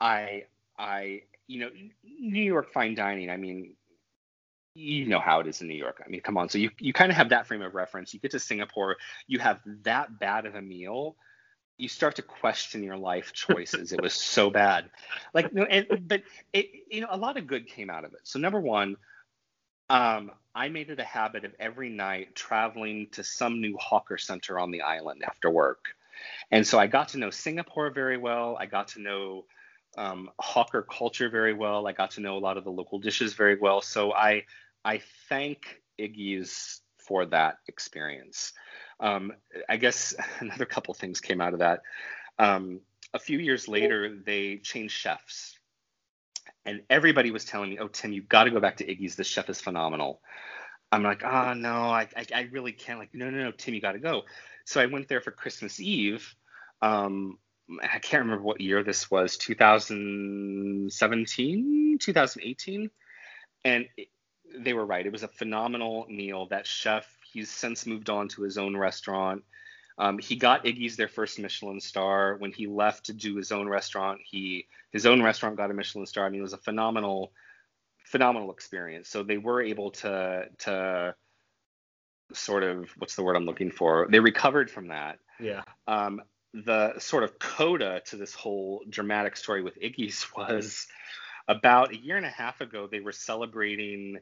I, 0.00 0.44
I, 0.78 1.22
you 1.46 1.60
know, 1.60 1.70
New 2.04 2.42
York 2.42 2.72
fine 2.72 2.94
dining. 2.94 3.30
I 3.30 3.36
mean, 3.36 3.74
you 4.74 5.06
know 5.06 5.20
how 5.20 5.40
it 5.40 5.46
is 5.46 5.60
in 5.60 5.68
New 5.68 5.76
York. 5.76 6.02
I 6.04 6.08
mean, 6.08 6.20
come 6.20 6.38
on. 6.38 6.48
So 6.48 6.58
you, 6.58 6.70
you 6.78 6.92
kind 6.92 7.10
of 7.10 7.16
have 7.16 7.30
that 7.30 7.46
frame 7.46 7.62
of 7.62 7.74
reference. 7.74 8.14
You 8.14 8.20
get 8.20 8.30
to 8.32 8.38
Singapore, 8.38 8.96
you 9.26 9.38
have 9.38 9.60
that 9.82 10.18
bad 10.18 10.46
of 10.46 10.54
a 10.54 10.62
meal. 10.62 11.16
You 11.78 11.88
start 11.88 12.16
to 12.16 12.22
question 12.22 12.82
your 12.82 12.96
life 12.96 13.32
choices. 13.34 13.92
it 13.92 14.00
was 14.00 14.14
so 14.14 14.50
bad. 14.50 14.90
Like, 15.34 15.52
no, 15.52 15.64
and, 15.64 16.08
but 16.08 16.22
it, 16.52 16.70
you 16.90 17.00
know, 17.00 17.08
a 17.10 17.16
lot 17.16 17.36
of 17.36 17.46
good 17.46 17.66
came 17.66 17.90
out 17.90 18.04
of 18.04 18.12
it. 18.14 18.20
So 18.24 18.38
number 18.38 18.60
one, 18.60 18.96
um, 19.90 20.30
I 20.54 20.68
made 20.68 20.90
it 20.90 21.00
a 21.00 21.04
habit 21.04 21.44
of 21.44 21.52
every 21.58 21.90
night 21.90 22.34
traveling 22.34 23.08
to 23.12 23.24
some 23.24 23.60
new 23.60 23.76
hawker 23.78 24.16
center 24.16 24.58
on 24.58 24.70
the 24.70 24.82
island 24.82 25.22
after 25.26 25.50
work. 25.50 25.86
And 26.50 26.66
so 26.66 26.78
I 26.78 26.86
got 26.86 27.08
to 27.08 27.18
know 27.18 27.30
Singapore 27.30 27.90
very 27.90 28.16
well. 28.16 28.56
I 28.58 28.66
got 28.66 28.88
to 28.88 29.00
know 29.00 29.44
um, 29.96 30.30
hawker 30.38 30.82
culture 30.82 31.28
very 31.28 31.52
well. 31.52 31.86
I 31.86 31.92
got 31.92 32.12
to 32.12 32.20
know 32.20 32.36
a 32.36 32.38
lot 32.38 32.56
of 32.56 32.64
the 32.64 32.70
local 32.70 32.98
dishes 32.98 33.34
very 33.34 33.58
well. 33.58 33.82
So 33.82 34.12
I 34.12 34.44
I 34.84 35.00
thank 35.28 35.80
Iggy's 36.00 36.80
for 36.98 37.26
that 37.26 37.56
experience. 37.68 38.52
Um, 39.00 39.32
I 39.68 39.76
guess 39.76 40.14
another 40.40 40.66
couple 40.66 40.94
things 40.94 41.20
came 41.20 41.40
out 41.40 41.52
of 41.52 41.60
that. 41.60 41.80
Um, 42.38 42.80
a 43.14 43.18
few 43.18 43.38
years 43.38 43.68
later, 43.68 44.16
they 44.24 44.58
changed 44.58 44.94
chefs 44.94 45.58
and 46.64 46.82
everybody 46.88 47.30
was 47.30 47.44
telling 47.44 47.70
me, 47.70 47.78
"Oh, 47.78 47.88
Tim, 47.88 48.12
you've 48.12 48.28
got 48.28 48.44
to 48.44 48.50
go 48.50 48.60
back 48.60 48.78
to 48.78 48.86
Iggy's. 48.86 49.16
This 49.16 49.26
chef 49.26 49.50
is 49.50 49.60
phenomenal." 49.60 50.20
I'm 50.90 51.02
like, 51.02 51.24
"Oh 51.24 51.54
no, 51.54 51.72
I, 51.72 52.08
I, 52.16 52.26
I 52.34 52.48
really 52.52 52.72
can't." 52.72 52.98
Like, 52.98 53.14
no, 53.14 53.30
no, 53.30 53.44
no, 53.44 53.52
Tim, 53.52 53.74
you 53.74 53.80
got 53.80 53.92
to 53.92 53.98
go. 53.98 54.22
So 54.64 54.80
I 54.80 54.86
went 54.86 55.08
there 55.08 55.20
for 55.20 55.32
Christmas 55.32 55.80
Eve, 55.80 56.34
um, 56.82 57.38
I 57.80 58.00
can't 58.00 58.24
remember 58.24 58.42
what 58.42 58.60
year 58.60 58.82
this 58.82 59.10
was, 59.10 59.38
2017, 59.38 61.98
2018. 62.00 62.90
And 63.64 63.86
they 64.58 64.72
were 64.72 64.86
right. 64.86 65.04
It 65.04 65.12
was 65.12 65.22
a 65.22 65.28
phenomenal 65.28 66.06
meal. 66.08 66.46
That 66.46 66.66
chef, 66.66 67.06
he's 67.32 67.50
since 67.50 67.86
moved 67.86 68.10
on 68.10 68.28
to 68.28 68.42
his 68.42 68.58
own 68.58 68.76
restaurant. 68.76 69.44
Um, 69.98 70.18
he 70.18 70.36
got 70.36 70.64
Iggy's 70.64 70.96
their 70.96 71.08
first 71.08 71.38
Michelin 71.38 71.80
star. 71.80 72.36
When 72.38 72.52
he 72.52 72.66
left 72.66 73.06
to 73.06 73.12
do 73.12 73.36
his 73.36 73.52
own 73.52 73.68
restaurant, 73.68 74.20
he 74.24 74.66
his 74.90 75.06
own 75.06 75.22
restaurant 75.22 75.56
got 75.56 75.70
a 75.70 75.74
Michelin 75.74 76.06
star. 76.06 76.26
I 76.26 76.30
mean, 76.30 76.40
it 76.40 76.42
was 76.42 76.54
a 76.54 76.58
phenomenal, 76.58 77.32
phenomenal 78.04 78.52
experience. 78.52 79.08
So 79.08 79.22
they 79.22 79.38
were 79.38 79.62
able 79.62 79.90
to 79.92 80.46
to 80.60 81.14
sort 82.32 82.62
of 82.62 82.90
what's 82.96 83.16
the 83.16 83.22
word 83.22 83.36
I'm 83.36 83.46
looking 83.46 83.70
for? 83.70 84.06
They 84.10 84.20
recovered 84.20 84.70
from 84.70 84.88
that. 84.88 85.18
Yeah. 85.38 85.62
Um, 85.86 86.22
the 86.54 86.98
sort 86.98 87.24
of 87.24 87.38
coda 87.38 88.02
to 88.06 88.16
this 88.16 88.34
whole 88.34 88.82
dramatic 88.88 89.36
story 89.36 89.62
with 89.62 89.80
Iggy's 89.80 90.26
was 90.36 90.86
about 91.48 91.92
a 91.92 91.96
year 91.96 92.16
and 92.16 92.26
a 92.26 92.30
half 92.30 92.60
ago. 92.60 92.88
They 92.90 93.00
were 93.00 93.12
celebrating. 93.12 94.18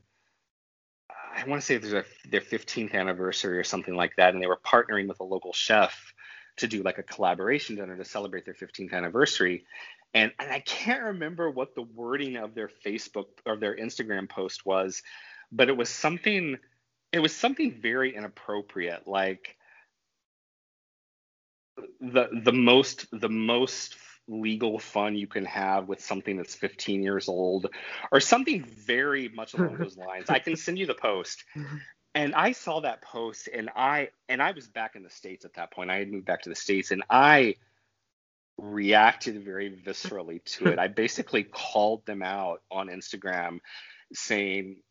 I 1.41 1.49
want 1.49 1.61
to 1.61 1.67
say 1.67 1.79
there's 1.79 1.93
a, 1.93 2.05
their 2.29 2.41
15th 2.41 2.95
anniversary 2.95 3.59
or 3.59 3.65
something 3.65 3.95
like 3.95 4.17
that, 4.17 4.35
and 4.35 4.43
they 4.43 4.47
were 4.47 4.61
partnering 4.65 5.09
with 5.09 5.21
a 5.21 5.25
local 5.25 5.53
chef 5.53 6.13
to 6.59 6.67
do 6.67 6.83
like 6.83 6.99
a 6.99 7.03
collaboration 7.03 7.77
dinner 7.77 7.97
to 7.97 8.05
celebrate 8.05 8.45
their 8.45 8.55
15th 8.55 8.93
anniversary. 8.93 9.65
And, 10.13 10.33
and 10.39 10.51
I 10.53 10.61
can't 10.61 11.03
remember 11.03 11.51
what 11.51 11.75
the 11.75 11.83
wording 11.83 12.37
of 12.37 12.55
their 12.55 12.71
Facebook 12.85 13.27
or 13.47 13.57
their 13.57 13.77
Instagram 13.77 14.29
post 14.29 14.67
was, 14.67 15.03
but 15.51 15.69
it 15.69 15.77
was 15.77 15.89
something 15.89 16.59
it 17.13 17.19
was 17.19 17.35
something 17.35 17.81
very 17.81 18.15
inappropriate 18.15 19.07
like 19.07 19.57
the 22.01 22.29
the 22.45 22.53
most 22.53 23.07
the 23.13 23.29
most 23.29 23.97
legal 24.31 24.79
fun 24.79 25.17
you 25.17 25.27
can 25.27 25.45
have 25.45 25.89
with 25.89 26.01
something 26.01 26.37
that's 26.37 26.55
15 26.55 27.03
years 27.03 27.29
old 27.29 27.67
or 28.13 28.21
something 28.21 28.65
very 28.65 29.29
much 29.29 29.55
along 29.55 29.77
those 29.77 29.97
lines. 30.09 30.31
I 30.31 30.39
can 30.39 30.57
send 30.57 30.79
you 30.79 30.87
the 30.87 30.95
post. 30.95 31.45
And 32.15 32.35
i 32.35 32.53
saw 32.53 32.81
that 32.81 33.03
post 33.03 33.49
and 33.53 33.71
i 33.77 34.09
and 34.29 34.43
i 34.43 34.51
was 34.51 34.67
back 34.67 34.97
in 34.97 35.03
the 35.03 35.11
states 35.11 35.45
at 35.45 35.55
that 35.55 35.73
point. 35.73 35.91
I 35.91 35.99
had 35.99 36.11
moved 36.11 36.27
back 36.27 36.43
to 36.43 36.49
the 36.49 36.57
states 36.57 36.91
and 36.91 37.03
i 37.11 37.57
reacted 38.59 39.43
very 39.43 39.71
viscerally 39.71 40.45
to 40.45 40.67
it. 40.67 40.79
I 40.79 40.89
basically 40.89 41.45
called 41.45 42.05
them 42.07 42.23
out 42.23 42.63
on 42.71 42.89
instagram 42.89 43.61
saying 44.13 44.83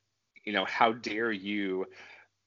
you 0.46 0.54
know 0.54 0.66
how 0.66 0.94
dare 0.94 1.32
you 1.32 1.86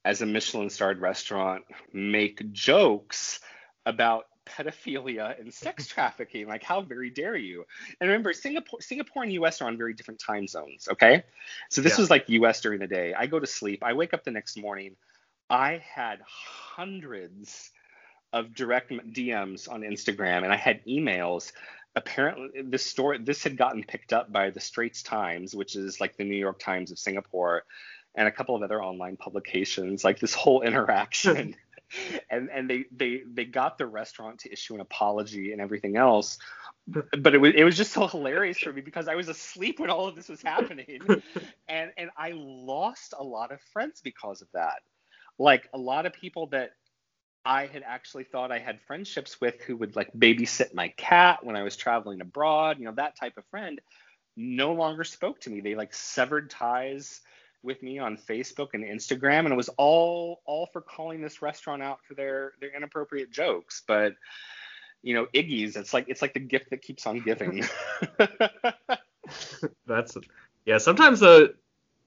as 0.05 0.23
a 0.23 0.27
michelin 0.27 0.71
starred 0.71 1.01
restaurant 1.01 1.65
make 1.93 2.51
jokes 2.53 3.41
about 3.85 4.25
pedophilia 4.45 5.39
and 5.41 5.53
sex 5.53 5.87
trafficking. 5.89 6.47
Like, 6.47 6.63
how 6.63 6.81
very 6.83 7.11
dare 7.11 7.37
you? 7.37 7.65
And 8.01 8.09
remember, 8.09 8.33
Singapore, 8.33 8.81
Singapore 8.81 9.23
and 9.23 9.33
US 9.33 9.61
are 9.61 9.67
on 9.67 9.77
very 9.77 9.95
different 9.95 10.21
time 10.21 10.47
zones. 10.47 10.89
Okay, 10.91 11.23
so 11.71 11.81
this 11.81 11.95
yeah. 11.95 12.03
was 12.03 12.11
like 12.11 12.29
US 12.29 12.61
during 12.61 12.81
the 12.81 12.87
day. 12.87 13.15
I 13.15 13.27
go 13.27 13.39
to 13.39 13.47
sleep. 13.47 13.83
I 13.83 13.93
wake 13.93 14.15
up 14.15 14.25
the 14.25 14.31
next 14.31 14.57
morning. 14.57 14.97
I 15.51 15.83
had 15.95 16.21
hundreds 16.27 17.71
of 18.33 18.55
direct 18.55 18.91
DMs 18.91 19.71
on 19.71 19.83
Instagram, 19.83 20.45
and 20.45 20.53
I 20.53 20.57
had 20.57 20.85
emails. 20.87 21.53
Apparently, 21.95 22.63
this 22.63 22.85
story 22.85 23.19
this 23.19 23.45
had 23.45 23.59
gotten 23.59 23.85
picked 23.85 24.13
up 24.13 24.33
by 24.33 24.51
the 24.51 24.61
Straits 24.61 25.03
Times, 25.03 25.55
which 25.55 25.77
is 25.77 26.01
like 26.01 26.17
the 26.17 26.25
New 26.25 26.37
York 26.37 26.59
Times 26.59 26.91
of 26.91 26.99
Singapore, 26.99 27.65
and 28.15 28.27
a 28.27 28.33
couple 28.33 28.57
of 28.57 28.63
other 28.63 28.83
online 28.83 29.17
publications. 29.17 30.05
Like 30.05 30.19
this 30.19 30.35
whole 30.35 30.63
interaction 30.67 31.55
and 32.31 32.51
and 32.51 32.69
they 32.69 32.85
they 32.97 33.23
they 33.33 33.45
got 33.45 33.79
the 33.79 33.87
restaurant 33.87 34.41
to 34.41 34.53
issue 34.53 34.75
an 34.75 34.81
apology 34.81 35.53
and 35.53 35.61
everything 35.61 35.97
else. 35.97 36.39
But 36.87 37.35
it 37.35 37.39
was 37.39 37.53
it 37.55 37.65
was 37.65 37.77
just 37.77 37.93
so 37.93 38.07
hilarious 38.07 38.59
for 38.59 38.73
me 38.73 38.81
because 38.81 39.09
I 39.09 39.15
was 39.15 39.29
asleep 39.29 39.79
when 39.81 39.91
all 39.91 40.09
of 40.09 40.17
this 40.17 40.29
was 40.29 40.43
happening. 40.43 41.01
And 41.69 41.93
and 41.97 42.11
I 42.17 42.33
lost 42.35 43.15
a 43.19 43.23
lot 43.23 43.53
of 43.53 43.61
friends 43.73 44.01
because 44.03 44.43
of 44.43 44.49
that. 44.53 44.81
Like 45.39 45.69
a 45.73 45.79
lot 45.79 46.07
of 46.07 46.13
people 46.13 46.47
that 46.49 46.73
I 47.45 47.67
had 47.67 47.83
actually 47.85 48.25
thought 48.25 48.53
I 48.53 48.59
had 48.59 48.81
friendships 48.83 49.41
with 49.41 49.61
who 49.63 49.77
would 49.77 49.97
like 49.97 50.13
babysit 50.13 50.75
my 50.75 50.89
cat 50.89 51.45
when 51.45 51.57
I 51.57 51.63
was 51.63 51.77
traveling 51.77 52.21
abroad 52.21 52.79
you 52.79 52.85
know 52.85 52.93
that 52.93 53.17
type 53.17 53.37
of 53.37 53.45
friend 53.47 53.81
no 54.37 54.73
longer 54.73 55.05
spoke 55.05 55.41
to 55.41 55.51
me. 55.51 55.61
They 55.61 55.75
like 55.75 55.95
severed 55.95 56.51
ties 56.51 57.21
with 57.63 57.83
me 57.83 57.99
on 57.99 58.17
Facebook 58.17 58.69
and 58.75 58.85
Instagram, 58.85 59.41
and 59.41 59.53
it 59.53 59.57
was 59.57 59.69
all 59.71 60.43
all 60.45 60.67
for 60.73 60.81
calling 60.81 61.21
this 61.21 61.43
restaurant 61.43 61.83
out 61.83 62.01
for 62.07 62.15
their 62.15 62.53
their 62.61 62.75
inappropriate 62.75 63.31
jokes. 63.31 63.83
But 63.87 64.15
you 65.03 65.15
know, 65.15 65.27
Iggy's, 65.35 65.77
it's 65.77 65.95
like 65.95 66.07
it's 66.09 66.23
like 66.23 66.35
the 66.35 66.41
gift 66.41 66.71
that 66.71 66.83
keeps 66.83 67.07
on 67.07 67.21
giving. 67.21 67.65
That's 69.87 70.17
yeah. 70.65 70.79
Sometimes 70.79 71.21
though, 71.21 71.49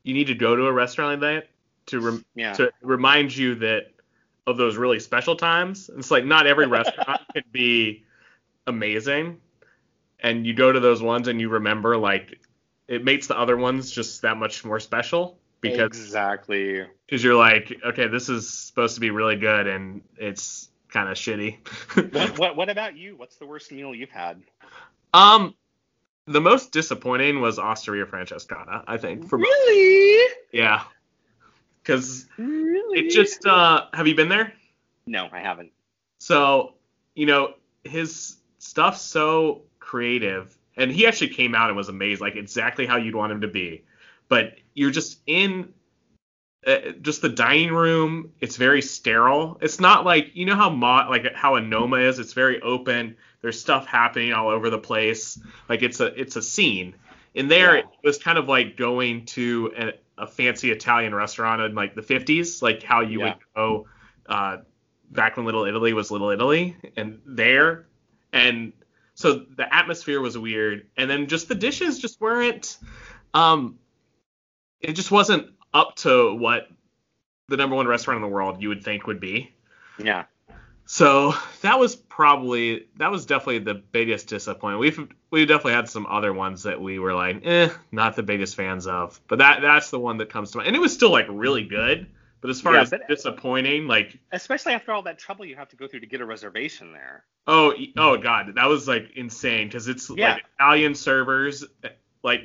you 0.03 0.13
need 0.13 0.27
to 0.27 0.35
go 0.35 0.55
to 0.55 0.67
a 0.67 0.71
restaurant 0.71 1.21
like 1.21 1.43
that 1.43 1.49
to 1.87 1.99
rem- 1.99 2.25
yeah. 2.35 2.53
to 2.53 2.71
remind 2.81 3.35
you 3.35 3.55
that 3.55 3.91
of 4.47 4.57
those 4.57 4.77
really 4.77 4.99
special 4.99 5.35
times. 5.35 5.89
It's 5.97 6.11
like 6.11 6.25
not 6.25 6.47
every 6.47 6.67
restaurant 6.67 7.21
can 7.33 7.43
be 7.51 8.03
amazing, 8.67 9.39
and 10.19 10.45
you 10.45 10.53
go 10.53 10.71
to 10.71 10.79
those 10.79 11.01
ones 11.01 11.27
and 11.27 11.39
you 11.39 11.49
remember 11.49 11.97
like 11.97 12.39
it 12.87 13.03
makes 13.03 13.27
the 13.27 13.37
other 13.37 13.57
ones 13.57 13.91
just 13.91 14.21
that 14.21 14.37
much 14.37 14.63
more 14.63 14.79
special 14.79 15.39
because 15.71 15.99
exactly 15.99 16.85
because 17.05 17.23
you're 17.23 17.35
like, 17.35 17.77
okay, 17.85 18.07
this 18.07 18.29
is 18.29 18.49
supposed 18.49 18.95
to 18.95 19.01
be 19.01 19.11
really 19.11 19.35
good 19.35 19.67
and 19.67 20.01
it's 20.17 20.69
kind 20.89 21.09
of 21.09 21.17
shitty. 21.17 21.57
what, 22.13 22.39
what 22.39 22.55
what 22.55 22.69
about 22.69 22.95
you? 22.97 23.15
What's 23.15 23.35
the 23.37 23.45
worst 23.45 23.71
meal 23.71 23.93
you've 23.93 24.09
had? 24.09 24.41
Um, 25.13 25.55
the 26.25 26.41
most 26.41 26.71
disappointing 26.71 27.41
was 27.41 27.59
Osteria 27.59 28.05
Francescana, 28.05 28.83
I 28.87 28.97
think. 28.97 29.29
For 29.29 29.37
really? 29.37 30.33
Yeah. 30.51 30.83
Because 31.81 32.25
really? 32.37 32.99
it 32.99 33.11
just 33.11 33.45
uh, 33.45 33.85
have 33.93 34.07
you 34.07 34.15
been 34.15 34.29
there? 34.29 34.53
No, 35.05 35.27
I 35.31 35.39
haven't. 35.39 35.71
So 36.17 36.73
you 37.13 37.25
know 37.25 37.53
his 37.83 38.37
stuff's 38.57 39.01
so 39.01 39.61
creative, 39.79 40.57
and 40.75 40.91
he 40.91 41.05
actually 41.05 41.29
came 41.29 41.53
out 41.53 41.69
and 41.69 41.77
was 41.77 41.89
amazed, 41.89 42.21
like 42.21 42.35
exactly 42.35 42.85
how 42.85 42.97
you'd 42.97 43.15
want 43.15 43.31
him 43.31 43.41
to 43.41 43.47
be 43.47 43.83
but 44.27 44.55
you're 44.73 44.91
just 44.91 45.19
in 45.27 45.73
uh, 46.65 46.93
just 47.01 47.21
the 47.21 47.29
dining 47.29 47.71
room. 47.71 48.31
It's 48.39 48.57
very 48.57 48.81
sterile. 48.81 49.57
It's 49.61 49.79
not 49.79 50.03
like 50.03 50.31
you 50.33 50.45
know 50.45 50.55
how 50.55 50.69
mo- 50.69 51.07
like 51.09 51.33
how 51.35 51.55
a 51.55 51.61
Noma 51.61 51.97
is. 51.97 52.19
It's 52.19 52.33
very 52.33 52.61
open. 52.61 53.15
There's 53.41 53.59
stuff 53.59 53.85
happening 53.85 54.33
all 54.33 54.49
over 54.49 54.69
the 54.69 54.79
place. 54.79 55.39
Like 55.69 55.83
it's 55.83 55.99
a 55.99 56.07
it's 56.19 56.35
a 56.35 56.41
scene. 56.41 56.95
In 57.35 57.49
there, 57.49 57.75
yeah. 57.75 57.81
it 57.81 57.87
was 58.03 58.17
kind 58.17 58.37
of 58.37 58.47
like 58.47 58.77
going 58.77 59.25
to 59.27 59.71
a, 59.77 59.93
a, 60.23 60.25
fancy 60.25 60.71
Italian 60.71 61.13
restaurant 61.13 61.61
in 61.61 61.75
like 61.75 61.93
the 61.93 62.01
50s, 62.01 62.61
like 62.61 62.81
how 62.81 63.01
you 63.01 63.19
yeah. 63.19 63.25
would 63.25 63.35
go 63.53 63.87
uh, 64.25 64.57
back 65.11 65.35
when 65.35 65.45
Little 65.45 65.65
Italy 65.65 65.91
was 65.91 66.11
Little 66.11 66.29
Italy, 66.29 66.77
and 66.95 67.19
there, 67.25 67.87
and 68.31 68.71
so 69.15 69.45
the 69.55 69.73
atmosphere 69.73 70.21
was 70.21 70.37
weird, 70.37 70.87
and 70.95 71.09
then 71.09 71.27
just 71.27 71.49
the 71.49 71.55
dishes 71.55 71.99
just 71.99 72.21
weren't. 72.21 72.77
Um, 73.33 73.79
it 74.89 74.93
just 74.93 75.11
wasn't 75.11 75.51
up 75.73 75.95
to 75.97 76.33
what 76.35 76.67
the 77.47 77.57
number 77.57 77.75
one 77.75 77.87
restaurant 77.87 78.17
in 78.17 78.21
the 78.21 78.33
world 78.33 78.61
you 78.61 78.69
would 78.69 78.83
think 78.83 79.07
would 79.07 79.19
be. 79.19 79.53
Yeah. 80.01 80.25
So 80.85 81.33
that 81.61 81.79
was 81.79 81.95
probably 81.95 82.87
that 82.97 83.09
was 83.09 83.25
definitely 83.25 83.59
the 83.59 83.73
biggest 83.73 84.27
disappointment. 84.27 84.79
We've 84.79 85.07
we 85.31 85.45
definitely 85.45 85.73
had 85.73 85.89
some 85.89 86.05
other 86.05 86.31
ones 86.31 86.63
that 86.63 86.79
we 86.79 86.99
were 86.99 87.13
like, 87.13 87.41
eh, 87.43 87.69
not 87.91 88.15
the 88.15 88.23
biggest 88.23 88.55
fans 88.55 88.85
of. 88.85 89.19
But 89.27 89.39
that 89.39 89.61
that's 89.61 89.89
the 89.89 89.99
one 89.99 90.17
that 90.17 90.29
comes 90.29 90.51
to 90.51 90.57
mind. 90.57 90.67
And 90.67 90.75
it 90.75 90.79
was 90.79 90.93
still 90.93 91.11
like 91.11 91.25
really 91.29 91.63
good. 91.63 92.07
But 92.41 92.51
as 92.51 92.61
far 92.61 92.75
yeah, 92.75 92.81
as 92.81 92.93
disappointing, 93.09 93.87
like 93.87 94.19
especially 94.31 94.73
after 94.73 94.91
all 94.91 95.01
that 95.03 95.17
trouble 95.17 95.45
you 95.45 95.55
have 95.55 95.69
to 95.69 95.75
go 95.75 95.87
through 95.87 96.01
to 96.01 96.05
get 96.05 96.21
a 96.21 96.25
reservation 96.25 96.93
there. 96.93 97.25
Oh, 97.47 97.73
oh 97.97 98.17
god, 98.17 98.53
that 98.55 98.67
was 98.67 98.87
like 98.87 99.09
insane 99.15 99.67
because 99.67 99.87
it's 99.87 100.11
yeah. 100.15 100.33
like 100.33 100.43
Italian 100.59 100.93
servers, 100.93 101.63
like 102.21 102.43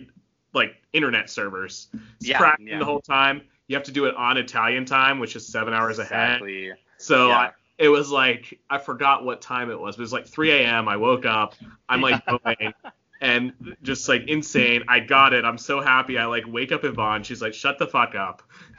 like 0.53 0.77
internet 0.93 1.31
servers. 1.31 1.89
It's 2.19 2.29
yeah, 2.29 2.55
yeah. 2.59 2.79
the 2.79 2.85
whole 2.85 3.01
time. 3.01 3.43
You 3.69 3.77
have 3.77 3.85
to 3.85 3.93
do 3.93 4.07
it 4.07 4.15
on 4.17 4.37
Italian 4.37 4.85
time, 4.85 5.19
which 5.21 5.37
is 5.37 5.47
seven 5.47 5.73
hours 5.73 5.99
exactly. 5.99 6.67
ahead. 6.69 6.79
So 6.99 7.29
yeah. 7.29 7.37
I, 7.37 7.51
it 7.79 7.89
was 7.89 8.11
like 8.11 8.59
I 8.69 8.79
forgot 8.79 9.25
what 9.25 9.41
time 9.41 9.71
it 9.71 9.81
was. 9.81 9.97
It 9.97 10.01
was 10.01 10.13
like 10.13 10.27
3 10.27 10.51
a.m. 10.53 10.89
I 10.89 10.97
woke 10.97 11.25
up. 11.25 11.55
I'm 11.89 12.01
like 12.01 12.25
going 12.45 12.75
and 13.21 13.53
just 13.83 14.09
like 14.09 14.29
insane. 14.29 14.83
I 14.89 15.01
got 15.01 15.33
it. 15.35 15.45
I'm 15.45 15.59
so 15.59 15.81
happy. 15.81 16.19
I 16.19 16.27
like 16.27 16.45
wake 16.47 16.73
up 16.73 16.85
Yvonne. 16.85 17.23
She's 17.23 17.43
like, 17.43 17.55
shut 17.55 17.79
the 17.79 17.87
fuck 17.87 18.15
up. 18.15 18.43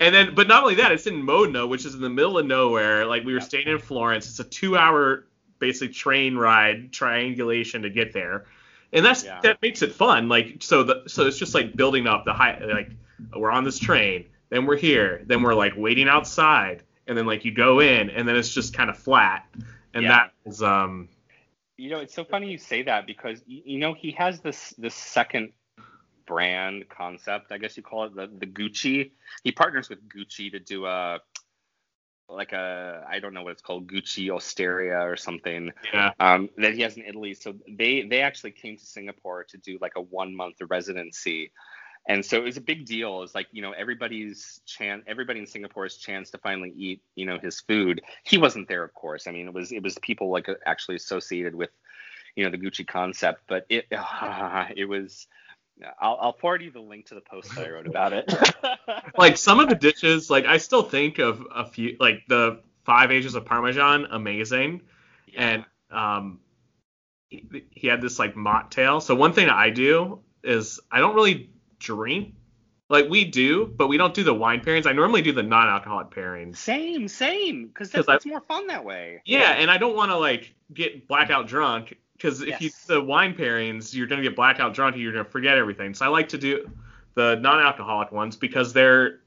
and 0.00 0.14
then, 0.14 0.34
but 0.34 0.46
not 0.46 0.62
only 0.62 0.76
that, 0.76 0.92
it's 0.92 1.06
in 1.06 1.22
Modena, 1.22 1.66
which 1.66 1.86
is 1.86 1.94
in 1.94 2.00
the 2.00 2.10
middle 2.10 2.38
of 2.38 2.46
nowhere. 2.46 3.06
Like 3.06 3.24
we 3.24 3.32
were 3.32 3.40
staying 3.40 3.68
in 3.68 3.78
Florence. 3.78 4.28
It's 4.28 4.40
a 4.40 4.44
two 4.44 4.76
hour 4.76 5.26
basically 5.58 5.94
train 5.94 6.36
ride 6.36 6.92
triangulation 6.92 7.82
to 7.82 7.90
get 7.90 8.12
there 8.12 8.46
and 8.92 9.04
that's 9.04 9.24
yeah. 9.24 9.40
that 9.42 9.60
makes 9.62 9.82
it 9.82 9.92
fun. 9.92 10.28
Like 10.28 10.56
so 10.60 10.82
the 10.82 11.02
so 11.06 11.26
it's 11.26 11.38
just 11.38 11.54
like 11.54 11.74
building 11.76 12.06
up 12.06 12.24
the 12.24 12.32
high 12.32 12.58
like 12.64 12.90
we're 13.34 13.50
on 13.50 13.64
this 13.64 13.78
train, 13.78 14.26
then 14.50 14.66
we're 14.66 14.76
here, 14.76 15.22
then 15.26 15.42
we're 15.42 15.54
like 15.54 15.74
waiting 15.76 16.08
outside, 16.08 16.82
and 17.06 17.16
then 17.16 17.26
like 17.26 17.44
you 17.44 17.52
go 17.52 17.80
in, 17.80 18.10
and 18.10 18.28
then 18.28 18.36
it's 18.36 18.52
just 18.52 18.74
kind 18.74 18.90
of 18.90 18.98
flat, 18.98 19.46
and 19.94 20.04
Yeah. 20.04 20.08
that 20.08 20.32
was 20.44 20.62
um 20.62 21.08
You 21.76 21.90
know, 21.90 22.00
it's 22.00 22.14
so 22.14 22.24
funny 22.24 22.50
you 22.50 22.58
say 22.58 22.82
that 22.82 23.06
because 23.06 23.42
you 23.46 23.78
know 23.78 23.94
he 23.94 24.10
has 24.12 24.40
this 24.40 24.74
this 24.78 24.94
second 24.94 25.52
brand 26.26 26.88
concept, 26.88 27.50
I 27.50 27.58
guess 27.58 27.76
you 27.76 27.82
call 27.82 28.04
it 28.04 28.14
the 28.14 28.30
the 28.38 28.46
Gucci. 28.46 29.10
He 29.44 29.52
partners 29.52 29.88
with 29.88 30.08
Gucci 30.08 30.50
to 30.52 30.58
do 30.58 30.86
a 30.86 31.20
like 32.32 32.52
a 32.52 33.04
I 33.08 33.18
don't 33.20 33.34
know 33.34 33.42
what 33.42 33.52
it's 33.52 33.62
called, 33.62 33.86
Gucci 33.86 34.30
Osteria 34.30 35.00
or 35.00 35.16
something. 35.16 35.72
yeah 35.92 36.12
um, 36.20 36.48
that 36.58 36.74
he 36.74 36.82
has 36.82 36.96
in 36.96 37.04
Italy. 37.04 37.34
So 37.34 37.54
they 37.68 38.02
they 38.02 38.20
actually 38.20 38.52
came 38.52 38.76
to 38.76 38.84
Singapore 38.84 39.44
to 39.44 39.58
do 39.58 39.78
like 39.80 39.92
a 39.96 40.00
one 40.00 40.34
month 40.34 40.56
residency, 40.68 41.52
and 42.08 42.24
so 42.24 42.36
it 42.38 42.44
was 42.44 42.56
a 42.56 42.62
big 42.62 42.86
deal. 42.86 43.22
It's 43.22 43.34
like 43.34 43.48
you 43.52 43.62
know 43.62 43.72
everybody's 43.72 44.60
chance, 44.66 45.04
everybody 45.06 45.40
in 45.40 45.46
Singapore's 45.46 45.96
chance 45.96 46.30
to 46.30 46.38
finally 46.38 46.72
eat 46.76 47.02
you 47.14 47.26
know 47.26 47.38
his 47.38 47.60
food. 47.60 48.02
He 48.24 48.38
wasn't 48.38 48.68
there, 48.68 48.84
of 48.84 48.94
course. 48.94 49.26
I 49.26 49.32
mean, 49.32 49.46
it 49.48 49.54
was 49.54 49.72
it 49.72 49.82
was 49.82 49.98
people 50.02 50.30
like 50.30 50.48
actually 50.66 50.96
associated 50.96 51.54
with 51.54 51.70
you 52.36 52.44
know 52.44 52.50
the 52.50 52.58
Gucci 52.58 52.86
concept, 52.86 53.42
but 53.48 53.66
it 53.68 53.86
it 54.76 54.88
was. 54.88 55.26
I'll, 56.00 56.18
I'll 56.20 56.32
forward 56.32 56.62
you 56.62 56.70
the 56.70 56.80
link 56.80 57.06
to 57.06 57.14
the 57.14 57.20
post 57.20 57.54
that 57.54 57.66
I 57.66 57.70
wrote 57.70 57.86
about 57.86 58.12
it. 58.12 58.32
like 59.18 59.36
some 59.36 59.58
of 59.60 59.68
the 59.68 59.74
dishes 59.74 60.30
like 60.30 60.44
i 60.44 60.56
still 60.58 60.82
think 60.82 61.18
of 61.18 61.44
a 61.54 61.64
few 61.66 61.96
like 61.98 62.22
the 62.28 62.60
five 62.84 63.10
ages 63.10 63.34
of 63.34 63.44
parmesan 63.44 64.06
amazing. 64.10 64.82
And 65.36 65.64
um 65.90 66.40
he, 67.28 67.64
he 67.70 67.86
had 67.88 68.00
this 68.00 68.18
like 68.18 68.34
mocktail 68.34 69.00
so 69.02 69.14
one 69.14 69.32
thing 69.32 69.48
i 69.48 69.70
do 69.70 70.20
is 70.44 70.78
i 70.90 71.00
don't 71.00 71.14
really 71.14 71.50
drink. 71.78 72.34
Like 72.88 73.08
we 73.08 73.24
do 73.24 73.66
but 73.66 73.88
we 73.88 73.96
don't 73.96 74.14
do 74.14 74.22
the 74.22 74.34
wine 74.34 74.60
pairings. 74.60 74.86
I 74.86 74.92
normally 74.92 75.22
do 75.22 75.32
the 75.32 75.42
non-alcoholic 75.42 76.10
pairings. 76.10 76.56
Same, 76.58 77.08
same, 77.08 77.68
because 77.68 77.90
that's, 77.90 78.06
I- 78.08 78.12
that's 78.12 78.26
more 78.26 78.40
fun 78.40 78.66
that 78.68 78.84
way. 78.84 79.22
yeah 79.24 79.52
and 79.52 79.70
i 79.70 79.78
don't 79.78 79.96
want 79.96 80.10
to 80.10 80.16
like 80.18 80.54
get 80.74 81.08
blackout 81.08 81.46
drunk 81.48 81.96
because 82.22 82.40
if 82.40 82.48
you 82.60 82.68
Yes. 82.70 82.86
do 82.86 82.94
the 82.94 83.00
wine 83.02 83.34
pairings 83.34 83.92
you're 83.94 84.06
going 84.06 84.22
to 84.22 84.28
get 84.28 84.36
blackout 84.36 84.74
drunk 84.74 84.94
and 84.94 85.02
you're 85.02 85.12
going 85.12 85.24
to 85.24 85.30
forget 85.30 85.58
everything 85.58 85.92
so 85.94 86.04
i 86.06 86.08
like 86.08 86.28
to 86.28 86.38
do 86.38 86.70
the 87.14 87.36
non-alcoholic 87.36 88.12
ones 88.12 88.36
because 88.36 88.72
they're 88.72 89.20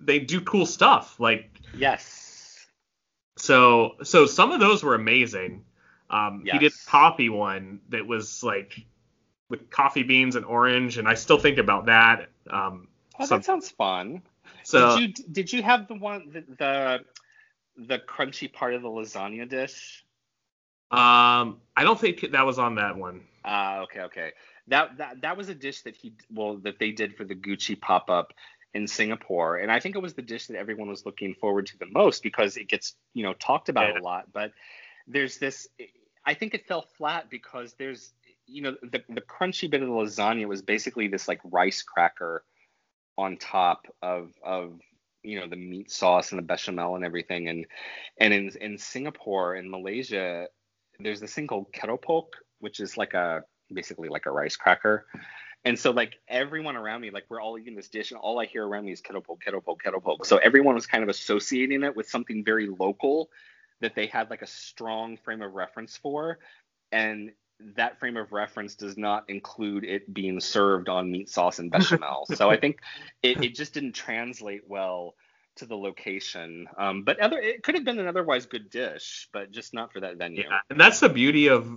they 0.00 0.18
do 0.18 0.40
cool 0.40 0.66
stuff 0.66 1.18
like 1.20 1.50
Yes. 1.76 2.66
So 3.36 3.96
so 4.02 4.26
some 4.26 4.50
of 4.52 4.58
those 4.60 4.82
were 4.82 4.94
amazing. 4.94 5.64
Um, 6.10 6.40
He 6.44 6.50
did 6.58 6.62
Yes. 6.62 6.84
a 6.86 6.90
coffee 6.90 7.28
one 7.28 7.80
that 7.90 8.06
was 8.06 8.42
like 8.42 8.84
with 9.48 9.70
coffee 9.70 10.02
beans 10.02 10.34
and 10.36 10.44
orange, 10.44 10.98
and 10.98 11.06
I 11.08 11.14
still 11.14 11.38
think 11.38 11.58
about 11.58 11.86
that. 11.86 12.30
Um, 12.50 12.88
Oh, 13.18 13.24
some- 13.26 13.38
that 13.38 13.44
sounds 13.44 13.70
fun. 13.70 14.22
so 14.64 14.96
did 14.98 15.18
you 15.18 15.24
did 15.32 15.52
you 15.52 15.62
have 15.62 15.86
the 15.88 15.94
one 15.94 16.30
the, 16.32 16.40
the 16.58 17.04
the 17.86 17.98
crunchy 18.00 18.52
part 18.52 18.74
of 18.74 18.82
the 18.82 18.88
lasagna 18.88 19.48
dish? 19.48 20.04
Um, 20.90 21.60
I 21.76 21.84
don't 21.84 21.98
think 22.00 22.30
that 22.32 22.46
was 22.46 22.58
on 22.58 22.76
that 22.76 22.96
one. 22.96 23.20
Ah, 23.44 23.80
okay, 23.80 24.00
okay. 24.02 24.32
That 24.68 24.98
that 24.98 25.20
that 25.22 25.36
was 25.36 25.48
a 25.48 25.54
dish 25.54 25.82
that 25.82 25.96
he 25.96 26.14
well 26.30 26.56
that 26.58 26.78
they 26.78 26.90
did 26.92 27.16
for 27.16 27.24
the 27.24 27.34
Gucci 27.34 27.78
pop 27.80 28.10
up 28.10 28.32
in 28.74 28.86
Singapore, 28.86 29.56
and 29.56 29.72
I 29.72 29.80
think 29.80 29.96
it 29.96 30.00
was 30.00 30.14
the 30.14 30.22
dish 30.22 30.46
that 30.48 30.56
everyone 30.56 30.88
was 30.88 31.06
looking 31.06 31.34
forward 31.34 31.66
to 31.68 31.78
the 31.78 31.86
most 31.86 32.22
because 32.22 32.56
it 32.56 32.68
gets 32.68 32.94
you 33.14 33.22
know 33.22 33.34
talked 33.34 33.68
about 33.68 33.94
Yeah. 33.94 34.00
a 34.00 34.02
lot. 34.02 34.32
But 34.32 34.52
there's 35.06 35.38
this, 35.38 35.68
I 36.24 36.34
think 36.34 36.54
it 36.54 36.66
fell 36.66 36.82
flat 36.82 37.30
because 37.30 37.74
there's 37.74 38.12
you 38.46 38.62
know 38.62 38.76
the 38.82 39.02
the 39.08 39.22
crunchy 39.22 39.70
bit 39.70 39.82
of 39.82 39.88
the 39.88 39.94
lasagna 39.94 40.46
was 40.46 40.62
basically 40.62 41.08
this 41.08 41.28
like 41.28 41.40
rice 41.44 41.82
cracker 41.82 42.44
on 43.16 43.36
top 43.36 43.86
of 44.02 44.32
of 44.42 44.78
you 45.22 45.40
know 45.40 45.46
the 45.48 45.56
meat 45.56 45.90
sauce 45.90 46.32
and 46.32 46.38
the 46.38 46.42
bechamel 46.46 46.96
and 46.96 47.04
everything 47.04 47.48
and 47.48 47.66
and 48.18 48.32
in 48.32 48.50
in 48.60 48.78
Singapore 48.78 49.54
and 49.54 49.70
Malaysia 49.70 50.48
there's 50.98 51.20
this 51.20 51.32
thing 51.32 51.46
called 51.46 51.72
keropok 51.72 52.26
which 52.60 52.80
is 52.80 52.96
like 52.96 53.14
a 53.14 53.42
basically 53.72 54.08
like 54.08 54.26
a 54.26 54.30
rice 54.30 54.56
cracker. 54.56 55.06
And 55.64 55.78
so 55.78 55.90
like 55.90 56.14
everyone 56.28 56.76
around 56.76 57.00
me 57.00 57.10
like 57.10 57.24
we're 57.28 57.40
all 57.40 57.58
eating 57.58 57.76
this 57.76 57.88
dish 57.88 58.10
and 58.10 58.20
all 58.20 58.40
I 58.40 58.46
hear 58.46 58.66
around 58.66 58.84
me 58.86 58.92
is 58.92 59.02
keropok 59.02 59.40
kettle 59.42 59.60
keropok 59.62 60.24
so 60.24 60.38
everyone 60.38 60.74
was 60.74 60.86
kind 60.86 61.02
of 61.02 61.08
associating 61.08 61.82
it 61.82 61.94
with 61.96 62.08
something 62.08 62.44
very 62.44 62.68
local 62.68 63.30
that 63.80 63.94
they 63.94 64.06
had 64.06 64.30
like 64.30 64.42
a 64.42 64.46
strong 64.46 65.16
frame 65.16 65.42
of 65.42 65.52
reference 65.54 65.96
for. 65.96 66.38
And 66.90 67.32
that 67.76 67.98
frame 67.98 68.16
of 68.16 68.32
reference 68.32 68.74
does 68.74 68.96
not 68.96 69.28
include 69.28 69.84
it 69.84 70.12
being 70.12 70.40
served 70.40 70.88
on 70.88 71.10
meat 71.10 71.28
sauce 71.28 71.58
and 71.58 71.70
bechamel. 71.72 72.26
so 72.34 72.50
I 72.50 72.56
think 72.56 72.80
it, 73.22 73.42
it 73.42 73.54
just 73.54 73.74
didn't 73.74 73.92
translate 73.92 74.62
well 74.66 75.14
to 75.58 75.66
the 75.66 75.76
location. 75.76 76.68
Um, 76.76 77.02
but 77.02 77.20
other 77.20 77.38
it 77.38 77.62
could 77.62 77.74
have 77.74 77.84
been 77.84 77.98
an 77.98 78.08
otherwise 78.08 78.46
good 78.46 78.70
dish, 78.70 79.28
but 79.32 79.50
just 79.50 79.74
not 79.74 79.92
for 79.92 80.00
that 80.00 80.16
venue. 80.16 80.44
Yeah, 80.48 80.58
and 80.70 80.80
that's 80.80 81.00
the 81.00 81.08
beauty 81.08 81.48
of 81.48 81.68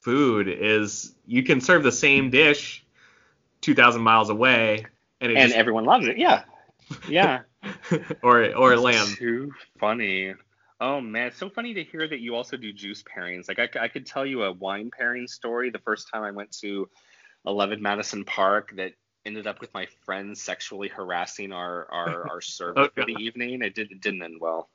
food 0.00 0.48
is 0.48 1.14
you 1.26 1.42
can 1.42 1.60
serve 1.60 1.82
the 1.82 1.92
same 1.92 2.30
dish 2.30 2.84
2,000 3.62 4.00
miles 4.00 4.30
away, 4.30 4.86
and 5.20 5.32
And 5.32 5.48
just, 5.48 5.56
everyone 5.56 5.84
loves 5.84 6.06
it. 6.06 6.18
Yeah. 6.18 6.44
Yeah. 7.08 7.40
or 8.22 8.54
or 8.54 8.76
lamb. 8.76 9.06
Too 9.16 9.52
funny. 9.78 10.34
Oh 10.80 11.00
man, 11.00 11.28
it's 11.28 11.38
so 11.38 11.50
funny 11.50 11.74
to 11.74 11.84
hear 11.84 12.06
that 12.06 12.20
you 12.20 12.36
also 12.36 12.56
do 12.56 12.72
juice 12.72 13.02
pairings. 13.02 13.48
Like 13.48 13.76
I 13.76 13.88
could 13.88 14.06
tell 14.06 14.24
you 14.24 14.44
a 14.44 14.52
wine 14.52 14.90
pairing 14.96 15.26
story. 15.26 15.70
The 15.70 15.80
first 15.80 16.08
time 16.12 16.22
I 16.22 16.30
went 16.30 16.52
to 16.60 16.88
11 17.46 17.82
Madison 17.82 18.24
Park, 18.24 18.74
that 18.76 18.92
ended 19.28 19.46
up 19.46 19.60
with 19.60 19.72
my 19.72 19.86
friends 20.04 20.42
sexually 20.42 20.88
harassing 20.88 21.52
our 21.52 21.86
our, 21.92 22.28
our 22.30 22.40
server 22.40 22.80
Oh, 22.80 22.88
for 22.94 23.04
the 23.04 23.14
evening. 23.20 23.62
It 23.62 23.74
did 23.76 23.92
it 23.92 24.00
didn't 24.00 24.22
end 24.22 24.40
well. 24.40 24.68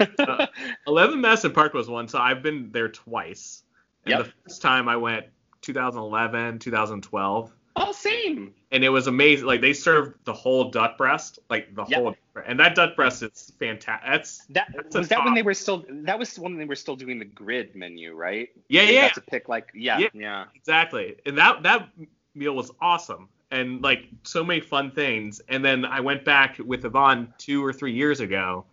Uh, 0.00 0.46
11 0.86 1.20
Madison 1.20 1.52
Park 1.52 1.74
was 1.74 1.88
one, 1.88 2.08
so 2.08 2.18
I've 2.18 2.42
been 2.42 2.70
there 2.72 2.88
twice. 2.88 3.62
And 4.06 4.12
Yep. 4.12 4.24
the 4.26 4.32
first 4.44 4.62
time 4.62 4.88
I 4.88 4.96
went 4.96 5.26
2011, 5.60 6.60
2012, 6.60 7.52
oh, 7.76 7.92
same. 7.92 8.54
and 8.70 8.84
it 8.84 8.88
was 8.88 9.06
amazing. 9.08 9.46
Like 9.46 9.60
they 9.60 9.72
served 9.74 10.24
the 10.24 10.32
whole 10.32 10.70
duck 10.70 10.96
breast, 10.96 11.40
like 11.50 11.74
the 11.74 11.84
Yep. 11.84 11.98
whole, 12.00 12.14
and 12.46 12.58
that 12.60 12.74
duck 12.74 12.94
breast 12.96 13.22
is 13.22 13.52
fantastic. 13.58 14.08
That's 14.08 14.44
That 14.50 14.68
That's 14.74 14.94
was 14.96 15.08
that 15.08 15.24
when 15.24 15.34
they 15.34 15.42
were 15.42 15.54
still 15.54 15.84
that 15.90 16.18
was 16.18 16.38
when 16.38 16.56
they 16.56 16.64
were 16.64 16.76
still 16.76 16.96
doing 16.96 17.18
the 17.18 17.24
grid 17.26 17.74
menu, 17.74 18.14
right? 18.14 18.48
yeah, 18.68 18.86
They 18.86 18.94
yeah, 18.94 19.08
got 19.08 19.14
to 19.14 19.20
pick 19.22 19.48
like 19.48 19.70
yeah, 19.74 19.98
Yeah. 19.98 20.08
yeah. 20.14 20.44
exactly. 20.54 21.16
And 21.26 21.36
that 21.38 21.62
that 21.64 21.88
meal 22.34 22.54
was 22.54 22.70
awesome, 22.80 23.28
and 23.50 23.82
like 23.82 24.06
so 24.22 24.44
many 24.44 24.60
fun 24.60 24.90
things. 24.90 25.40
And 25.48 25.64
then 25.64 25.84
I 25.84 26.00
went 26.00 26.24
back 26.24 26.58
with 26.58 26.84
Yvonne 26.84 27.32
two 27.38 27.64
or 27.64 27.72
three 27.72 27.92
years 27.92 28.20
ago, 28.20 28.64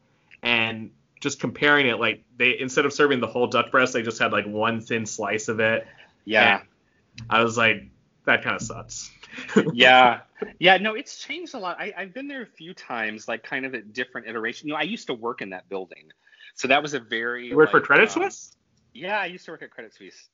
and 0.44 0.92
just 1.22 1.40
comparing 1.40 1.88
it, 1.88 2.00
like 2.00 2.24
they 2.38 2.60
instead 2.60 2.86
of 2.86 2.94
serving 2.94 3.20
the 3.20 3.28
whole 3.28 3.48
duck 3.48 3.72
breast, 3.72 3.94
they 3.94 4.02
just 4.02 4.20
had 4.20 4.32
like 4.32 4.46
one 4.46 4.82
thin 4.82 5.06
slice 5.06 5.48
of 5.48 5.60
it. 5.60 5.88
Yeah. 6.26 6.62
I 7.30 7.44
was 7.44 7.58
like, 7.58 7.88
that 8.26 8.44
kind 8.44 8.56
of 8.56 8.62
sucks. 8.62 9.12
yeah 9.74 10.22
yeah 10.60 10.78
no 10.78 10.96
it's 10.96 11.18
changed 11.18 11.54
a 11.56 11.58
lot 11.58 11.78
I, 11.80 11.94
i've 11.98 12.14
been 12.14 12.28
there 12.28 12.42
a 12.42 12.46
few 12.46 12.74
times 12.74 13.28
like 13.28 13.44
kind 13.44 13.66
of 13.66 13.76
at 13.76 13.94
different 13.94 14.28
iterations 14.28 14.66
you 14.66 14.72
know 14.72 14.80
i 14.80 14.84
used 14.84 15.08
to 15.08 15.14
work 15.14 15.42
in 15.42 15.50
that 15.50 15.68
building 15.70 16.12
so 16.54 16.68
that 16.68 16.82
was 16.82 16.94
a 16.94 17.00
very 17.00 17.50
You 17.50 17.56
work 17.56 17.72
for 17.72 17.82
Credit 17.82 18.04
um, 18.04 18.10
Suisse? 18.10 18.56
yeah 18.94 19.20
i 19.20 19.26
used 19.26 19.46
to 19.46 19.52
work 19.52 19.62
at 19.62 19.72
credit 19.72 19.94
suisse 19.94 20.30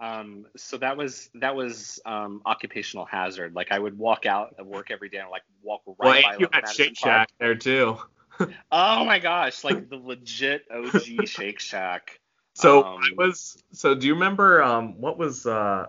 um, 0.00 0.46
so 0.56 0.78
that 0.78 0.96
was 0.96 1.28
that 1.34 1.54
was 1.54 2.00
um, 2.06 2.42
occupational 2.46 3.04
hazard 3.04 3.54
like 3.54 3.70
i 3.70 3.78
would 3.78 3.98
walk 3.98 4.26
out 4.26 4.54
of 4.58 4.66
work 4.66 4.90
every 4.90 5.08
day 5.08 5.18
and 5.18 5.30
like 5.30 5.42
walk 5.62 5.82
right 5.86 6.22
Well, 6.24 6.32
by 6.32 6.36
you 6.38 6.48
had 6.52 6.62
Madison 6.62 6.84
Shake 6.86 7.00
Park. 7.00 7.28
Shack 7.28 7.30
there 7.38 7.54
too. 7.54 7.96
oh 8.72 9.04
my 9.04 9.18
gosh 9.18 9.62
like 9.64 9.88
the 9.88 9.96
legit 9.96 10.62
og 10.70 10.88
shake 11.26 11.60
shack 11.60 12.18
So 12.54 12.84
Um, 12.84 12.98
I 12.98 13.10
was. 13.16 13.62
So 13.72 13.94
do 13.94 14.06
you 14.06 14.14
remember 14.14 14.62
um 14.62 15.00
what 15.00 15.18
was 15.18 15.46
uh 15.46 15.86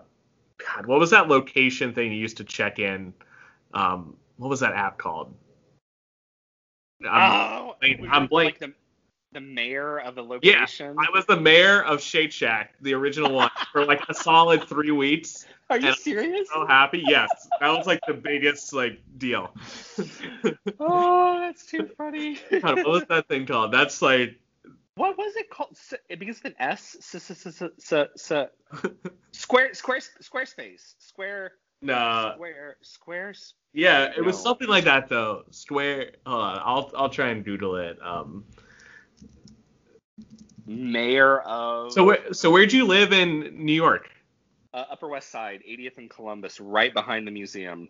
God 0.58 0.86
what 0.86 0.98
was 1.00 1.10
that 1.10 1.28
location 1.28 1.92
thing 1.94 2.12
you 2.12 2.18
used 2.18 2.36
to 2.38 2.44
check 2.44 2.78
in? 2.78 3.12
Um, 3.74 4.16
what 4.36 4.48
was 4.48 4.60
that 4.60 4.74
app 4.74 4.98
called? 4.98 5.34
I'm- 7.04 7.32
oh 7.32 7.74
we 7.80 8.08
I'm 8.08 8.26
blank. 8.26 8.54
like 8.54 8.58
the, 8.60 8.72
the 9.32 9.40
mayor 9.40 9.98
of 9.98 10.14
the 10.14 10.22
location? 10.22 10.94
Yeah, 10.98 11.06
I 11.08 11.10
was 11.14 11.24
the 11.26 11.40
mayor 11.40 11.82
of 11.82 12.00
Shake 12.00 12.32
Shack, 12.32 12.74
the 12.80 12.94
original 12.94 13.32
one, 13.32 13.50
for 13.72 13.84
like 13.84 14.02
a 14.08 14.14
solid 14.14 14.64
three 14.68 14.90
weeks. 14.90 15.46
are 15.70 15.78
you 15.78 15.92
serious 15.94 16.48
So 16.52 16.66
happy, 16.66 17.02
yes, 17.06 17.30
that 17.60 17.68
was 17.70 17.86
like 17.86 18.00
the 18.06 18.14
biggest 18.14 18.72
like 18.72 19.00
deal. 19.18 19.54
oh 20.80 21.38
that's 21.40 21.66
too 21.66 21.88
funny 21.96 22.38
God, 22.50 22.76
what 22.76 22.86
was 22.86 23.04
that 23.08 23.28
thing 23.28 23.46
called? 23.46 23.72
That's 23.72 24.02
like 24.02 24.38
What 24.96 25.16
was 25.16 25.34
it 25.36 25.48
called? 25.50 25.70
S- 25.72 25.94
It 26.08 26.18
begins 26.18 26.42
with 26.42 26.52
an 26.52 26.60
S. 26.60 26.96
S- 26.98 27.14
s- 27.30 27.30
s- 27.46 27.62
s- 27.62 27.92
s- 27.92 28.30
s- 28.30 28.48
Square, 29.32 29.74
square, 29.74 30.00
Squarespace, 30.22 30.94
Square, 30.98 31.52
no, 31.80 32.32
Square, 32.34 32.76
Squares. 32.82 33.54
yeah, 33.72 34.12
it 34.16 34.22
was 34.24 34.38
something 34.40 34.68
like 34.68 34.84
that 34.84 35.08
though. 35.08 35.44
Square. 35.50 36.12
Hold 36.26 36.42
on, 36.42 36.58
I'll 36.62 36.90
I'll 36.96 37.08
try 37.08 37.28
and 37.28 37.42
doodle 37.44 37.76
it. 37.76 37.98
Um, 38.02 38.44
Mayor 40.66 41.40
of 41.40 41.92
so 41.92 42.04
where 42.04 42.32
so 42.32 42.50
where'd 42.50 42.72
you 42.72 42.86
live 42.86 43.12
in 43.12 43.64
New 43.64 43.74
York? 43.74 44.10
uh, 44.74 44.84
Upper 44.90 45.08
West 45.08 45.30
Side, 45.30 45.60
80th 45.68 45.98
and 45.98 46.08
Columbus, 46.08 46.58
right 46.60 46.92
behind 46.94 47.26
the 47.26 47.30
museum. 47.30 47.88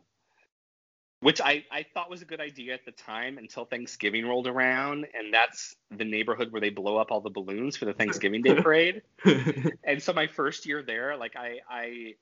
which 1.21 1.41
I, 1.41 1.65
I 1.71 1.85
thought 1.95 2.11
was 2.11 2.23
a 2.23 2.25
good 2.25 2.41
idea 2.41 2.75
at 2.75 2.85
the 2.85 2.91
time 2.91 3.39
until 3.39 3.65
Thanksgiving 3.65 4.27
rolled 4.27 4.49
around, 4.49 5.07
and 5.15 5.33
that's 5.33 5.77
the 5.97 6.05
neighborhood 6.05 6.51
where 6.51 6.61
they 6.61 6.71
blow 6.71 6.97
up 6.97 7.13
all 7.13 7.21
the 7.21 7.31
balloons 7.31 7.77
for 7.77 7.85
the 7.85 7.93
Thanksgiving 7.93 8.43
Day 8.43 8.55
parade. 8.61 9.03
and 9.85 10.03
so 10.03 10.13
my 10.13 10.27
first 10.27 10.67
year 10.67 10.83
there, 10.83 11.17
like 11.17 11.37
I 11.37 11.61
I 11.71 12.15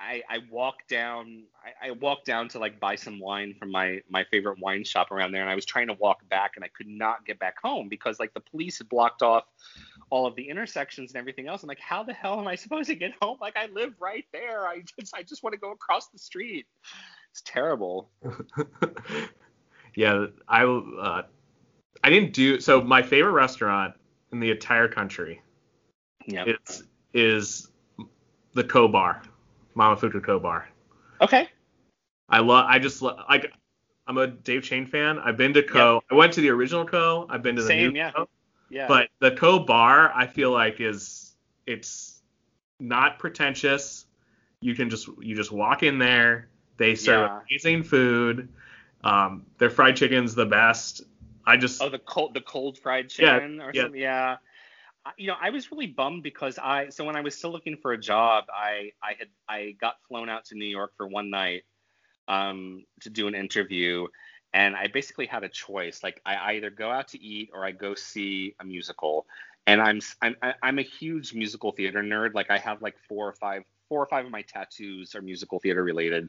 I, 0.00 0.22
I 0.28 0.38
walked 0.50 0.88
down 0.88 1.44
I, 1.62 1.88
I 1.88 1.90
walked 1.92 2.24
down 2.24 2.48
to 2.50 2.58
like 2.58 2.80
buy 2.80 2.96
some 2.96 3.20
wine 3.20 3.54
from 3.58 3.70
my 3.70 4.00
my 4.08 4.24
favorite 4.24 4.58
wine 4.58 4.84
shop 4.84 5.10
around 5.10 5.32
there, 5.32 5.42
and 5.42 5.50
I 5.50 5.54
was 5.54 5.66
trying 5.66 5.88
to 5.88 5.92
walk 5.94 6.26
back, 6.28 6.52
and 6.56 6.64
I 6.64 6.68
could 6.68 6.86
not 6.86 7.24
get 7.26 7.38
back 7.38 7.56
home 7.62 7.88
because 7.88 8.18
like 8.18 8.32
the 8.32 8.40
police 8.40 8.78
had 8.78 8.88
blocked 8.88 9.22
off 9.22 9.44
all 10.08 10.26
of 10.26 10.34
the 10.36 10.48
intersections 10.48 11.12
and 11.12 11.18
everything 11.18 11.48
else. 11.48 11.62
I'm 11.62 11.68
like, 11.68 11.80
how 11.80 12.02
the 12.02 12.14
hell 12.14 12.40
am 12.40 12.48
I 12.48 12.54
supposed 12.54 12.88
to 12.88 12.94
get 12.94 13.12
home? 13.20 13.36
Like 13.40 13.56
I 13.56 13.66
live 13.66 13.94
right 14.00 14.24
there. 14.32 14.66
I 14.66 14.82
just 14.98 15.14
I 15.14 15.22
just 15.22 15.42
want 15.42 15.52
to 15.52 15.60
go 15.60 15.72
across 15.72 16.08
the 16.08 16.18
street. 16.18 16.66
It's 17.30 17.42
terrible. 17.44 18.10
yeah, 19.94 20.26
I 20.48 20.64
uh, 20.64 21.22
I 22.02 22.10
didn't 22.10 22.32
do 22.32 22.58
so. 22.58 22.80
My 22.80 23.02
favorite 23.02 23.32
restaurant 23.32 23.94
in 24.32 24.40
the 24.40 24.50
entire 24.50 24.88
country, 24.88 25.42
yeah, 26.26 26.44
is 26.46 26.84
is 27.12 27.68
the 28.54 28.64
Ko 28.64 28.88
Bar, 28.88 29.22
Momofuku 29.76 30.22
Ko 30.24 30.38
Bar. 30.38 30.68
Okay. 31.20 31.48
I 32.28 32.40
love. 32.40 32.66
I 32.68 32.78
just 32.78 33.02
lo- 33.02 33.18
like. 33.28 33.52
I'm 34.06 34.18
a 34.18 34.26
Dave 34.26 34.64
Chang 34.64 34.86
fan. 34.86 35.18
I've 35.20 35.36
been 35.36 35.54
to 35.54 35.62
Ko. 35.62 35.94
Yep. 35.94 36.02
I 36.10 36.14
went 36.14 36.32
to 36.32 36.40
the 36.40 36.48
original 36.50 36.84
Ko. 36.84 37.26
I've 37.30 37.42
been 37.42 37.54
to 37.56 37.62
the 37.62 37.68
Same, 37.68 37.92
new 37.92 37.98
yeah. 37.98 38.10
Ko. 38.10 38.28
Yeah. 38.68 38.86
But 38.88 39.08
the 39.20 39.30
Ko 39.32 39.60
Bar, 39.60 40.10
I 40.14 40.26
feel 40.26 40.50
like 40.50 40.80
is 40.80 41.36
it's 41.66 42.20
not 42.80 43.18
pretentious. 43.20 44.06
You 44.62 44.74
can 44.74 44.90
just 44.90 45.08
you 45.20 45.36
just 45.36 45.52
walk 45.52 45.82
in 45.84 45.98
there. 45.98 46.48
They 46.76 46.94
serve 46.96 47.28
Yeah. 47.30 47.40
amazing 47.48 47.84
food. 47.84 48.48
Um, 49.04 49.46
their 49.58 49.70
fried 49.70 49.96
chicken's 49.96 50.34
the 50.34 50.46
best. 50.46 51.02
I 51.46 51.56
just 51.56 51.80
Oh, 51.82 51.88
the 51.88 51.98
cold, 51.98 52.34
the 52.34 52.40
cold 52.40 52.78
fried 52.78 53.12
Yeah, 53.16 53.38
chicken 53.38 53.60
or 53.60 53.70
yeah. 53.72 53.82
something. 53.82 54.00
Yeah. 54.00 54.36
You 55.16 55.28
know, 55.28 55.36
I 55.40 55.50
was 55.50 55.72
really 55.72 55.86
bummed 55.86 56.22
because 56.22 56.58
I 56.58 56.90
so 56.90 57.04
when 57.04 57.16
I 57.16 57.20
was 57.20 57.34
still 57.36 57.50
looking 57.50 57.76
for 57.76 57.92
a 57.92 57.98
job, 57.98 58.44
I 58.54 58.92
I 59.02 59.14
had 59.18 59.28
I 59.48 59.76
got 59.80 59.96
flown 60.08 60.28
out 60.28 60.44
to 60.46 60.54
New 60.54 60.66
York 60.66 60.92
for 60.96 61.06
one 61.06 61.30
night 61.30 61.64
um, 62.28 62.84
to 63.00 63.10
do 63.10 63.26
an 63.26 63.34
interview, 63.34 64.06
and 64.52 64.76
I 64.76 64.88
basically 64.88 65.26
had 65.26 65.42
a 65.42 65.48
choice. 65.48 66.02
Like 66.02 66.20
I 66.26 66.54
either 66.54 66.70
go 66.70 66.90
out 66.90 67.08
to 67.08 67.22
eat 67.22 67.50
or 67.52 67.64
I 67.64 67.72
go 67.72 67.94
see 67.94 68.54
a 68.60 68.64
musical. 68.64 69.26
And 69.66 69.80
I'm 69.80 70.00
I'm 70.22 70.36
I'm 70.62 70.78
a 70.78 70.82
huge 70.82 71.34
musical 71.34 71.72
theater 71.72 72.02
nerd. 72.02 72.34
Like 72.34 72.50
I 72.50 72.58
have 72.58 72.82
like 72.82 72.96
four 73.08 73.28
or 73.28 73.34
five 73.34 73.62
four 73.88 74.02
or 74.02 74.06
five 74.06 74.24
of 74.24 74.30
my 74.30 74.42
tattoos 74.42 75.14
are 75.14 75.20
musical 75.20 75.58
theater 75.58 75.82
related 75.82 76.28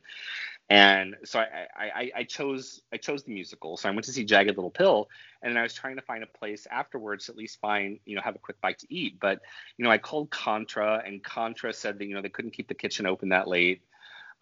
and 0.72 1.18
so 1.26 1.40
I, 1.42 1.68
I, 1.78 2.12
I- 2.20 2.24
chose 2.24 2.82
I 2.94 2.98
chose 2.98 3.24
the 3.26 3.34
musical. 3.34 3.76
So 3.78 3.90
I 3.90 3.92
went 3.92 4.06
to 4.06 4.14
see 4.14 4.24
Jagged 4.24 4.56
Little 4.56 4.72
Pill, 4.72 5.10
and 5.44 5.60
I 5.60 5.64
was 5.64 5.74
trying 5.74 5.98
to 5.98 6.02
find 6.02 6.24
a 6.24 6.28
place 6.28 6.66
afterwards 6.72 7.30
at 7.30 7.36
least 7.36 7.60
find 7.60 8.00
you 8.06 8.16
know 8.16 8.22
have 8.24 8.38
a 8.38 8.40
quick 8.40 8.62
bite 8.62 8.80
to 8.80 8.88
eat. 8.94 9.20
But 9.20 9.42
you 9.78 9.84
know 9.86 9.92
I 9.92 9.98
called 10.00 10.32
Contra, 10.32 11.04
and 11.06 11.22
Contra 11.24 11.74
said 11.74 12.00
that 12.00 12.06
you 12.06 12.16
know 12.16 12.22
they 12.24 12.30
couldn't 12.30 12.54
keep 12.54 12.70
the 12.70 12.74
kitchen 12.76 13.06
open 13.06 13.30
that 13.30 13.50
late. 13.50 13.84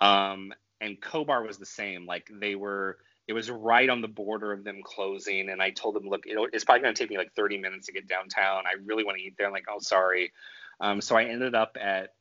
Um, 0.01 0.53
and 0.81 1.01
Ko 1.01 1.25
Bar 1.25 1.43
was 1.43 1.57
the 1.57 1.65
same. 1.67 2.05
Like 2.05 2.29
they 2.33 2.55
were. 2.55 2.99
It 3.27 3.33
was 3.33 3.51
right 3.51 3.89
on 3.89 4.01
the 4.01 4.09
border 4.09 4.53
of 4.53 4.63
them 4.65 4.81
closing, 4.83 5.49
and 5.49 5.61
I 5.61 5.71
told 5.71 5.95
them, 5.95 6.09
look, 6.09 6.23
it's 6.25 6.65
probably 6.65 6.83
going 6.83 6.95
to 6.95 7.03
take 7.03 7.11
me 7.11 7.17
like 7.17 7.33
30 7.35 7.59
minutes 7.59 7.87
to 7.87 7.93
get 7.93 8.07
downtown. 8.07 8.65
I 8.67 8.75
really 8.85 9.03
want 9.05 9.17
to 9.19 9.23
eat 9.23 9.35
there. 9.37 9.47
I'm 9.47 9.53
like, 9.53 9.67
oh, 9.69 9.79
sorry. 9.79 10.33
Um, 10.81 11.01
so 11.01 11.15
I 11.17 11.25
ended 11.25 11.55
up 11.55 11.77
at 11.81 12.13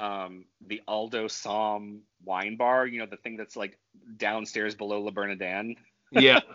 um, 0.00 0.44
the 0.66 0.82
Aldo 0.88 1.28
Sohm 1.28 2.02
wine 2.24 2.56
bar, 2.56 2.86
you 2.86 2.98
know, 2.98 3.06
the 3.06 3.16
thing 3.16 3.36
that's 3.36 3.56
like 3.56 3.78
downstairs 4.16 4.74
below 4.74 5.00
La 5.00 5.10
Bernardin. 5.10 5.76
yeah. 6.10 6.40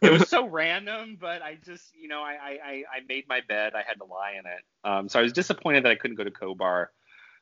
It 0.00 0.12
was 0.12 0.28
so 0.28 0.46
random, 0.46 1.16
but 1.20 1.42
I 1.42 1.58
just, 1.64 1.92
you 2.00 2.06
know, 2.06 2.20
I, 2.22 2.34
I, 2.40 2.50
I- 2.64 2.84
I 2.98 3.00
made 3.08 3.24
my 3.28 3.40
bed. 3.48 3.72
I 3.74 3.82
had 3.84 3.94
to 3.94 4.04
lie 4.04 4.34
in 4.38 4.46
it. 4.46 4.62
Um, 4.84 5.08
so 5.08 5.18
I 5.18 5.22
was 5.22 5.32
disappointed 5.32 5.84
that 5.84 5.90
I 5.90 5.96
couldn't 5.96 6.16
go 6.16 6.22
to 6.22 6.30
Ko 6.30 6.54
Bar. 6.54 6.92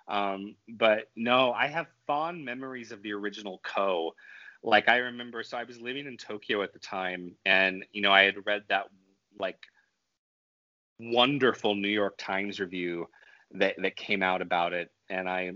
Um, 0.09 0.57
but 0.67 1.11
no, 1.15 1.53
I 1.53 1.67
have 1.67 1.87
fond 2.07 2.43
memories 2.47 2.93
of 2.93 3.03
the 3.03 3.13
original 3.13 3.61
Ko. 3.63 4.15
Like 4.63 4.89
I 4.89 4.97
remember, 4.97 5.43
so 5.43 5.59
I 5.59 5.65
was 5.65 5.79
living 5.79 6.07
in 6.07 6.17
Tokyo 6.17 6.63
at 6.63 6.73
the 6.73 6.79
time, 6.79 7.37
and 7.45 7.85
you 7.93 8.01
know, 8.01 8.13
I 8.13 8.23
had 8.23 8.47
read 8.47 8.63
that 8.71 8.87
like 9.39 9.59
wonderful 10.99 11.75
New 11.75 11.89
York 11.89 12.15
Times 12.19 12.61
review 12.61 13.09
that 13.53 13.75
that 13.83 13.97
came 13.97 14.23
out 14.23 14.43
about 14.43 14.73
it, 14.73 14.91
and 15.09 15.29
I, 15.29 15.53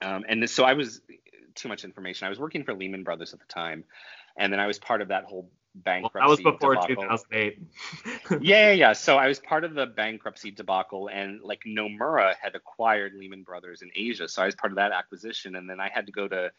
um, 0.00 0.24
and 0.28 0.48
so 0.48 0.64
I 0.64 0.74
was 0.74 1.00
too 1.54 1.68
much 1.68 1.84
information. 1.84 2.26
I 2.26 2.30
was 2.30 2.38
working 2.38 2.64
for 2.64 2.74
Lehman 2.74 3.04
Brothers 3.04 3.32
at 3.32 3.40
the 3.40 3.46
time, 3.46 3.84
and 4.36 4.52
then 4.52 4.60
I 4.60 4.66
was 4.66 4.78
part 4.78 5.02
of 5.02 5.08
that 5.08 5.24
whole 5.24 5.50
Well, 5.74 5.82
bankruptcy. 5.84 6.20
that 6.20 6.28
was 6.28 6.40
before 6.40 6.74
debacle. 6.74 7.02
2008. 7.02 7.58
Yeah, 8.40 8.66
yeah, 8.68 8.72
yeah. 8.72 8.92
So 8.92 9.16
I 9.16 9.26
was 9.28 9.38
part 9.40 9.64
of 9.64 9.74
the 9.74 9.86
bankruptcy 9.86 10.50
debacle, 10.50 11.08
and 11.08 11.40
like 11.42 11.60
Nomura 11.66 12.34
had 12.40 12.54
acquired 12.54 13.14
Lehman 13.14 13.42
Brothers 13.42 13.82
in 13.82 13.90
Asia, 13.94 14.28
so 14.28 14.42
I 14.42 14.46
was 14.46 14.54
part 14.54 14.72
of 14.72 14.76
that 14.76 14.92
acquisition, 14.92 15.56
and 15.56 15.68
then 15.68 15.80
I 15.80 15.88
had 15.88 16.06
to 16.06 16.12
go 16.12 16.28
to 16.28 16.50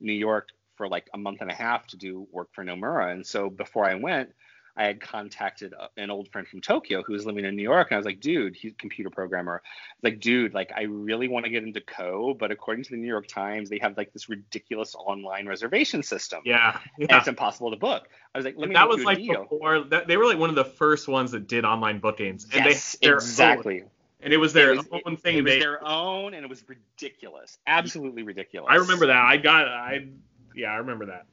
New 0.00 0.12
York 0.12 0.48
for 0.76 0.88
like 0.88 1.08
a 1.14 1.18
month 1.18 1.40
and 1.42 1.50
a 1.50 1.54
half 1.54 1.86
to 1.88 1.96
do 1.96 2.26
work 2.30 2.48
for 2.52 2.64
Nomura, 2.64 3.12
and 3.12 3.26
so 3.26 3.50
before 3.50 3.88
I 3.88 3.94
went, 3.94 4.30
I 4.76 4.84
had 4.84 5.00
contacted 5.00 5.74
an 5.98 6.10
old 6.10 6.28
friend 6.28 6.48
from 6.48 6.62
Tokyo 6.62 7.02
who 7.02 7.12
was 7.12 7.26
living 7.26 7.44
in 7.44 7.56
New 7.56 7.62
York, 7.62 7.88
and 7.90 7.96
I 7.96 7.98
was 7.98 8.06
like, 8.06 8.20
dude, 8.20 8.56
he's 8.56 8.72
a 8.72 8.76
computer 8.76 9.10
programmer. 9.10 9.62
Like, 10.02 10.20
dude, 10.20 10.54
like 10.54 10.72
I 10.74 10.82
really 10.84 11.28
want 11.28 11.44
to 11.44 11.50
get 11.50 11.62
into 11.62 11.80
Ko, 11.82 12.34
but 12.34 12.50
according 12.50 12.84
to 12.84 12.90
the 12.90 12.96
New 12.96 13.06
York 13.08 13.26
Times, 13.26 13.68
they 13.68 13.78
have 13.80 13.96
like 13.98 14.12
this 14.12 14.30
ridiculous 14.30 14.94
online 14.94 15.46
reservation 15.46 16.02
system, 16.02 16.40
yeah. 16.44 16.78
and 16.98 17.10
it's 17.10 17.28
impossible 17.28 17.70
to 17.70 17.76
book. 17.76 18.08
I 18.34 18.38
was 18.38 18.46
like, 18.46 18.54
let 18.56 18.68
me 18.68 18.74
that 18.74 18.88
was 18.88 19.04
like 19.04 19.18
deal. 19.18 19.42
before 19.42 19.80
that, 19.84 20.06
they 20.06 20.16
were 20.16 20.24
like 20.24 20.38
one 20.38 20.48
of 20.48 20.56
the 20.56 20.64
first 20.64 21.06
ones 21.06 21.32
that 21.32 21.46
did 21.48 21.64
online 21.66 21.98
bookings 21.98 22.44
and 22.44 22.64
yes, 22.64 22.96
they 23.02 23.08
exactly. 23.10 23.82
own, 23.82 23.88
and 24.22 24.32
it 24.32 24.38
was 24.38 24.54
their 24.54 24.72
it 24.72 24.78
was, 24.78 25.02
own 25.04 25.12
it- 25.14 25.20
thing 25.20 25.36
It 25.36 25.42
was 25.44 25.52
they 25.52 25.60
their 25.60 25.86
own, 25.86 26.32
and 26.32 26.44
it 26.44 26.48
was 26.48 26.64
ridiculous, 26.66 27.58
absolutely 27.66 28.22
ridiculous. 28.22 28.68
I 28.70 28.76
remember 28.76 29.06
that 29.08 29.16
I 29.16 29.36
got 29.36 29.68
I 29.68 30.06
yeah 30.54 30.72
I 30.72 30.76
remember 30.76 31.06
that 31.06 31.26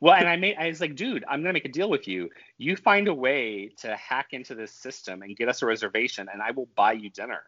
Well, 0.00 0.14
and 0.14 0.28
I 0.28 0.36
made, 0.36 0.56
I 0.58 0.68
was 0.68 0.80
like, 0.80 0.94
dude, 0.94 1.24
I'm 1.28 1.42
gonna 1.42 1.52
make 1.52 1.64
a 1.64 1.70
deal 1.70 1.88
with 1.88 2.06
you. 2.06 2.30
You 2.58 2.76
find 2.76 3.08
a 3.08 3.14
way 3.14 3.72
to 3.78 3.96
hack 3.96 4.28
into 4.32 4.54
this 4.54 4.72
system 4.72 5.22
and 5.22 5.36
get 5.36 5.48
us 5.48 5.62
a 5.62 5.66
reservation, 5.66 6.28
and 6.32 6.42
I 6.42 6.50
will 6.50 6.68
buy 6.74 6.92
you 6.92 7.10
dinner. 7.10 7.42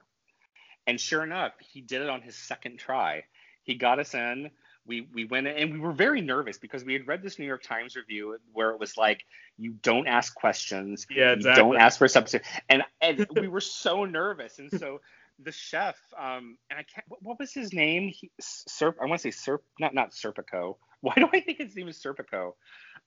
And 0.87 1.01
sure 1.01 1.23
enough, 1.23 1.53
he 1.61 1.81
did 1.81 2.03
it 2.03 2.09
on 2.09 2.23
his 2.23 2.35
second 2.35 2.79
try. 2.79 3.25
He 3.63 3.75
got 3.75 3.99
us 3.99 4.15
in. 4.15 4.51
We 4.87 5.07
we 5.13 5.27
went 5.27 5.47
in, 5.47 5.57
and 5.57 5.73
we 5.75 5.79
were 5.81 5.93
very 5.93 6.23
nervous 6.23 6.57
because 6.57 6.85
we 6.85 6.95
had 6.95 7.07
read 7.07 7.23
this 7.23 7.39
New 7.39 7.45
York 7.45 7.63
Times 7.63 7.95
review 7.95 8.39
where 8.53 8.71
it 8.71 8.81
was 8.81 8.97
like, 8.97 9.25
you 9.59 9.73
don't 9.83 10.07
ask 10.07 10.35
questions, 10.35 11.07
yeah 11.11 11.31
you 11.31 11.37
exactly 11.37 11.63
don't 11.63 11.77
ask 11.77 11.99
for 11.99 12.07
a 12.07 12.09
substitute 12.09 12.47
and 12.71 12.83
and 13.03 13.27
we 13.37 13.49
were 13.49 13.61
so 13.61 14.05
nervous 14.05 14.59
and 14.59 14.71
so 14.71 15.01
the 15.41 15.53
chef 15.53 15.97
um 16.19 16.57
and 16.71 16.79
i 16.79 16.83
can't 16.83 17.05
what, 17.09 17.23
what 17.23 17.39
was 17.39 17.53
his 17.53 17.73
name 17.73 18.09
he, 18.09 18.31
Serp, 18.41 18.95
i 19.01 19.07
want 19.07 19.21
to 19.21 19.31
say 19.31 19.51
Serp, 19.53 19.61
not 19.79 19.95
not 19.95 20.11
serpico 20.11 20.77
why 21.01 21.15
do 21.17 21.29
i 21.33 21.41
think 21.41 21.59
his 21.59 21.75
name 21.77 21.89
is 21.89 21.99
serpico? 21.99 22.55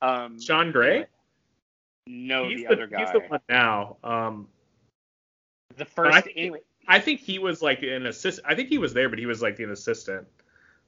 Um 0.01 0.39
Sean 0.39 0.71
Gray? 0.71 1.05
No 2.07 2.47
he's 2.47 2.61
the, 2.61 2.63
the, 2.63 2.71
other 2.73 2.87
guy 2.87 2.99
he's 3.01 3.11
the 3.11 3.19
one 3.19 3.39
now. 3.49 3.97
Um 4.03 4.47
the 5.77 5.85
first 5.85 6.15
I 6.15 6.21
think- 6.21 6.37
anyway. 6.37 6.59
I 6.87 6.99
think 6.99 7.19
he 7.19 7.37
was 7.37 7.61
like 7.61 7.83
an 7.83 8.07
assist 8.07 8.39
I 8.45 8.55
think 8.55 8.69
he 8.69 8.77
was 8.77 8.93
there 8.93 9.09
but 9.09 9.19
he 9.19 9.25
was 9.25 9.41
like 9.41 9.59
an 9.59 9.71
assistant. 9.71 10.27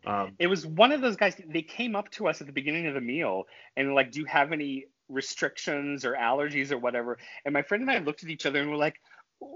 Um 0.05 0.33
it 0.39 0.47
was 0.47 0.65
one 0.65 0.91
of 0.91 1.01
those 1.01 1.15
guys 1.15 1.39
they 1.47 1.61
came 1.61 1.95
up 1.95 2.09
to 2.11 2.27
us 2.27 2.41
at 2.41 2.47
the 2.47 2.53
beginning 2.53 2.87
of 2.87 2.93
the 2.93 3.01
meal 3.01 3.43
and 3.77 3.93
like 3.93 4.11
do 4.11 4.19
you 4.19 4.25
have 4.25 4.51
any 4.51 4.85
restrictions 5.09 6.05
or 6.05 6.13
allergies 6.13 6.71
or 6.71 6.77
whatever? 6.77 7.17
And 7.45 7.53
my 7.53 7.61
friend 7.61 7.81
and 7.81 7.91
i 7.91 7.99
looked 7.99 8.23
at 8.23 8.29
each 8.29 8.45
other 8.45 8.61
and 8.61 8.69
we're 8.69 8.77
like 8.77 8.99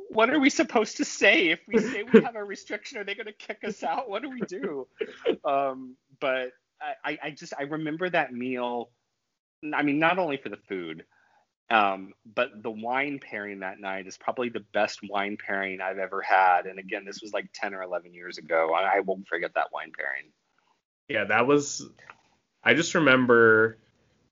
what 0.09 0.29
are 0.29 0.39
we 0.39 0.49
supposed 0.49 0.97
to 0.97 1.05
say? 1.05 1.49
If 1.49 1.61
we 1.67 1.79
say 1.79 2.03
we 2.03 2.21
have 2.21 2.35
a 2.35 2.43
restriction 2.43 2.97
are 2.97 3.03
they 3.03 3.15
going 3.15 3.27
to 3.27 3.33
kick 3.33 3.63
us 3.63 3.83
out? 3.83 4.09
What 4.09 4.21
do 4.21 4.29
we 4.29 4.41
do? 4.41 4.87
Um, 5.45 5.95
but 6.19 6.51
I, 7.03 7.17
I- 7.23 7.31
just 7.31 7.53
i 7.57 7.63
remember 7.63 8.09
that 8.09 8.33
meal 8.33 8.89
i 9.73 9.81
mean 9.83 9.99
not 9.99 10.19
only 10.19 10.37
for 10.37 10.49
the 10.49 10.59
food 10.69 11.05
um, 11.69 12.13
but 12.25 12.63
the 12.63 12.71
wine 12.71 13.19
pairing 13.19 13.59
that 13.59 13.79
night 13.79 14.07
is 14.07 14.17
probably 14.17 14.47
the 14.49 14.63
best 14.73 14.99
wine 15.03 15.35
pairing 15.37 15.81
I've 15.81 15.97
ever 15.97 16.21
had. 16.21 16.65
And 16.65 16.79
again, 16.79 17.03
this 17.03 17.21
was 17.21 17.33
like 17.33 17.49
10 17.53 17.73
or 17.73 17.81
11 17.81 18.13
years 18.13 18.37
ago. 18.37 18.73
I, 18.73 18.97
I 18.97 18.99
won't 19.01 19.27
forget 19.27 19.53
that 19.55 19.67
wine 19.73 19.91
pairing. 19.97 20.31
yeah 21.09 21.25
that 21.25 21.45
was 21.45 21.85
I 22.63 22.73
just 22.73 22.95
remember 22.95 23.77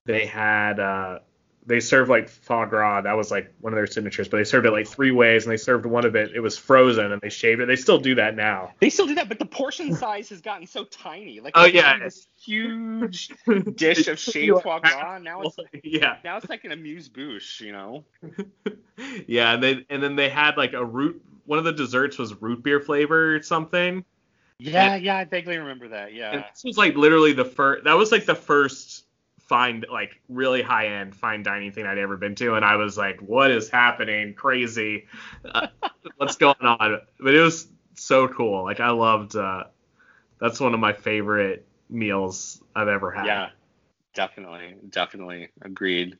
they 0.06 0.24
had 0.26 0.80
uh 0.80 1.18
they 1.66 1.80
served 1.80 2.08
like 2.08 2.28
foie 2.28 2.64
gras 2.64 3.00
that 3.02 3.14
was 3.16 3.30
like 3.30 3.52
one 3.60 3.72
of 3.72 3.76
their 3.76 3.86
signatures 3.88 4.28
but 4.28 4.36
they 4.36 4.44
served 4.44 4.66
it 4.66 4.70
like 4.70 4.86
three 4.86 5.10
ways 5.10 5.44
and 5.44 5.52
they 5.52 5.56
served 5.56 5.84
one 5.84 6.04
of 6.06 6.14
it 6.14 6.30
it 6.34 6.40
was 6.40 6.56
frozen 6.56 7.10
and 7.12 7.20
they 7.20 7.28
shaved 7.28 7.60
it 7.60 7.66
they 7.66 7.74
still 7.76 7.98
do 7.98 8.14
that 8.14 8.36
now 8.36 8.72
They 8.80 8.88
still 8.90 9.06
do 9.06 9.16
that, 9.16 9.28
but 9.28 9.38
the 9.38 9.46
portion 9.46 9.92
size 9.94 10.28
has 10.28 10.40
gotten 10.40 10.66
so 10.66 10.84
tiny. 10.84 11.40
Like, 11.40 11.54
Oh, 11.56 11.64
yeah. 11.64 11.94
become 11.94 12.04
this 12.06 12.26
huge 12.40 13.30
dish 13.74 14.06
of 14.08 14.18
shaved 14.18 14.62
foie 14.62 14.78
gras. 14.78 15.18
Now 15.18 15.42
it's 15.42 15.56
yeah 15.82 16.18
now 16.24 16.36
it's 16.36 16.48
like 16.48 16.64
an 16.64 16.72
amuse 16.72 17.08
bouche, 17.08 17.60
you 17.60 17.72
know. 17.72 18.04
yeah 19.26 19.52
and 19.54 19.62
they 19.62 19.84
and 19.90 20.02
then 20.02 20.16
they 20.16 20.28
had 20.28 20.56
like 20.56 20.72
a 20.72 20.84
root 20.84 21.22
one 21.46 21.58
of 21.58 21.64
the 21.64 21.72
desserts 21.72 22.18
was 22.18 22.34
root 22.42 22.62
beer 22.62 22.80
flavor 22.80 23.36
or 23.36 23.42
something 23.42 24.04
Yeah, 24.58 24.96
yeah, 24.96 25.16
I 25.18 25.24
vaguely 25.24 25.58
remember 25.58 25.88
that. 25.88 26.14
Yeah, 26.14 26.44
this 26.52 26.64
was 26.64 26.78
like 26.78 26.96
literally 26.96 27.32
the 27.32 27.44
first 27.44 27.84
that 27.84 27.94
was 27.94 28.10
like 28.12 28.24
the 28.24 28.34
first 28.34 29.05
fine, 29.46 29.84
like 29.90 30.20
really 30.28 30.62
high 30.62 30.88
end 30.88 31.14
fine 31.14 31.42
dining 31.42 31.72
thing 31.72 31.86
I'd 31.86 31.98
ever 31.98 32.16
been 32.16 32.34
to, 32.36 32.54
and 32.54 32.64
I 32.64 32.76
was 32.76 32.96
like, 32.96 33.20
"What 33.20 33.50
is 33.50 33.68
happening? 33.68 34.34
Crazy! 34.34 35.06
Uh, 35.44 35.68
what's 36.16 36.36
going 36.36 36.56
on?" 36.60 37.00
But 37.20 37.34
it 37.34 37.40
was 37.40 37.68
so 37.94 38.28
cool. 38.28 38.64
Like 38.64 38.80
I 38.80 38.90
loved. 38.90 39.36
Uh, 39.36 39.64
that's 40.40 40.60
one 40.60 40.74
of 40.74 40.80
my 40.80 40.92
favorite 40.92 41.66
meals 41.88 42.62
I've 42.74 42.88
ever 42.88 43.10
had. 43.10 43.26
Yeah, 43.26 43.48
definitely, 44.14 44.74
definitely 44.90 45.48
agreed. 45.62 46.18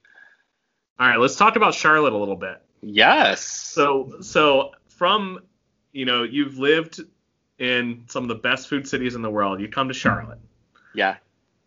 All 0.98 1.06
right, 1.06 1.18
let's 1.18 1.36
talk 1.36 1.56
about 1.56 1.74
Charlotte 1.74 2.14
a 2.14 2.16
little 2.16 2.36
bit. 2.36 2.62
Yes. 2.80 3.42
So, 3.42 4.16
so 4.20 4.72
from 4.88 5.40
you 5.92 6.04
know, 6.04 6.22
you've 6.22 6.58
lived 6.58 7.00
in 7.58 8.04
some 8.08 8.22
of 8.22 8.28
the 8.28 8.34
best 8.34 8.68
food 8.68 8.86
cities 8.86 9.14
in 9.14 9.22
the 9.22 9.30
world. 9.30 9.60
You 9.60 9.68
come 9.68 9.88
to 9.88 9.94
Charlotte. 9.94 10.38
Yeah. 10.94 11.16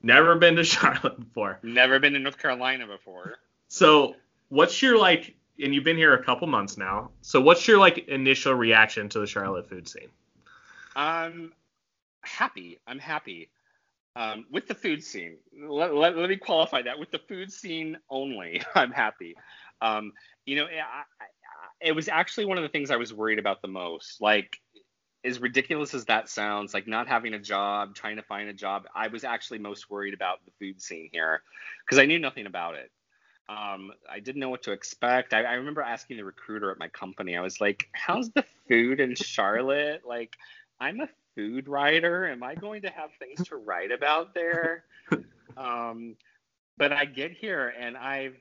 Never 0.01 0.35
been 0.35 0.55
to 0.55 0.63
Charlotte 0.65 1.19
before. 1.19 1.59
Never 1.63 1.99
been 1.99 2.13
to 2.13 2.19
North 2.19 2.37
Carolina 2.37 2.87
before. 2.87 3.35
So, 3.67 4.15
what's 4.49 4.81
your 4.81 4.97
like? 4.97 5.35
And 5.61 5.75
you've 5.75 5.83
been 5.83 5.97
here 5.97 6.13
a 6.13 6.23
couple 6.23 6.47
months 6.47 6.77
now. 6.77 7.11
So, 7.21 7.41
what's 7.41 7.67
your 7.67 7.77
like 7.77 8.07
initial 8.07 8.53
reaction 8.53 9.09
to 9.09 9.19
the 9.19 9.27
Charlotte 9.27 9.67
food 9.69 9.87
scene? 9.87 10.09
I'm 10.95 11.53
happy. 12.21 12.79
I'm 12.87 12.99
happy 12.99 13.49
um, 14.15 14.45
with 14.51 14.67
the 14.67 14.75
food 14.75 15.03
scene. 15.03 15.37
Let, 15.57 15.93
let, 15.93 16.17
let, 16.17 16.29
me 16.29 16.35
qualify 16.35 16.81
that 16.83 16.99
with 16.99 17.11
the 17.11 17.19
food 17.19 17.51
scene 17.51 17.97
only. 18.09 18.61
I'm 18.75 18.91
happy. 18.91 19.35
Um, 19.81 20.13
you 20.45 20.57
know, 20.57 20.65
I, 20.65 21.03
I, 21.23 21.25
it 21.81 21.93
was 21.93 22.09
actually 22.09 22.45
one 22.45 22.57
of 22.57 22.63
the 22.63 22.69
things 22.69 22.91
I 22.91 22.97
was 22.97 23.13
worried 23.13 23.39
about 23.39 23.61
the 23.61 23.67
most. 23.67 24.19
Like, 24.19 24.59
as 25.23 25.39
ridiculous 25.39 25.93
as 25.93 26.05
that 26.05 26.29
sounds, 26.29 26.73
like 26.73 26.87
not 26.87 27.07
having 27.07 27.33
a 27.33 27.39
job, 27.39 27.93
trying 27.93 28.15
to 28.15 28.23
find 28.23 28.49
a 28.49 28.53
job, 28.53 28.85
I 28.95 29.07
was 29.07 29.23
actually 29.23 29.59
most 29.59 29.89
worried 29.89 30.13
about 30.13 30.39
the 30.45 30.51
food 30.59 30.81
scene 30.81 31.09
here 31.11 31.41
because 31.85 31.99
I 31.99 32.05
knew 32.05 32.19
nothing 32.19 32.45
about 32.45 32.75
it. 32.75 32.91
Um, 33.49 33.91
I 34.09 34.19
didn't 34.19 34.39
know 34.39 34.49
what 34.49 34.63
to 34.63 34.71
expect. 34.71 35.33
I, 35.33 35.41
I, 35.41 35.53
remember 35.53 35.81
asking 35.81 36.17
the 36.17 36.23
recruiter 36.23 36.69
at 36.69 36.77
my 36.77 36.87
company, 36.87 37.35
I 37.35 37.41
was 37.41 37.59
like, 37.59 37.89
how's 37.93 38.29
the 38.29 38.45
food 38.67 38.99
in 38.99 39.15
Charlotte? 39.15 40.03
Like, 40.07 40.37
I'm 40.79 41.01
a 41.01 41.09
food 41.35 41.67
writer. 41.67 42.27
Am 42.27 42.43
I 42.43 42.53
going 42.53 42.83
to 42.83 42.89
have 42.89 43.09
things 43.17 43.47
to 43.47 43.55
write 43.55 43.91
about 43.91 44.35
there? 44.35 44.85
um, 45.57 46.15
but 46.77 46.93
I 46.93 47.05
get 47.05 47.31
here 47.31 47.73
and 47.77 47.97
I've, 47.97 48.37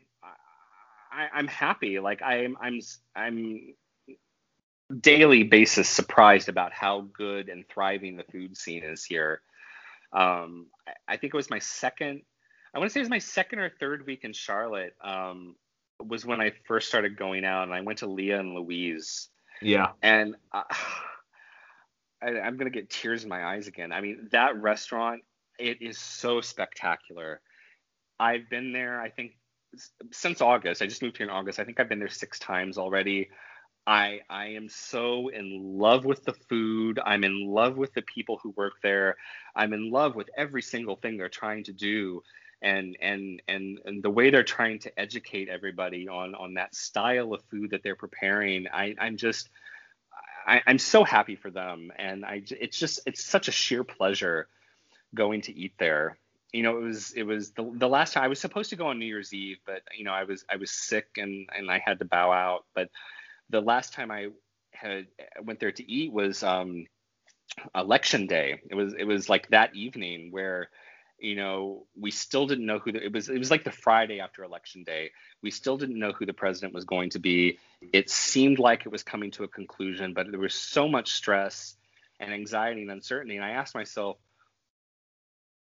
I, 1.11 1.29
I'm 1.33 1.47
happy. 1.47 2.01
Like 2.01 2.21
I'm, 2.21 2.57
I'm, 2.61 2.81
I'm 3.17 3.75
daily 4.95 5.43
basis 5.43 5.89
surprised 5.89 6.49
about 6.49 6.73
how 6.73 7.03
good 7.13 7.49
and 7.49 7.69
thriving 7.69 8.17
the 8.17 8.25
food 8.25 8.57
scene 8.57 8.83
is 8.83 9.05
here. 9.05 9.43
Um, 10.13 10.67
I, 10.87 11.15
I, 11.15 11.17
think 11.17 11.35
it 11.35 11.37
was 11.37 11.51
my 11.51 11.59
second, 11.59 12.23
I 12.75 12.79
want 12.79 12.91
to 12.91 12.95
say 12.95 13.01
it 13.01 13.03
was 13.03 13.11
my 13.11 13.19
second 13.19 13.59
or 13.59 13.71
third 13.79 14.07
week 14.07 14.25
in 14.25 14.33
Charlotte. 14.33 14.95
Um, 15.03 15.57
was 16.01 16.25
when 16.25 16.41
I 16.41 16.53
first 16.67 16.89
started 16.89 17.17
going 17.17 17.45
out, 17.45 17.65
and 17.65 17.75
I 17.75 17.81
went 17.81 17.99
to 17.99 18.07
Leah 18.07 18.41
and 18.41 18.55
Louise. 18.55 19.29
Yeah. 19.61 19.89
And 20.03 20.37
uh, 20.53 20.63
I, 22.23 22.41
I'm 22.41 22.57
gonna 22.57 22.71
get 22.71 22.91
tears 22.91 23.23
in 23.23 23.29
my 23.29 23.45
eyes 23.45 23.67
again. 23.67 23.93
I 23.93 24.01
mean, 24.01 24.29
that 24.33 24.61
restaurant, 24.61 25.23
it 25.59 25.83
is 25.83 25.99
so 25.99 26.41
spectacular. 26.41 27.41
I've 28.19 28.49
been 28.51 28.73
there, 28.73 29.01
I 29.01 29.11
think, 29.11 29.33
since 30.13 30.41
August. 30.41 30.83
I 30.83 30.87
just 30.87 31.03
moved 31.03 31.19
here 31.19 31.27
in 31.27 31.33
August. 31.33 31.59
I 31.59 31.65
think 31.65 31.79
I've 31.79 31.89
been 31.89 32.01
there 32.01 32.09
six 32.09 32.39
times 32.39 32.79
already. 32.79 33.29
I 33.89 34.21
I 34.29 34.49
am 34.49 34.69
so 34.69 35.29
in 35.29 35.79
love 35.79 36.05
with 36.05 36.23
the 36.23 36.35
food. 36.35 37.01
I'm 37.03 37.25
in 37.25 37.47
love 37.47 37.79
with 37.79 37.95
the 37.95 38.03
people 38.03 38.39
who 38.43 38.51
work 38.51 38.75
there. 38.83 39.17
I'm 39.57 39.73
in 39.73 39.91
love 39.91 40.15
with 40.15 40.29
every 40.37 40.61
single 40.61 40.97
thing 40.97 41.17
they're 41.17 41.31
trying 41.31 41.65
to 41.65 41.73
do 41.73 42.23
and 42.61 42.99
and 43.01 43.41
and 43.49 43.79
and 43.87 44.03
the 44.03 44.11
way 44.11 44.29
they're 44.29 44.43
trying 44.43 44.81
to 44.81 45.01
educate 45.01 45.49
everybody 45.49 46.07
on 46.07 46.35
on 46.35 46.55
that 46.55 46.75
style 46.75 47.33
of 47.33 47.43
food 47.51 47.71
that 47.71 47.83
they're 47.83 47.97
preparing. 47.97 48.67
I 48.69 48.95
I'm 48.99 49.17
just 49.17 49.49
I, 50.47 50.63
am 50.67 50.79
so 50.79 51.03
happy 51.03 51.37
for 51.37 51.51
them, 51.51 51.91
and 51.97 52.27
I 52.27 52.43
it's 52.51 52.79
just 52.79 53.01
it's 53.07 53.25
such 53.25 53.49
a 53.49 53.53
sheer 53.53 53.85
pleasure 53.85 54.49
going 55.15 55.41
to 55.43 55.59
eat 55.59 55.73
there. 55.79 56.19
You 56.53 56.63
know, 56.63 56.77
it 56.77 56.83
was 56.83 57.13
it 57.13 57.23
was 57.23 57.53
the 57.53 57.71
the 57.75 57.89
last 57.89 58.13
time 58.13 58.25
I 58.25 58.29
was 58.29 58.39
supposed 58.39 58.69
to 58.71 58.77
go 58.77 58.89
on 58.89 58.99
New 58.99 59.07
Year's 59.07 59.33
Eve, 59.33 59.61
but 59.65 59.81
you 59.97 60.05
know 60.05 60.13
I 60.13 60.25
was 60.25 60.45
I 60.51 60.57
was 60.57 60.71
sick 60.71 61.07
and 61.17 61.49
and 61.57 61.71
I 61.71 61.83
had 61.83 62.01
to 62.01 62.05
bow 62.05 62.33
out. 62.33 62.67
But 62.75 62.91
the 63.51 63.61
last 63.61 63.93
time 63.93 64.11
I 64.11 64.29
had 64.73 65.07
went 65.43 65.61
there 65.61 65.73
to 65.73 65.91
eat 65.91 66.13
was 66.13 66.43
um, 66.43 66.87
election 67.75 68.27
day. 68.27 68.61
It 68.71 68.75
was 68.75 68.95
it 68.95 69.05
was 69.05 69.29
like 69.29 69.49
that 69.49 69.75
evening 69.75 70.31
where 70.31 70.69
you 71.19 71.35
know 71.35 71.87
we 71.99 72.11
still 72.11 72.47
didn't 72.47 72.67
know 72.67 72.79
who 72.79 72.93
the, 72.93 73.05
it 73.05 73.13
was 73.13 73.29
it 73.29 73.39
was 73.39 73.51
like 73.51 73.65
the 73.65 73.73
friday 73.73 74.21
after 74.21 74.45
election 74.45 74.85
day. 74.85 75.11
We 75.43 75.51
still 75.51 75.77
didn't 75.77 75.99
know 75.99 76.13
who 76.13 76.27
the 76.27 76.33
president 76.33 76.75
was 76.75 76.85
going 76.85 77.11
to 77.11 77.19
be. 77.19 77.59
It 77.93 78.11
seemed 78.11 78.59
like 78.59 78.87
it 78.87 78.93
was 78.93 79.03
coming 79.03 79.31
to 79.33 79.45
a 79.45 79.49
conclusion 79.49 80.15
but 80.15 80.31
there 80.31 80.41
was 80.41 80.55
so 80.55 80.89
much 80.89 81.13
stress 81.13 81.75
and 82.21 82.33
anxiety 82.33 82.83
and 82.83 82.91
uncertainty. 82.91 83.37
And 83.37 83.45
i 83.45 83.51
asked 83.51 83.75
myself 83.75 84.19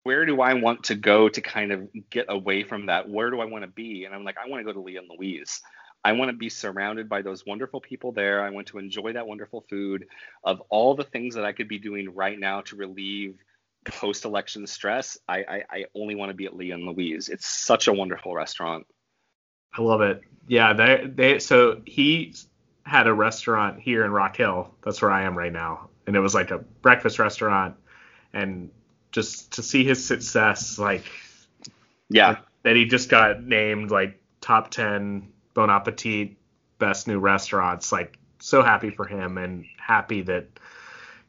where 0.04 0.26
do 0.26 0.42
i 0.42 0.54
want 0.54 0.86
to 0.86 0.96
go 0.96 1.30
to 1.30 1.42
kind 1.42 1.72
of 1.72 1.90
get 2.10 2.26
away 2.30 2.64
from 2.64 2.88
that? 2.88 3.10
Where 3.10 3.30
do 3.30 3.42
i 3.42 3.46
want 3.46 3.64
to 3.64 3.70
be? 3.70 4.06
And 4.06 4.16
i'm 4.16 4.24
like 4.24 4.38
i 4.44 4.50
want 4.50 4.66
to 4.66 4.74
go 4.74 4.80
to 4.80 4.98
and 4.98 5.10
louise 5.18 5.62
I 6.04 6.12
want 6.14 6.30
to 6.30 6.38
be 6.38 6.50
surrounded 6.50 7.08
by 7.08 7.22
those 7.22 7.46
wonderful 7.46 7.80
people 7.80 8.12
there. 8.12 8.44
I 8.44 8.50
want 8.50 8.68
to 8.68 8.78
enjoy 8.78 9.14
that 9.14 9.28
wonderful 9.28 9.66
food. 9.70 10.06
Of 10.44 10.62
all 10.70 10.96
the 10.96 11.04
things 11.04 11.36
that 11.36 11.46
I 11.46 11.54
could 11.54 11.68
be 11.68 11.80
doing 11.80 12.14
right 12.14 12.38
now 12.38 12.62
to 12.62 12.76
relieve 12.76 13.38
post 13.86 14.26
election 14.26 14.68
stress, 14.68 15.18
I, 15.28 15.38
I, 15.40 15.64
I 15.70 15.86
only 15.96 16.16
want 16.16 16.30
to 16.30 16.34
be 16.34 16.46
at 16.46 16.56
Leah 16.56 16.76
and 16.76 16.86
Louise. 16.86 17.30
It's 17.30 17.48
such 17.48 17.88
a 17.88 17.94
wonderful 17.94 18.36
restaurant. 18.36 18.86
I 19.76 19.82
love 19.82 20.02
it. 20.02 20.22
Yeah, 20.48 20.74
they 20.74 21.06
they 21.08 21.40
so 21.40 21.82
he 21.86 22.36
had 22.86 23.08
a 23.08 23.14
restaurant 23.14 23.80
here 23.80 24.06
in 24.06 24.12
Rock 24.12 24.38
Hill. 24.38 24.74
That's 24.84 25.02
where 25.02 25.10
I 25.10 25.24
am 25.24 25.38
right 25.38 25.52
now, 25.52 25.90
and 26.06 26.16
it 26.16 26.20
was 26.20 26.36
like 26.36 26.52
a 26.52 26.60
breakfast 26.60 27.18
restaurant, 27.18 27.76
and 28.34 28.70
just 29.12 29.54
to 29.54 29.64
see 29.64 29.84
his 29.84 30.06
success, 30.06 30.78
like 30.78 31.06
yeah, 32.10 32.40
that 32.64 32.76
he 32.76 32.86
just 32.86 33.10
got 33.10 33.44
named 33.44 33.90
like 33.90 34.22
top 34.42 34.70
ten 34.70 35.33
Bon 35.54 35.70
Appetit 35.70 36.38
best 36.80 37.08
new 37.08 37.20
restaurants. 37.20 37.92
Like 37.92 38.18
so 38.40 38.62
happy 38.62 38.90
for 38.90 39.06
him 39.06 39.38
and 39.38 39.66
happy 39.78 40.22
that 40.24 40.48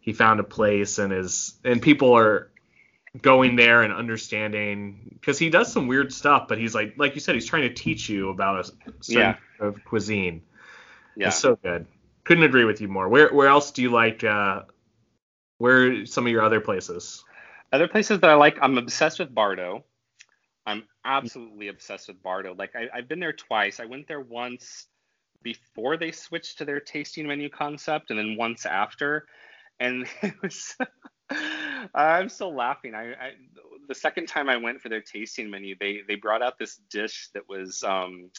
he 0.01 0.13
found 0.13 0.41
a 0.41 0.45
place 0.45 0.99
and 0.99 1.13
is 1.13 1.55
and 1.65 1.81
people 1.81 2.17
are 2.17 2.51
going 3.23 3.55
there 3.55 3.83
and 3.83 3.93
understanding 3.93 4.99
because 5.13 5.39
he 5.39 5.49
does 5.49 5.73
some 5.73 5.87
weird 5.87 6.13
stuff, 6.13 6.49
but 6.49 6.59
he's 6.59 6.75
like 6.75 6.95
like 6.97 7.15
you 7.15 7.21
said, 7.21 7.35
he's 7.35 7.47
trying 7.47 7.63
to 7.63 7.75
teach 7.75 8.09
you 8.09 8.31
about 8.31 8.61
a 8.61 8.65
certain 9.01 9.21
yeah. 9.21 9.37
of 9.61 9.85
cuisine. 9.85 10.43
Yeah, 11.17 11.29
it's 11.29 11.39
so 11.39 11.57
good. 11.57 11.87
Couldn't 12.25 12.45
agree 12.45 12.65
with 12.65 12.81
you 12.81 12.89
more. 12.89 13.09
Where 13.09 13.33
where 13.33 13.49
else 13.49 13.71
do 13.71 13.83
you 13.83 13.91
like? 13.91 14.25
Uh, 14.25 14.63
where 15.59 16.01
are 16.01 16.07
some 16.07 16.27
of 16.27 16.33
your 16.33 16.43
other 16.43 16.61
places? 16.61 17.25
Other 17.73 17.89
places 17.89 18.21
that 18.21 18.31
I 18.31 18.35
like, 18.35 18.59
I'm 18.61 18.79
obsessed 18.79 19.19
with 19.19 19.35
Bardo. 19.35 19.85
Absolutely 21.05 21.69
obsessed 21.69 22.09
with 22.09 22.23
Bardo. 22.23 22.55
Like 22.55 22.75
I, 22.75 22.89
I've 22.95 23.09
been 23.09 23.21
there 23.21 23.33
twice. 23.33 23.81
I 23.81 23.85
went 23.85 24.09
there 24.09 24.21
once 24.21 24.87
before 25.43 25.97
they 25.97 26.11
switched 26.11 26.59
to 26.59 26.65
their 26.65 26.81
tasting 26.81 27.27
menu 27.27 27.51
concept, 27.51 28.11
and 28.11 28.19
then 28.19 28.37
once 28.37 28.65
after. 28.65 29.27
And 29.81 30.07
it 30.23 30.35
was 30.43 30.77
I'm 31.95 32.29
still 32.29 32.55
laughing. 32.55 32.95
I, 32.95 33.13
I, 33.13 33.31
the 33.89 33.95
second 33.95 34.27
time 34.27 34.49
I 34.49 34.57
went 34.57 34.81
for 34.81 34.89
their 34.89 35.01
tasting 35.01 35.51
menu, 35.51 35.77
they 35.79 36.01
they 36.07 36.15
brought 36.15 36.43
out 36.43 36.59
this 36.59 36.81
dish 36.91 37.29
that 37.35 37.49
was 37.49 37.83
um, 37.83 38.31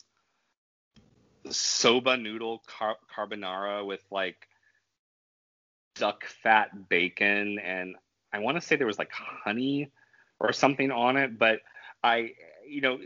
soba 1.49 2.18
noodle 2.18 2.63
car- 2.68 2.97
carbonara 3.16 3.86
with 3.86 4.03
like 4.11 4.47
duck 5.95 6.26
fat 6.26 6.89
bacon, 6.89 7.59
and 7.59 7.95
I 8.34 8.39
want 8.39 8.57
to 8.57 8.61
say 8.61 8.76
there 8.76 8.88
was 8.88 8.99
like 8.99 9.11
honey 9.11 9.91
or 10.39 10.51
something 10.51 10.91
on 10.91 11.18
it, 11.18 11.38
but 11.38 11.59
I 12.03 12.32
you 12.68 12.82
know, 12.82 12.99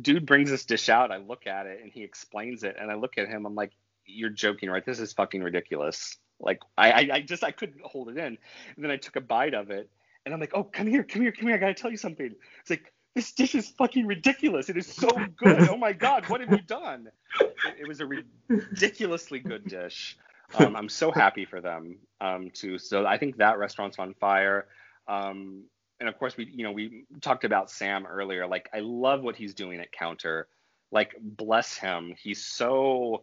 dude 0.00 0.26
brings 0.26 0.50
this 0.50 0.64
dish 0.64 0.88
out. 0.88 1.10
I 1.10 1.18
look 1.18 1.46
at 1.46 1.66
it 1.66 1.80
and 1.82 1.90
he 1.92 2.02
explains 2.02 2.64
it, 2.64 2.76
and 2.80 2.90
I 2.90 2.94
look 2.94 3.18
at 3.18 3.28
him. 3.28 3.46
I'm 3.46 3.54
like, 3.54 3.72
"You're 4.06 4.30
joking, 4.30 4.70
right? 4.70 4.84
This 4.84 5.00
is 5.00 5.12
fucking 5.12 5.42
ridiculous." 5.42 6.16
Like 6.40 6.60
I, 6.76 6.90
I, 6.90 7.08
I 7.12 7.20
just 7.20 7.44
I 7.44 7.50
couldn't 7.50 7.82
hold 7.82 8.08
it 8.08 8.16
in. 8.16 8.24
And 8.24 8.38
then 8.78 8.90
I 8.90 8.96
took 8.96 9.16
a 9.16 9.20
bite 9.20 9.54
of 9.54 9.70
it 9.70 9.90
and 10.24 10.34
I'm 10.34 10.40
like, 10.40 10.52
oh, 10.54 10.64
come 10.64 10.86
here, 10.86 11.02
come 11.02 11.22
here, 11.22 11.32
come 11.32 11.46
here. 11.46 11.56
I 11.56 11.58
gotta 11.58 11.74
tell 11.74 11.90
you 11.90 11.96
something. 11.96 12.34
It's 12.60 12.70
like 12.70 12.92
this 13.14 13.32
dish 13.32 13.54
is 13.54 13.68
fucking 13.70 14.06
ridiculous. 14.06 14.68
It 14.68 14.76
is 14.76 14.86
so 14.86 15.08
good. 15.36 15.68
oh 15.68 15.76
my 15.76 15.92
god, 15.92 16.28
what 16.28 16.40
have 16.40 16.50
you 16.50 16.62
done? 16.62 17.10
It, 17.40 17.56
it 17.80 17.88
was 17.88 18.00
a 18.00 18.06
ridiculously 18.48 19.40
good 19.40 19.66
dish. 19.66 20.16
Um, 20.54 20.74
I'm 20.74 20.88
so 20.88 21.12
happy 21.12 21.44
for 21.44 21.60
them 21.60 21.96
um, 22.20 22.50
too. 22.50 22.78
So 22.78 23.06
I 23.06 23.18
think 23.18 23.36
that 23.36 23.58
restaurant's 23.58 23.98
on 23.98 24.14
fire. 24.14 24.66
Um, 25.06 25.64
and 26.00 26.08
of 26.08 26.18
course, 26.18 26.36
we 26.36 26.46
you 26.46 26.64
know 26.64 26.72
we 26.72 27.04
talked 27.20 27.44
about 27.44 27.70
Sam 27.70 28.06
earlier. 28.06 28.46
Like 28.46 28.68
I 28.74 28.80
love 28.80 29.22
what 29.22 29.36
he's 29.36 29.54
doing 29.54 29.80
at 29.80 29.92
Counter. 29.92 30.48
Like 30.90 31.14
bless 31.20 31.76
him, 31.76 32.14
he's 32.20 32.44
so 32.44 33.22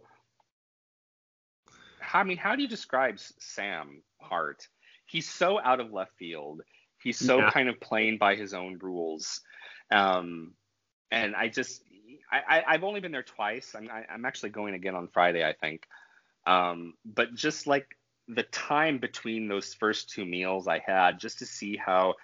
I 2.13 2.23
mean, 2.23 2.37
how 2.37 2.55
do 2.55 2.61
you 2.61 2.67
describe 2.67 3.19
Sam 3.39 4.01
Hart? 4.21 4.67
He's 5.05 5.29
so 5.29 5.59
out 5.59 5.79
of 5.79 5.91
left 5.91 6.13
field. 6.17 6.61
He's 7.01 7.17
so 7.17 7.39
yeah. 7.39 7.51
kind 7.51 7.69
of 7.69 7.79
playing 7.79 8.17
by 8.17 8.35
his 8.35 8.53
own 8.53 8.77
rules. 8.81 9.41
Um, 9.91 10.53
and 11.11 11.35
I 11.35 11.47
just 11.47 11.83
I, 12.31 12.63
I 12.67 12.71
have 12.73 12.83
only 12.83 12.99
been 12.99 13.11
there 13.11 13.23
twice. 13.23 13.73
I'm 13.75 13.89
I, 13.89 13.99
am 13.99 14.05
i 14.09 14.13
am 14.13 14.25
actually 14.25 14.49
going 14.49 14.73
again 14.73 14.95
on 14.95 15.07
Friday, 15.07 15.45
I 15.45 15.53
think. 15.53 15.87
Um, 16.45 16.93
but 17.05 17.33
just 17.35 17.67
like 17.67 17.97
the 18.27 18.43
time 18.43 18.97
between 18.97 19.47
those 19.47 19.73
first 19.73 20.09
two 20.09 20.25
meals 20.25 20.67
I 20.67 20.81
had, 20.85 21.19
just 21.19 21.39
to 21.39 21.45
see 21.45 21.77
how 21.77 22.15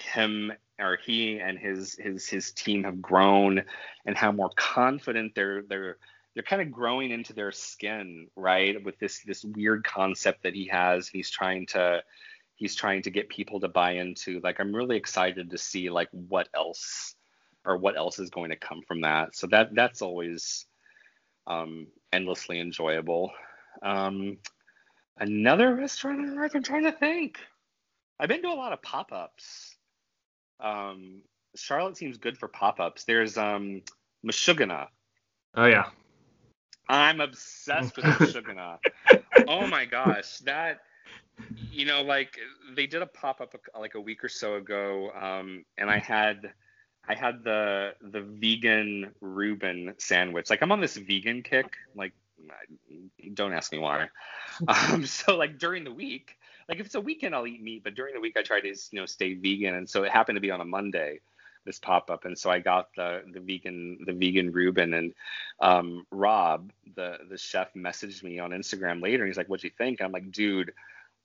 him 0.00 0.52
or 0.78 0.98
he 1.04 1.38
and 1.40 1.58
his 1.58 1.94
his 1.98 2.28
his 2.28 2.52
team 2.52 2.84
have 2.84 3.02
grown 3.02 3.62
and 4.06 4.16
how 4.16 4.32
more 4.32 4.50
confident 4.56 5.34
they're 5.34 5.62
they're 5.62 5.98
they're 6.34 6.42
kind 6.44 6.62
of 6.62 6.70
growing 6.70 7.10
into 7.10 7.32
their 7.32 7.52
skin 7.52 8.28
right 8.36 8.82
with 8.84 8.98
this 8.98 9.22
this 9.26 9.44
weird 9.44 9.84
concept 9.84 10.42
that 10.42 10.54
he 10.54 10.66
has. 10.68 11.08
He's 11.08 11.30
trying 11.30 11.66
to 11.68 12.02
he's 12.54 12.74
trying 12.74 13.02
to 13.02 13.10
get 13.10 13.28
people 13.28 13.60
to 13.60 13.68
buy 13.68 13.92
into 13.92 14.40
like 14.42 14.58
i'm 14.58 14.74
really 14.74 14.96
excited 14.96 15.48
to 15.48 15.56
see 15.56 15.90
like 15.90 16.08
what 16.10 16.48
else 16.54 17.14
or 17.68 17.76
what 17.76 17.96
else 17.96 18.18
is 18.18 18.30
going 18.30 18.50
to 18.50 18.56
come 18.56 18.82
from 18.88 19.02
that. 19.02 19.36
So 19.36 19.46
that 19.48 19.74
that's 19.74 20.00
always 20.02 20.66
um, 21.46 21.86
endlessly 22.12 22.60
enjoyable. 22.60 23.30
Um, 23.82 24.38
another 25.18 25.74
restaurant 25.74 26.38
i'm 26.54 26.62
trying 26.62 26.84
to 26.84 26.92
think. 26.92 27.38
I've 28.18 28.28
been 28.28 28.42
to 28.42 28.48
a 28.48 28.54
lot 28.54 28.72
of 28.72 28.82
pop-ups 28.82 29.67
um, 30.60 31.22
Charlotte 31.56 31.96
seems 31.96 32.18
good 32.18 32.38
for 32.38 32.48
pop-ups. 32.48 33.04
There's 33.04 33.36
um 33.36 33.82
Meshuggah. 34.24 34.88
Oh 35.54 35.66
yeah. 35.66 35.86
I'm 36.88 37.20
obsessed 37.20 37.96
with 37.96 38.06
Meshuggah. 38.06 38.78
oh 39.48 39.66
my 39.66 39.84
gosh, 39.84 40.38
that 40.38 40.80
you 41.70 41.86
know, 41.86 42.02
like 42.02 42.38
they 42.74 42.86
did 42.86 43.02
a 43.02 43.06
pop-up 43.06 43.54
like 43.78 43.94
a 43.94 44.00
week 44.00 44.24
or 44.24 44.28
so 44.28 44.56
ago, 44.56 45.10
um, 45.10 45.64
and 45.76 45.90
I 45.90 45.98
had 45.98 46.52
I 47.08 47.14
had 47.14 47.44
the 47.44 47.94
the 48.00 48.20
vegan 48.20 49.12
Reuben 49.20 49.94
sandwich. 49.98 50.50
Like 50.50 50.62
I'm 50.62 50.72
on 50.72 50.80
this 50.80 50.96
vegan 50.96 51.42
kick. 51.42 51.66
Like 51.94 52.12
don't 53.34 53.52
ask 53.52 53.72
me 53.72 53.78
why. 53.78 54.08
Um, 54.66 55.06
so 55.06 55.36
like 55.36 55.58
during 55.58 55.84
the 55.84 55.92
week, 55.92 56.36
like 56.68 56.80
if 56.80 56.86
it's 56.86 56.94
a 56.94 57.00
weekend 57.00 57.34
I'll 57.34 57.46
eat 57.46 57.62
meat, 57.62 57.84
but 57.84 57.94
during 57.94 58.14
the 58.14 58.20
week 58.20 58.36
I 58.36 58.42
try 58.42 58.60
to 58.60 58.68
you 58.68 59.00
know 59.00 59.06
stay 59.06 59.34
vegan, 59.34 59.74
and 59.74 59.88
so 59.88 60.04
it 60.04 60.12
happened 60.12 60.36
to 60.36 60.40
be 60.40 60.50
on 60.50 60.60
a 60.60 60.64
Monday 60.64 61.20
this 61.64 61.78
pop 61.78 62.10
up, 62.10 62.24
and 62.24 62.36
so 62.36 62.50
I 62.50 62.58
got 62.60 62.88
the 62.96 63.22
the 63.32 63.40
vegan 63.40 63.98
the 64.06 64.12
vegan 64.12 64.52
Reuben, 64.52 64.94
and 64.94 65.14
um, 65.60 66.06
Rob 66.10 66.72
the 66.96 67.18
the 67.28 67.38
chef 67.38 67.72
messaged 67.74 68.22
me 68.22 68.38
on 68.38 68.50
Instagram 68.50 69.02
later, 69.02 69.22
and 69.24 69.30
he's 69.30 69.36
like, 69.36 69.48
"What'd 69.48 69.64
you 69.64 69.70
think?" 69.76 70.00
And 70.00 70.06
I'm 70.06 70.12
like, 70.12 70.32
"Dude, 70.32 70.72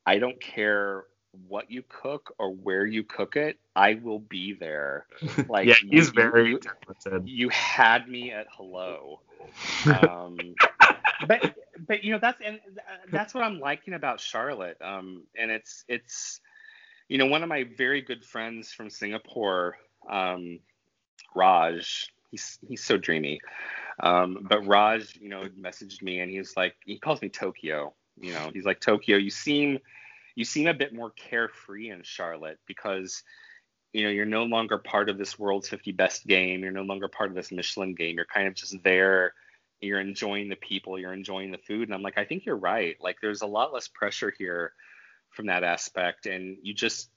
I 0.06 0.20
don't 0.20 0.40
care." 0.40 1.06
what 1.48 1.72
you 1.72 1.84
cook 1.90 2.34
or 2.38 2.54
where 2.54 2.86
you 2.86 3.04
cook 3.04 3.36
it, 3.36 3.58
I 3.76 3.96
will 3.96 4.20
be 4.20 4.54
there. 4.54 5.08
Like 5.50 5.68
yeah, 5.68 5.74
he's 5.90 6.08
you, 6.08 6.14
very 6.14 6.50
you, 6.52 6.60
you, 7.26 7.50
had 7.50 8.08
me 8.08 8.32
at 8.32 8.48
hello. 8.52 9.22
Um, 9.86 10.38
but 11.28 11.56
but 11.88 12.04
you 12.04 12.12
know 12.14 12.20
that's 12.20 12.42
and 12.44 12.60
that's 13.12 13.34
what 13.34 13.44
I'm 13.44 13.60
liking 13.60 13.94
about 13.94 14.20
Charlotte. 14.20 14.78
Um, 14.82 15.24
and 15.38 15.52
it's 15.52 15.84
it's 15.88 16.40
you 17.08 17.18
know 17.18 17.26
one 17.26 17.44
of 17.44 17.50
my 17.50 17.66
very 17.78 18.02
good 18.02 18.24
friends 18.26 18.72
from 18.72 18.90
Singapore, 18.90 19.78
um, 20.10 20.60
Raj. 21.36 22.08
He's 22.32 22.58
he's 22.68 22.84
so 22.84 22.98
dreamy. 22.98 23.40
Um, 24.00 24.40
but 24.50 24.66
Raj, 24.66 25.16
you 25.22 25.30
know, 25.30 25.44
messaged 25.60 26.02
me 26.02 26.20
and 26.20 26.32
he's 26.32 26.56
like 26.58 26.76
he 26.86 26.98
calls 26.98 27.22
me 27.22 27.30
Tokyo. 27.30 27.94
You 28.20 28.34
know, 28.34 28.52
he's 28.54 28.66
like 28.66 28.80
Tokyo. 28.80 29.18
You 29.18 29.30
seem 29.30 29.80
you 30.36 30.46
seem 30.46 30.68
a 30.68 30.74
bit 30.74 30.94
more 30.94 31.12
carefree 31.12 31.90
in 31.90 32.02
Charlotte 32.04 32.60
because 32.68 33.24
you 33.92 34.04
know 34.04 34.10
you're 34.10 34.26
no 34.26 34.44
longer 34.44 34.80
part 34.80 35.10
of 35.10 35.18
this 35.20 35.38
world's 35.38 35.70
50 35.70 35.92
best 35.92 36.26
game 36.26 36.62
you're 36.62 36.72
no 36.72 36.82
longer 36.82 37.08
part 37.08 37.30
of 37.30 37.36
this 37.36 37.52
michelin 37.52 37.94
game 37.94 38.16
you're 38.16 38.26
kind 38.26 38.48
of 38.48 38.56
just 38.56 38.76
there 38.84 39.36
you're 39.84 40.00
enjoying 40.00 40.50
the 40.50 40.56
people, 40.56 41.00
you're 41.00 41.14
enjoying 41.14 41.52
the 41.52 41.58
food. 41.58 41.88
And 41.88 41.94
I'm 41.94 42.02
like, 42.02 42.18
I 42.18 42.26
think 42.26 42.46
you're 42.46 42.58
right. 42.58 42.96
Like 43.02 43.18
there's 43.22 43.42
a 43.42 43.48
lot 43.48 43.74
less 43.74 43.88
pressure 43.88 44.34
here 44.38 44.74
from 45.32 45.48
that 45.48 45.64
aspect. 45.64 46.26
And 46.26 46.58
you 46.62 46.74
just 46.74 47.10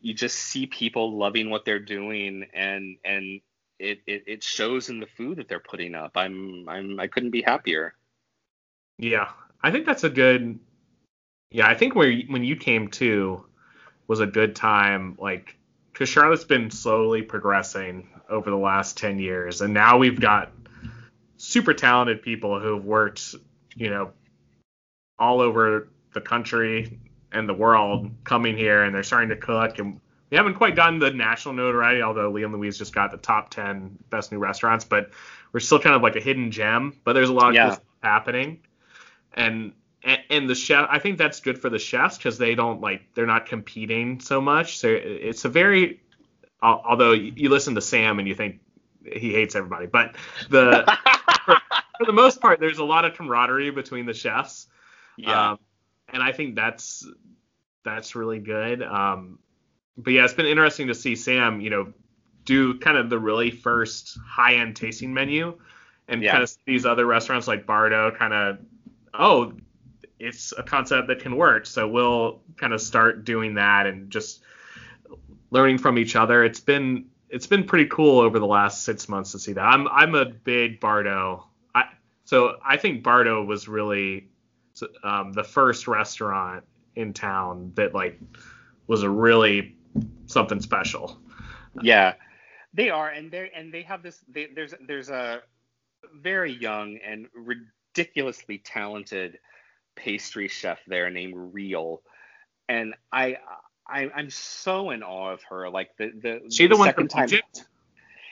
you 0.00 0.14
just 0.14 0.36
see 0.36 0.66
people 0.66 1.16
loving 1.16 1.48
what 1.50 1.64
they're 1.64 1.78
doing 1.78 2.46
and 2.52 2.96
and 3.04 3.40
it, 3.78 4.00
it, 4.06 4.24
it 4.26 4.44
shows 4.44 4.88
in 4.88 5.00
the 5.00 5.06
food 5.06 5.38
that 5.38 5.48
they're 5.48 5.60
putting 5.60 5.94
up. 5.94 6.12
I'm 6.16 6.68
I'm 6.68 7.00
I 7.00 7.06
couldn't 7.06 7.30
be 7.30 7.42
happier. 7.42 7.94
Yeah. 8.98 9.30
I 9.62 9.70
think 9.70 9.86
that's 9.86 10.04
a 10.04 10.10
good 10.10 10.58
yeah, 11.50 11.68
I 11.68 11.74
think 11.74 11.94
where 11.94 12.12
when 12.28 12.44
you 12.44 12.56
came 12.56 12.88
to 12.92 13.44
was 14.08 14.20
a 14.20 14.26
good 14.26 14.56
time, 14.56 15.16
like 15.20 15.56
because 15.92 16.08
Charlotte's 16.08 16.44
been 16.44 16.70
slowly 16.70 17.22
progressing 17.22 18.08
over 18.30 18.48
the 18.48 18.56
last 18.56 18.96
10 18.96 19.18
years, 19.18 19.60
and 19.60 19.74
now 19.74 19.98
we've 19.98 20.18
got 20.18 20.50
super 21.42 21.74
talented 21.74 22.22
people 22.22 22.60
who 22.60 22.76
have 22.76 22.84
worked, 22.84 23.34
you 23.74 23.90
know, 23.90 24.12
all 25.18 25.40
over 25.40 25.88
the 26.14 26.20
country 26.20 27.00
and 27.32 27.48
the 27.48 27.54
world 27.54 28.08
coming 28.22 28.56
here 28.56 28.84
and 28.84 28.94
they're 28.94 29.02
starting 29.02 29.28
to 29.28 29.36
cook 29.36 29.80
and 29.80 30.00
we 30.30 30.36
haven't 30.36 30.54
quite 30.54 30.76
gotten 30.76 31.00
the 31.00 31.10
national 31.10 31.54
notoriety, 31.54 32.00
although 32.00 32.32
Liam 32.32 32.52
Louise 32.52 32.78
just 32.78 32.94
got 32.94 33.10
the 33.10 33.16
top 33.16 33.50
10 33.50 33.98
best 34.08 34.30
new 34.30 34.38
restaurants, 34.38 34.84
but 34.84 35.10
we're 35.52 35.60
still 35.60 35.80
kind 35.80 35.96
of 35.96 36.02
like 36.02 36.14
a 36.14 36.20
hidden 36.20 36.52
gem. 36.52 36.98
But 37.04 37.14
there's 37.14 37.28
a 37.28 37.34
lot 37.34 37.48
of 37.48 37.54
yeah. 37.56 37.76
happening, 38.02 38.60
and, 39.34 39.72
and 40.02 40.20
and 40.30 40.48
the 40.48 40.54
chef, 40.54 40.86
I 40.88 41.00
think 41.00 41.18
that's 41.18 41.40
good 41.40 41.58
for 41.58 41.68
the 41.68 41.78
chefs 41.78 42.16
because 42.16 42.38
they 42.38 42.54
don't 42.54 42.80
like 42.80 43.12
they're 43.14 43.26
not 43.26 43.44
competing 43.44 44.20
so 44.20 44.40
much. 44.40 44.78
So 44.78 44.88
it's 44.88 45.44
a 45.44 45.50
very, 45.50 46.00
although 46.62 47.12
you 47.12 47.50
listen 47.50 47.74
to 47.74 47.82
Sam 47.82 48.18
and 48.18 48.26
you 48.26 48.34
think 48.34 48.60
he 49.04 49.34
hates 49.34 49.54
everybody, 49.54 49.86
but 49.86 50.16
the 50.48 50.98
for, 51.44 51.56
for, 51.98 52.06
the 52.06 52.12
most 52.12 52.40
part, 52.40 52.60
there's 52.60 52.78
a 52.78 52.84
lot 52.84 53.04
of 53.04 53.14
camaraderie 53.14 53.70
between 53.70 54.06
the 54.06 54.14
chefs. 54.14 54.68
Yeah. 55.16 55.52
Um, 55.52 55.58
and 56.12 56.22
I 56.22 56.32
think 56.32 56.54
that's 56.54 57.06
that's 57.84 58.14
really 58.14 58.38
good. 58.38 58.82
Um, 58.82 59.38
but 59.96 60.12
yeah, 60.12 60.24
it's 60.24 60.34
been 60.34 60.46
interesting 60.46 60.88
to 60.88 60.94
see 60.94 61.16
Sam, 61.16 61.60
you 61.60 61.70
know, 61.70 61.92
do 62.44 62.78
kind 62.78 62.96
of 62.96 63.10
the 63.10 63.18
really 63.18 63.50
first 63.50 64.18
high-end 64.26 64.76
tasting 64.76 65.12
menu, 65.12 65.58
and 66.08 66.22
yeah. 66.22 66.32
kind 66.32 66.42
of 66.42 66.52
these 66.66 66.86
other 66.86 67.06
restaurants 67.06 67.46
like 67.46 67.66
Bardo, 67.66 68.10
kind 68.10 68.32
of, 68.32 68.58
oh, 69.14 69.52
it's 70.18 70.52
a 70.56 70.62
concept 70.62 71.08
that 71.08 71.20
can 71.20 71.36
work. 71.36 71.66
So 71.66 71.88
we'll 71.88 72.40
kind 72.56 72.72
of 72.72 72.80
start 72.80 73.24
doing 73.24 73.54
that 73.54 73.86
and 73.86 74.10
just 74.10 74.42
learning 75.50 75.78
from 75.78 75.98
each 75.98 76.16
other. 76.16 76.44
It's 76.44 76.60
been 76.60 77.06
it's 77.32 77.46
been 77.46 77.64
pretty 77.64 77.86
cool 77.86 78.20
over 78.20 78.38
the 78.38 78.46
last 78.46 78.84
six 78.84 79.08
months 79.08 79.32
to 79.32 79.38
see 79.38 79.54
that. 79.54 79.62
I'm 79.62 79.88
I'm 79.88 80.14
a 80.14 80.26
big 80.26 80.78
Bardo. 80.78 81.46
I 81.74 81.84
so 82.24 82.58
I 82.64 82.76
think 82.76 83.02
Bardo 83.02 83.42
was 83.42 83.66
really 83.66 84.28
um, 85.02 85.32
the 85.32 85.42
first 85.42 85.88
restaurant 85.88 86.64
in 86.94 87.14
town 87.14 87.72
that 87.74 87.94
like 87.94 88.20
was 88.86 89.02
a 89.02 89.10
really 89.10 89.74
something 90.26 90.60
special. 90.60 91.18
Yeah, 91.80 92.14
they 92.74 92.90
are, 92.90 93.08
and 93.08 93.30
they 93.30 93.50
and 93.54 93.72
they 93.72 93.82
have 93.82 94.02
this. 94.02 94.20
They, 94.28 94.48
there's 94.54 94.74
there's 94.86 95.08
a 95.08 95.40
very 96.14 96.52
young 96.52 96.98
and 96.98 97.28
ridiculously 97.34 98.58
talented 98.58 99.38
pastry 99.96 100.48
chef 100.48 100.80
there 100.86 101.08
named 101.08 101.34
Real, 101.54 102.02
and 102.68 102.94
I 103.10 103.38
I, 103.92 104.10
I'm 104.14 104.30
so 104.30 104.90
in 104.90 105.02
awe 105.02 105.32
of 105.32 105.42
her. 105.44 105.68
Like 105.68 105.96
the 105.98 106.10
the, 106.10 106.40
she 106.50 106.66
the, 106.66 106.74
the 106.74 106.78
one 106.78 106.92
from 106.94 107.08
time, 107.08 107.24
Egypt. 107.24 107.66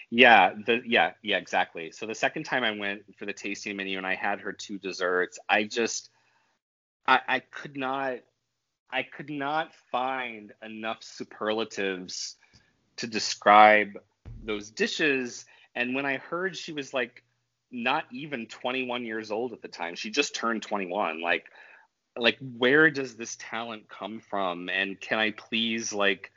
Yeah, 0.09 0.55
the 0.67 0.81
yeah 0.87 1.13
yeah 1.23 1.37
exactly. 1.37 1.93
So 1.93 2.07
the 2.07 2.15
second 2.15 2.45
time 2.45 2.65
I 2.65 2.73
went 2.73 3.03
for 3.17 3.27
the 3.27 3.33
tasting 3.33 3.77
menu 3.77 3.99
and 3.99 4.07
I 4.07 4.15
had 4.15 4.41
her 4.41 4.53
two 4.53 4.79
desserts, 4.79 5.39
I 5.49 5.65
just 5.65 6.11
I, 7.07 7.21
I 7.29 7.39
could 7.41 7.77
not 7.77 8.21
I 8.91 9.03
could 9.03 9.31
not 9.31 9.73
find 9.93 10.53
enough 10.63 11.03
superlatives 11.03 12.37
to 12.97 13.07
describe 13.07 13.99
those 14.43 14.71
dishes. 14.71 15.45
And 15.75 15.95
when 15.95 16.07
I 16.07 16.17
heard 16.17 16.57
she 16.57 16.73
was 16.73 16.93
like 16.93 17.23
not 17.71 18.05
even 18.11 18.47
21 18.47 19.05
years 19.05 19.31
old 19.31 19.53
at 19.53 19.63
the 19.63 19.69
time, 19.69 19.95
she 19.95 20.11
just 20.11 20.35
turned 20.35 20.63
21. 20.63 21.21
Like 21.21 21.45
like 22.21 22.39
where 22.59 22.91
does 22.91 23.17
this 23.17 23.37
talent 23.41 23.89
come 23.89 24.21
from? 24.21 24.69
And 24.69 25.01
can 25.01 25.19
i 25.19 25.31
please 25.33 25.93
like 25.93 26.31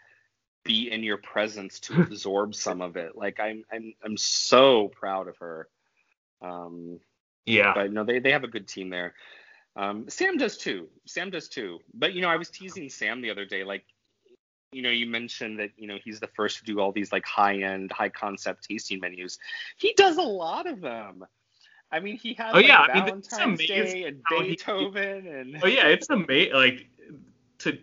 be 0.63 0.89
in 0.89 1.03
your 1.03 1.17
presence 1.17 1.79
to 1.81 2.01
absorb 2.01 2.55
some 2.55 2.81
of 2.81 2.95
it? 2.95 3.15
Like 3.15 3.39
i'm 3.39 3.63
i'm 3.71 3.93
i'm 4.03 4.17
so 4.17 4.87
proud 4.87 5.27
of 5.27 5.37
her. 5.37 5.67
Um 6.41 6.99
yeah. 7.45 7.73
but 7.75 7.91
no 7.91 8.03
they 8.03 8.19
they 8.19 8.31
have 8.31 8.43
a 8.43 8.47
good 8.49 8.67
team 8.67 8.89
there. 8.89 9.13
Um 9.75 10.09
sam 10.09 10.37
does 10.37 10.57
too. 10.57 10.87
Sam 11.05 11.29
does 11.29 11.49
too. 11.49 11.79
But 11.93 12.13
you 12.13 12.21
know 12.21 12.29
i 12.29 12.37
was 12.37 12.49
teasing 12.49 12.89
sam 12.89 13.21
the 13.21 13.31
other 13.31 13.45
day 13.45 13.63
like 13.63 13.85
you 14.71 14.81
know 14.81 14.89
you 14.89 15.05
mentioned 15.05 15.59
that 15.59 15.71
you 15.77 15.87
know 15.87 15.97
he's 16.03 16.19
the 16.19 16.27
first 16.27 16.57
to 16.59 16.63
do 16.63 16.79
all 16.79 16.91
these 16.91 17.11
like 17.11 17.25
high 17.25 17.57
end 17.57 17.91
high 17.91 18.09
concept 18.09 18.63
tasting 18.63 18.99
menus. 18.99 19.37
He 19.77 19.93
does 19.93 20.17
a 20.17 20.21
lot 20.21 20.65
of 20.65 20.81
them 20.81 21.25
I 21.93 21.99
mean, 21.99 22.17
he 22.17 22.33
had 22.33 22.49
oh 22.49 22.53
like, 22.55 22.65
yeah, 22.65 22.87
Valentine's 22.87 23.31
I 23.39 23.45
mean, 23.45 23.57
Day 23.57 24.03
and 24.05 24.21
Beethoven 24.27 25.23
he, 25.23 25.29
and. 25.29 25.59
Oh 25.61 25.67
yeah, 25.67 25.85
it's 25.87 26.09
amazing. 26.09 26.53
Like 26.53 26.87
to 27.59 27.77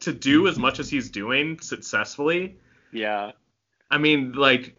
to 0.00 0.12
do 0.12 0.46
as 0.46 0.58
much 0.58 0.78
as 0.78 0.88
he's 0.88 1.10
doing 1.10 1.58
successfully. 1.58 2.56
Yeah. 2.92 3.32
I 3.90 3.98
mean, 3.98 4.32
like 4.32 4.76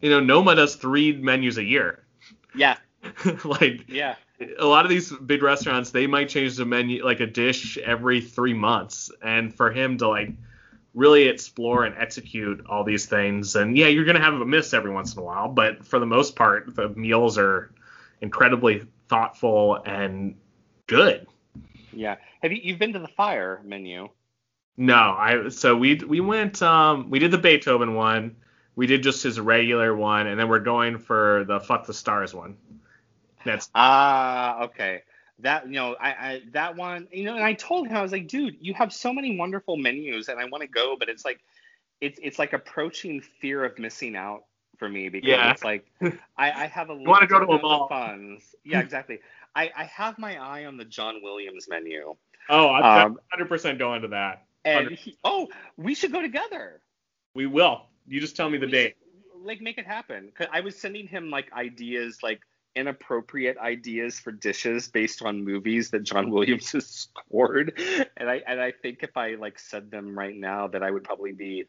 you 0.00 0.10
know, 0.10 0.20
Noma 0.20 0.54
does 0.54 0.76
three 0.76 1.12
menus 1.12 1.56
a 1.56 1.64
year. 1.64 2.04
Yeah. 2.54 2.76
like 3.44 3.86
Yeah. 3.88 4.16
a 4.58 4.66
lot 4.66 4.84
of 4.84 4.90
these 4.90 5.10
big 5.10 5.42
restaurants, 5.42 5.90
they 5.90 6.06
might 6.06 6.28
change 6.28 6.56
the 6.56 6.66
menu 6.66 7.02
like 7.02 7.20
a 7.20 7.26
dish 7.26 7.78
every 7.78 8.20
three 8.20 8.54
months, 8.54 9.10
and 9.22 9.54
for 9.54 9.70
him 9.72 9.96
to 9.98 10.08
like 10.08 10.32
really 10.92 11.28
explore 11.28 11.84
and 11.84 11.96
execute 11.96 12.62
all 12.66 12.84
these 12.84 13.06
things, 13.06 13.56
and 13.56 13.74
yeah, 13.78 13.86
you're 13.86 14.04
gonna 14.04 14.20
have 14.20 14.34
a 14.34 14.44
miss 14.44 14.74
every 14.74 14.90
once 14.90 15.14
in 15.14 15.20
a 15.20 15.22
while, 15.22 15.48
but 15.48 15.82
for 15.86 15.98
the 15.98 16.06
most 16.06 16.36
part, 16.36 16.74
the 16.76 16.90
meals 16.90 17.38
are 17.38 17.70
incredibly 18.20 18.86
thoughtful 19.08 19.76
and 19.84 20.36
good. 20.86 21.26
Yeah. 21.92 22.16
Have 22.42 22.52
you 22.52 22.60
you've 22.62 22.78
been 22.78 22.92
to 22.92 22.98
the 22.98 23.08
fire 23.08 23.60
menu? 23.64 24.08
No, 24.76 24.94
I 24.94 25.48
so 25.48 25.76
we 25.76 25.96
we 25.96 26.20
went 26.20 26.62
um 26.62 27.10
we 27.10 27.18
did 27.18 27.30
the 27.30 27.38
Beethoven 27.38 27.94
one, 27.94 28.36
we 28.74 28.86
did 28.86 29.02
just 29.02 29.22
his 29.22 29.40
regular 29.40 29.96
one, 29.96 30.26
and 30.26 30.38
then 30.38 30.48
we're 30.48 30.60
going 30.60 30.98
for 30.98 31.44
the 31.48 31.60
fuck 31.60 31.86
the 31.86 31.94
stars 31.94 32.34
one. 32.34 32.56
That's 33.44 33.70
Ah, 33.74 34.64
okay. 34.64 35.02
That 35.40 35.66
you 35.66 35.74
know, 35.74 35.96
I, 36.00 36.08
I 36.10 36.42
that 36.52 36.76
one, 36.76 37.08
you 37.10 37.24
know, 37.24 37.36
and 37.36 37.44
I 37.44 37.54
told 37.54 37.86
him 37.86 37.96
I 37.96 38.02
was 38.02 38.12
like, 38.12 38.28
dude, 38.28 38.56
you 38.60 38.74
have 38.74 38.92
so 38.92 39.12
many 39.12 39.36
wonderful 39.36 39.76
menus, 39.76 40.28
and 40.28 40.38
I 40.38 40.44
want 40.46 40.62
to 40.62 40.68
go, 40.68 40.96
but 40.98 41.08
it's 41.08 41.24
like, 41.24 41.40
it's 42.00 42.18
it's 42.22 42.38
like 42.38 42.52
approaching 42.52 43.20
fear 43.20 43.64
of 43.64 43.78
missing 43.78 44.16
out 44.16 44.44
for 44.78 44.88
me 44.88 45.08
because 45.08 45.30
Yeah. 45.30 45.50
it's 45.52 45.64
like 45.64 45.86
I, 46.36 46.52
I 46.52 46.66
have 46.66 46.90
a 46.90 46.94
wanna 46.94 47.26
go 47.26 47.38
to 47.40 47.46
limited 47.46 47.64
of 47.64 47.88
funds. 47.88 48.54
Yeah, 48.64 48.80
exactly. 48.80 49.20
I, 49.54 49.70
I 49.76 49.84
have 49.84 50.18
my 50.18 50.36
eye 50.36 50.64
on 50.66 50.76
the 50.76 50.84
John 50.84 51.22
Williams 51.22 51.68
menu, 51.68 52.14
oh, 52.50 52.68
I'm 52.70 52.84
Um, 52.84 53.18
100% 53.38 53.78
going 53.78 54.02
to 54.02 54.08
that. 54.08 54.44
and 54.64 54.90
he, 54.90 55.16
oh, 55.24 55.48
we 55.76 55.94
should 55.94 56.12
go 56.12 56.20
together. 56.20 56.82
We 57.34 57.46
will. 57.46 57.86
You 58.06 58.20
just 58.20 58.36
tell 58.36 58.50
me 58.50 58.58
the 58.58 58.66
We 58.66 58.72
date. 58.72 58.96
should, 58.98 59.44
like 59.46 59.60
make 59.60 59.78
it 59.78 59.86
happen. 59.86 60.32
'Cause 60.34 60.48
I 60.52 60.60
was 60.60 60.78
sending 60.78 61.06
him 61.06 61.30
like 61.30 61.52
ideas, 61.52 62.22
like 62.22 62.40
inappropriate 62.74 63.56
ideas 63.58 64.18
for 64.20 64.32
dishes 64.32 64.88
based 64.88 65.22
on 65.22 65.42
movies 65.44 65.90
that 65.90 66.02
John 66.02 66.30
Williams 66.34 66.72
has 66.72 66.86
scored, 66.86 67.78
and 68.16 68.28
I 68.28 68.42
and 68.46 68.60
I 68.60 68.72
think 68.72 69.02
if 69.02 69.16
I 69.16 69.34
like 69.36 69.58
said 69.58 69.90
them 69.90 70.18
right 70.18 70.34
now, 70.36 70.66
that 70.68 70.82
I 70.82 70.90
would 70.90 71.04
probably 71.04 71.32
be 71.32 71.64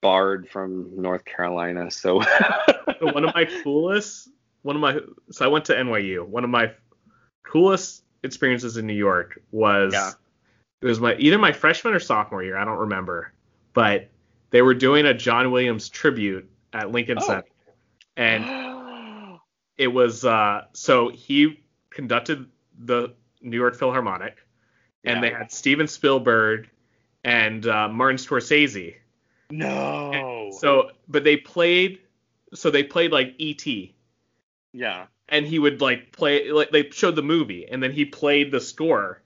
barred 0.00 0.48
from 0.48 0.90
North 1.00 1.24
Carolina. 1.24 1.88
So 2.00 2.22
one 3.00 3.24
of 3.24 3.34
my 3.34 3.46
coolest, 3.62 4.28
one 4.62 4.76
of 4.76 4.82
my, 4.82 4.98
so 5.30 5.44
I 5.44 5.48
went 5.48 5.64
to 5.66 5.74
NYU. 5.74 6.26
One 6.26 6.44
of 6.44 6.50
my 6.50 6.72
coolest 7.44 8.04
experiences 8.22 8.76
in 8.76 8.86
New 8.86 8.94
York 8.94 9.40
was, 9.52 9.92
Yeah. 9.92 10.10
it 10.82 10.86
was 10.86 11.00
my 11.00 11.14
either 11.16 11.38
my 11.38 11.52
freshman 11.52 11.94
or 11.94 12.00
sophomore 12.00 12.42
year, 12.42 12.56
I 12.56 12.64
don't 12.64 12.78
remember, 12.78 13.32
but 13.74 14.08
they 14.50 14.62
were 14.62 14.74
doing 14.74 15.06
a 15.06 15.14
John 15.14 15.50
Williams 15.50 15.88
tribute 15.88 16.48
at 16.72 16.90
Lincoln 16.92 17.18
Oh. 17.20 17.26
Center, 17.26 17.44
and 18.16 18.44
it 19.78 19.88
was 19.88 20.24
uh, 20.24 20.64
so 20.72 21.08
he 21.08 21.62
conducted 21.90 22.46
the 22.78 23.14
New 23.42 23.56
York 23.56 23.76
Philharmonic, 23.76 24.36
and 25.04 25.22
they 25.22 25.30
had 25.30 25.50
Steven 25.50 25.86
Spielberg 25.88 26.68
and 27.24 27.66
uh, 27.66 27.88
Martin 27.88 28.18
Scorsese. 28.18 28.96
No. 29.50 30.50
So, 30.58 30.90
but 31.08 31.24
they 31.24 31.36
played, 31.36 32.00
so 32.54 32.70
they 32.70 32.82
played 32.82 33.12
like 33.12 33.34
E.T. 33.38 33.94
yeah. 34.72 35.06
and 35.28 35.46
he 35.46 35.58
would 35.58 35.80
like 35.80 36.12
play 36.12 36.50
like 36.50 36.70
they 36.70 36.90
showed 36.90 37.16
the 37.16 37.22
movie 37.22 37.66
and 37.70 37.82
then 37.82 37.92
he 37.92 38.04
played 38.04 38.50
the 38.50 38.60
score 38.60 39.22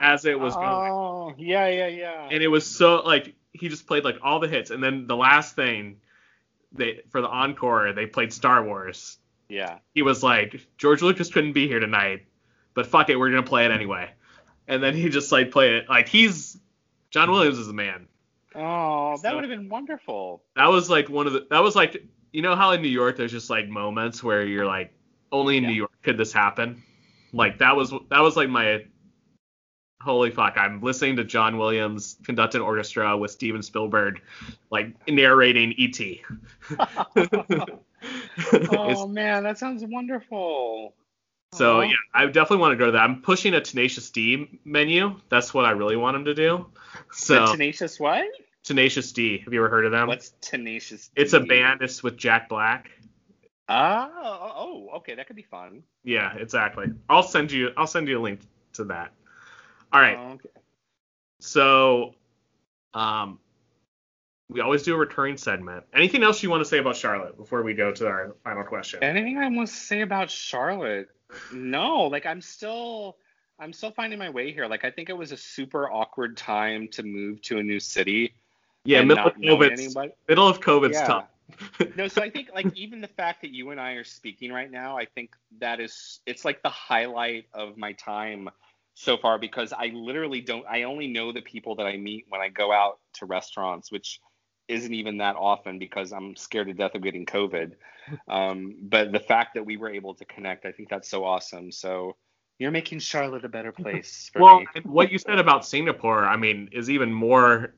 as 0.00 0.24
it 0.24 0.38
was 0.38 0.54
going 0.54 0.66
Oh, 0.66 1.34
yeah, 1.38 1.68
yeah, 1.68 1.86
yeah. 1.86 2.28
and 2.30 2.42
it 2.42 2.48
was 2.48 2.66
so 2.66 2.96
like 3.02 3.34
he 3.52 3.68
just 3.68 3.86
played 3.86 4.04
like 4.04 4.16
all 4.22 4.40
the 4.40 4.48
hits 4.48 4.70
and 4.70 4.82
then 4.82 5.06
the 5.06 5.16
last 5.16 5.54
thing 5.54 6.00
they 6.72 7.00
for 7.10 7.20
the 7.20 7.28
encore 7.28 7.92
they 7.92 8.06
played 8.06 8.32
Star 8.32 8.64
Wars 8.64 9.18
yeah. 9.48 9.78
he 9.94 10.02
was 10.02 10.22
like 10.22 10.66
George 10.76 11.02
Lucas 11.02 11.30
couldn't 11.32 11.52
be 11.52 11.68
here 11.68 11.78
tonight 11.80 12.26
but 12.74 12.86
fuck 12.86 13.08
it 13.08 13.16
we're 13.16 13.30
gonna 13.30 13.42
play 13.44 13.64
it 13.64 13.70
anyway 13.70 14.10
and 14.66 14.82
then 14.82 14.94
he 14.96 15.08
just 15.08 15.30
like 15.30 15.50
played 15.52 15.72
it 15.74 15.88
like 15.88 16.08
he's 16.08 16.58
John 17.10 17.30
Williams 17.30 17.58
is 17.58 17.68
the 17.68 17.72
man 17.72 18.07
Oh, 18.60 19.16
that 19.22 19.30
So- 19.30 19.34
would 19.36 19.44
have 19.44 19.50
been 19.58 19.68
wonderful. 19.68 20.42
that 20.56 20.66
was 20.66 20.90
like 20.90 21.08
one 21.08 21.26
of 21.26 21.32
the 21.32 21.46
that 21.50 21.62
was 21.62 21.76
like 21.76 22.02
you 22.32 22.42
know 22.42 22.54
how 22.56 22.72
in 22.72 22.82
New 22.82 22.88
York 22.88 23.16
there's 23.16 23.32
just 23.32 23.48
like 23.50 23.68
moments 23.68 24.22
where 24.22 24.44
you're 24.46 24.66
like 24.66 24.92
only 25.32 25.56
in 25.56 25.62
Yeah. 25.64 25.70
New 25.70 25.76
York 25.76 25.92
could 26.02 26.16
this 26.18 26.32
happen 26.32 26.82
like 27.32 27.58
that 27.58 27.76
was 27.76 27.90
that 28.10 28.20
was 28.20 28.36
like 28.36 28.48
my 28.48 28.84
holy 30.02 30.30
fuck 30.30 30.56
I'm 30.56 30.80
listening 30.80 31.16
to 31.16 31.24
John 31.24 31.58
Williams 31.58 32.16
conduct 32.24 32.54
an 32.54 32.60
orchestra 32.60 33.16
with 33.16 33.30
Steven 33.30 33.62
Spielberg 33.62 34.22
like 34.70 34.94
narrating 35.08 35.72
E.T. 35.76 36.22
oh 38.72 39.06
man, 39.08 39.42
that 39.44 39.58
sounds 39.58 39.82
wonderful. 39.84 40.94
so 41.52 41.80
yeah 41.80 41.94
I 42.14 42.26
definitely 42.26 42.58
want 42.58 42.72
to 42.72 42.76
go 42.76 42.86
to 42.86 42.92
that 42.92 43.00
I'm 43.02 43.22
pushing 43.22 43.54
a 43.54 43.60
Tenacious 43.60 44.10
D 44.10 44.60
menu 44.64 45.16
that's 45.30 45.52
what 45.54 45.64
I 45.64 45.70
really 45.70 45.96
want 45.96 46.16
him 46.16 46.24
to 46.26 46.34
do 46.34 46.66
so 47.12 47.46
The 47.46 47.52
tenacious 47.52 47.98
what? 47.98 48.24
Tenacious 48.68 49.12
D 49.12 49.38
have 49.38 49.54
you 49.54 49.60
ever 49.60 49.70
heard 49.70 49.86
of 49.86 49.92
them 49.92 50.08
What's 50.08 50.34
tenacious? 50.42 51.08
D? 51.08 51.22
It's 51.22 51.32
a 51.32 51.40
band 51.40 51.80
it's 51.80 52.02
with 52.02 52.18
Jack 52.18 52.50
Black 52.50 52.90
oh, 53.70 54.52
oh, 54.56 54.96
okay, 54.96 55.14
that 55.14 55.26
could 55.26 55.36
be 55.36 55.42
fun. 55.42 55.82
Yeah, 56.04 56.34
exactly. 56.36 56.86
I'll 57.08 57.22
send 57.22 57.50
you 57.50 57.70
I'll 57.78 57.86
send 57.86 58.08
you 58.08 58.18
a 58.18 58.22
link 58.22 58.40
to 58.74 58.84
that. 58.84 59.12
All 59.90 60.00
right. 60.00 60.18
Oh, 60.18 60.32
okay. 60.32 60.50
So 61.40 62.14
um 62.92 63.38
we 64.50 64.60
always 64.60 64.82
do 64.82 64.94
a 64.94 64.98
recurring 64.98 65.38
segment. 65.38 65.84
Anything 65.94 66.22
else 66.22 66.42
you 66.42 66.50
want 66.50 66.62
to 66.62 66.68
say 66.68 66.78
about 66.78 66.96
Charlotte 66.96 67.38
before 67.38 67.62
we 67.62 67.72
go 67.72 67.92
to 67.92 68.06
our 68.06 68.36
final 68.44 68.64
question? 68.64 69.02
Anything 69.02 69.38
I 69.38 69.48
want 69.48 69.68
to 69.68 69.74
say 69.74 70.00
about 70.00 70.30
Charlotte? 70.30 71.08
No, 71.52 72.04
like 72.04 72.24
I'm 72.24 72.40
still, 72.40 73.16
I'm 73.58 73.74
still 73.74 73.90
finding 73.90 74.18
my 74.18 74.30
way 74.30 74.52
here. 74.52 74.66
Like 74.66 74.84
I 74.84 74.90
think 74.90 75.10
it 75.10 75.16
was 75.16 75.32
a 75.32 75.36
super 75.36 75.90
awkward 75.90 76.38
time 76.38 76.88
to 76.92 77.02
move 77.02 77.42
to 77.42 77.58
a 77.58 77.62
new 77.62 77.78
city. 77.78 78.34
Yeah, 78.88 79.02
middle 79.02 79.26
of 79.26 79.36
not 79.36 79.38
knowing 79.38 79.70
COVID's, 79.70 79.96
middle 80.28 80.48
of 80.48 80.60
COVID's 80.60 81.00
tough. 81.02 81.28
no, 81.96 82.08
so 82.08 82.22
I 82.22 82.30
think 82.30 82.50
like 82.54 82.74
even 82.76 83.00
the 83.00 83.08
fact 83.08 83.42
that 83.42 83.50
you 83.50 83.70
and 83.70 83.80
I 83.80 83.92
are 83.92 84.04
speaking 84.04 84.52
right 84.52 84.70
now, 84.70 84.96
I 84.96 85.04
think 85.04 85.34
that 85.60 85.80
is 85.80 86.20
it's 86.26 86.44
like 86.44 86.62
the 86.62 86.68
highlight 86.68 87.46
of 87.52 87.76
my 87.76 87.92
time 87.92 88.48
so 88.94 89.16
far 89.16 89.38
because 89.38 89.72
I 89.72 89.90
literally 89.94 90.40
don't 90.40 90.64
I 90.68 90.84
only 90.84 91.06
know 91.06 91.32
the 91.32 91.42
people 91.42 91.74
that 91.76 91.86
I 91.86 91.96
meet 91.96 92.26
when 92.28 92.40
I 92.40 92.48
go 92.48 92.72
out 92.72 92.98
to 93.14 93.26
restaurants, 93.26 93.92
which 93.92 94.20
isn't 94.68 94.92
even 94.92 95.18
that 95.18 95.36
often 95.36 95.78
because 95.78 96.12
I'm 96.12 96.36
scared 96.36 96.68
to 96.68 96.74
death 96.74 96.94
of 96.94 97.02
getting 97.02 97.26
COVID. 97.26 97.72
Um, 98.26 98.76
but 98.80 99.12
the 99.12 99.20
fact 99.20 99.52
that 99.52 99.66
we 99.66 99.76
were 99.76 99.90
able 99.90 100.14
to 100.14 100.24
connect, 100.24 100.64
I 100.64 100.72
think 100.72 100.88
that's 100.88 101.10
so 101.10 101.26
awesome. 101.26 101.70
So 101.70 102.16
you're 102.58 102.70
making 102.70 103.00
Charlotte 103.00 103.44
a 103.44 103.50
better 103.50 103.70
place 103.82 104.30
well, 104.34 104.62
what 104.84 105.12
you 105.12 105.18
said 105.18 105.38
about 105.38 105.66
Singapore, 105.66 106.24
I 106.24 106.38
mean, 106.38 106.70
is 106.72 106.88
even 106.88 107.12
more 107.12 107.74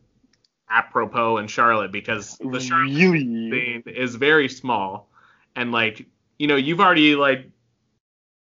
apropos 0.70 1.38
in 1.38 1.48
Charlotte 1.48 1.92
because 1.92 2.38
the 2.38 2.60
Charlotte 2.60 2.94
really? 2.96 3.50
thing 3.50 3.82
is 3.86 4.14
very 4.14 4.48
small 4.48 5.08
and 5.56 5.72
like 5.72 6.06
you 6.38 6.46
know 6.46 6.56
you've 6.56 6.80
already 6.80 7.16
like 7.16 7.50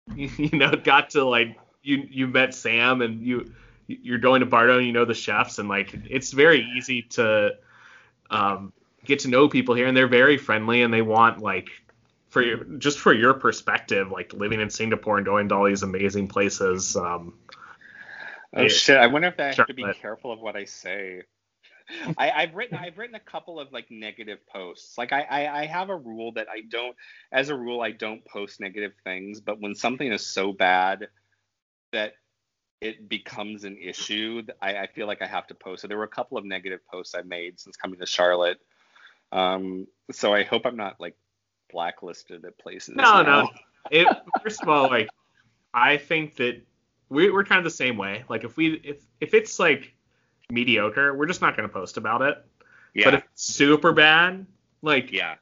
you 0.15 0.49
know 0.53 0.71
got 0.71 1.11
to 1.11 1.23
like 1.23 1.57
you 1.83 2.07
you 2.09 2.27
met 2.27 2.53
Sam 2.53 3.01
and 3.01 3.21
you 3.21 3.53
you're 3.87 4.17
going 4.17 4.39
to 4.39 4.47
Bardo 4.47 4.77
and 4.77 4.87
you 4.87 4.93
know 4.93 5.05
the 5.05 5.13
chefs 5.13 5.59
and 5.59 5.69
like 5.69 5.93
it's 6.09 6.31
very 6.31 6.67
easy 6.75 7.03
to 7.03 7.55
um, 8.31 8.73
get 9.03 9.19
to 9.19 9.27
know 9.27 9.47
people 9.47 9.75
here 9.75 9.85
and 9.85 9.95
they're 9.95 10.07
very 10.07 10.37
friendly 10.37 10.81
and 10.81 10.91
they 10.91 11.03
want 11.03 11.39
like 11.39 11.69
for 12.29 12.41
your 12.41 12.63
just 12.79 12.99
for 12.99 13.13
your 13.13 13.35
perspective 13.35 14.11
like 14.11 14.33
living 14.33 14.59
in 14.59 14.69
Singapore 14.69 15.17
and 15.17 15.25
going 15.25 15.47
to 15.49 15.55
all 15.55 15.65
these 15.65 15.83
amazing 15.83 16.27
places 16.27 16.95
um, 16.95 17.33
Oh 18.55 18.63
Yeah. 18.63 18.69
shit! 18.69 18.97
I 18.97 19.07
wonder 19.07 19.27
if 19.27 19.39
I 19.39 19.53
have 19.53 19.67
to 19.67 19.73
be 19.73 19.83
careful 20.01 20.31
of 20.31 20.39
what 20.39 20.55
I 20.55 20.63
say. 20.63 21.23
I, 22.17 22.31
I've 22.31 22.55
written 22.55 22.77
I've 22.77 22.97
written 22.97 23.15
a 23.15 23.19
couple 23.19 23.59
of 23.59 23.71
like 23.71 23.89
negative 23.91 24.39
posts. 24.47 24.97
Like 24.97 25.11
I, 25.11 25.21
I 25.21 25.61
I 25.61 25.65
have 25.65 25.89
a 25.89 25.95
rule 25.95 26.31
that 26.33 26.47
I 26.49 26.61
don't 26.61 26.95
as 27.31 27.49
a 27.49 27.55
rule 27.55 27.81
I 27.81 27.91
don't 27.91 28.25
post 28.25 28.59
negative 28.59 28.93
things, 29.03 29.41
but 29.41 29.59
when 29.61 29.75
something 29.75 30.11
is 30.11 30.25
so 30.25 30.51
bad 30.51 31.07
that 31.91 32.13
it 32.81 33.07
becomes 33.07 33.63
an 33.63 33.77
issue, 33.77 34.43
I, 34.61 34.77
I 34.77 34.87
feel 34.87 35.07
like 35.07 35.21
I 35.21 35.27
have 35.27 35.47
to 35.47 35.55
post 35.55 35.83
it. 35.83 35.87
There 35.87 35.97
were 35.97 36.03
a 36.03 36.07
couple 36.07 36.37
of 36.37 36.45
negative 36.45 36.85
posts 36.87 37.15
I 37.15 37.21
made 37.21 37.59
since 37.59 37.75
coming 37.77 37.99
to 37.99 38.05
Charlotte. 38.05 38.59
Um, 39.31 39.87
so 40.11 40.33
I 40.33 40.43
hope 40.43 40.65
I'm 40.65 40.75
not 40.75 40.99
like 40.99 41.15
blacklisted 41.71 42.45
at 42.45 42.57
places. 42.57 42.95
No, 42.95 43.21
now. 43.21 43.23
no. 43.23 43.49
it, 43.91 44.07
first 44.43 44.61
of 44.61 44.69
all, 44.69 44.89
like 44.89 45.09
I 45.73 45.97
think 45.97 46.35
that 46.37 46.61
we, 47.09 47.29
we're 47.29 47.43
kind 47.43 47.59
of 47.59 47.63
the 47.63 47.69
same 47.69 47.97
way. 47.97 48.23
Like 48.29 48.43
if 48.43 48.57
we 48.57 48.73
if 48.83 49.03
if 49.19 49.33
it's 49.33 49.59
like 49.59 49.94
mediocre, 50.49 51.13
we're 51.15 51.25
just 51.25 51.41
not 51.41 51.55
going 51.55 51.67
to 51.67 51.73
post 51.73 51.97
about 51.97 52.21
it. 52.21 52.43
Yeah. 52.93 53.05
But 53.05 53.13
if 53.15 53.23
it's 53.31 53.43
super 53.43 53.91
bad, 53.91 54.45
like 54.81 55.11
yeah. 55.11 55.35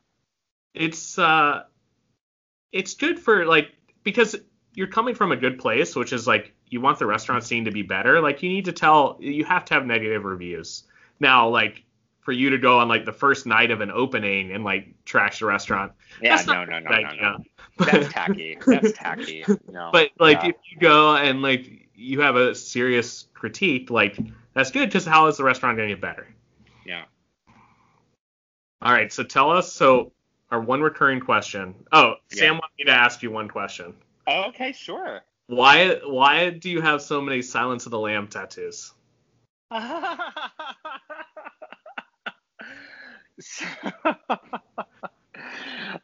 it's 0.74 1.20
uh 1.20 1.64
it's 2.72 2.96
good 2.96 3.20
for 3.20 3.46
like 3.46 3.72
because 4.04 4.36
you're 4.74 4.88
coming 4.88 5.16
from 5.16 5.32
a 5.32 5.38
good 5.38 5.60
place, 5.60 5.96
which 5.96 6.14
is 6.14 6.26
like 6.26 6.54
you 6.68 6.82
want 6.82 6.98
the 7.00 7.06
restaurant 7.06 7.44
scene 7.44 7.66
to 7.66 7.72
be 7.72 7.84
better. 7.84 8.20
Like 8.22 8.42
you 8.42 8.50
need 8.50 8.66
to 8.66 8.72
tell 8.72 9.18
you 9.20 9.46
have 9.46 9.66
to 9.66 9.76
have 9.76 9.86
negative 9.86 10.26
reviews. 10.26 10.84
Now, 11.20 11.48
like 11.50 11.84
for 12.22 12.32
you 12.32 12.50
to 12.52 12.58
go 12.58 12.80
on 12.80 12.88
like 12.88 13.06
the 13.06 13.12
first 13.12 13.46
night 13.46 13.70
of 13.70 13.82
an 13.82 13.92
opening 13.92 14.52
and 14.52 14.64
like 14.64 14.88
trash 15.06 15.40
the 15.40 15.46
restaurant. 15.46 15.92
Yeah, 16.22 16.38
That's 16.38 16.48
no, 16.48 16.66
not 16.66 16.70
no, 16.70 16.80
no, 16.80 17.02
no, 17.02 17.16
no. 17.16 17.38
That's 17.86 18.14
tacky. 18.14 18.58
That's 18.66 18.94
tacky. 18.94 19.46
No. 19.72 19.90
But 19.92 20.12
like 20.20 20.44
if 20.44 20.56
you 20.72 20.80
go 20.80 21.16
and 21.16 21.42
like 21.42 21.83
you 21.96 22.22
have 22.22 22.36
a 22.36 22.56
serious 22.56 23.28
critique, 23.34 23.90
like 23.90 24.18
that's 24.54 24.72
good 24.72 24.88
because 24.90 25.06
how 25.06 25.28
is 25.28 25.38
the 25.38 25.44
restaurant 25.44 25.78
going 25.78 25.90
to 25.90 25.96
get 25.96 26.02
better? 26.02 26.28
yeah. 26.86 27.06
All 28.82 28.92
right, 28.92 29.14
so 29.14 29.24
tell 29.24 29.50
us. 29.52 29.72
So 29.72 30.12
our 30.52 30.60
one 30.60 30.82
recurring 30.82 31.22
question. 31.22 31.74
Oh, 31.92 32.16
Sam 32.32 32.44
Yeah. 32.44 32.52
wanted 32.60 32.74
me 32.78 32.84
to 32.86 32.92
ask 32.92 33.24
you 33.24 33.32
one 33.32 33.48
question. 33.48 33.96
Oh, 34.28 34.44
okay, 34.50 34.72
sure. 34.74 35.22
Why 35.48 36.00
why 36.06 36.50
do 36.50 36.70
you 36.70 36.82
have 36.82 37.02
so 37.02 37.22
many 37.22 37.42
Silence 37.42 37.86
of 37.86 37.92
the 37.92 38.00
Lamb 38.00 38.28
tattoos? 38.28 38.94
So- 43.40 43.66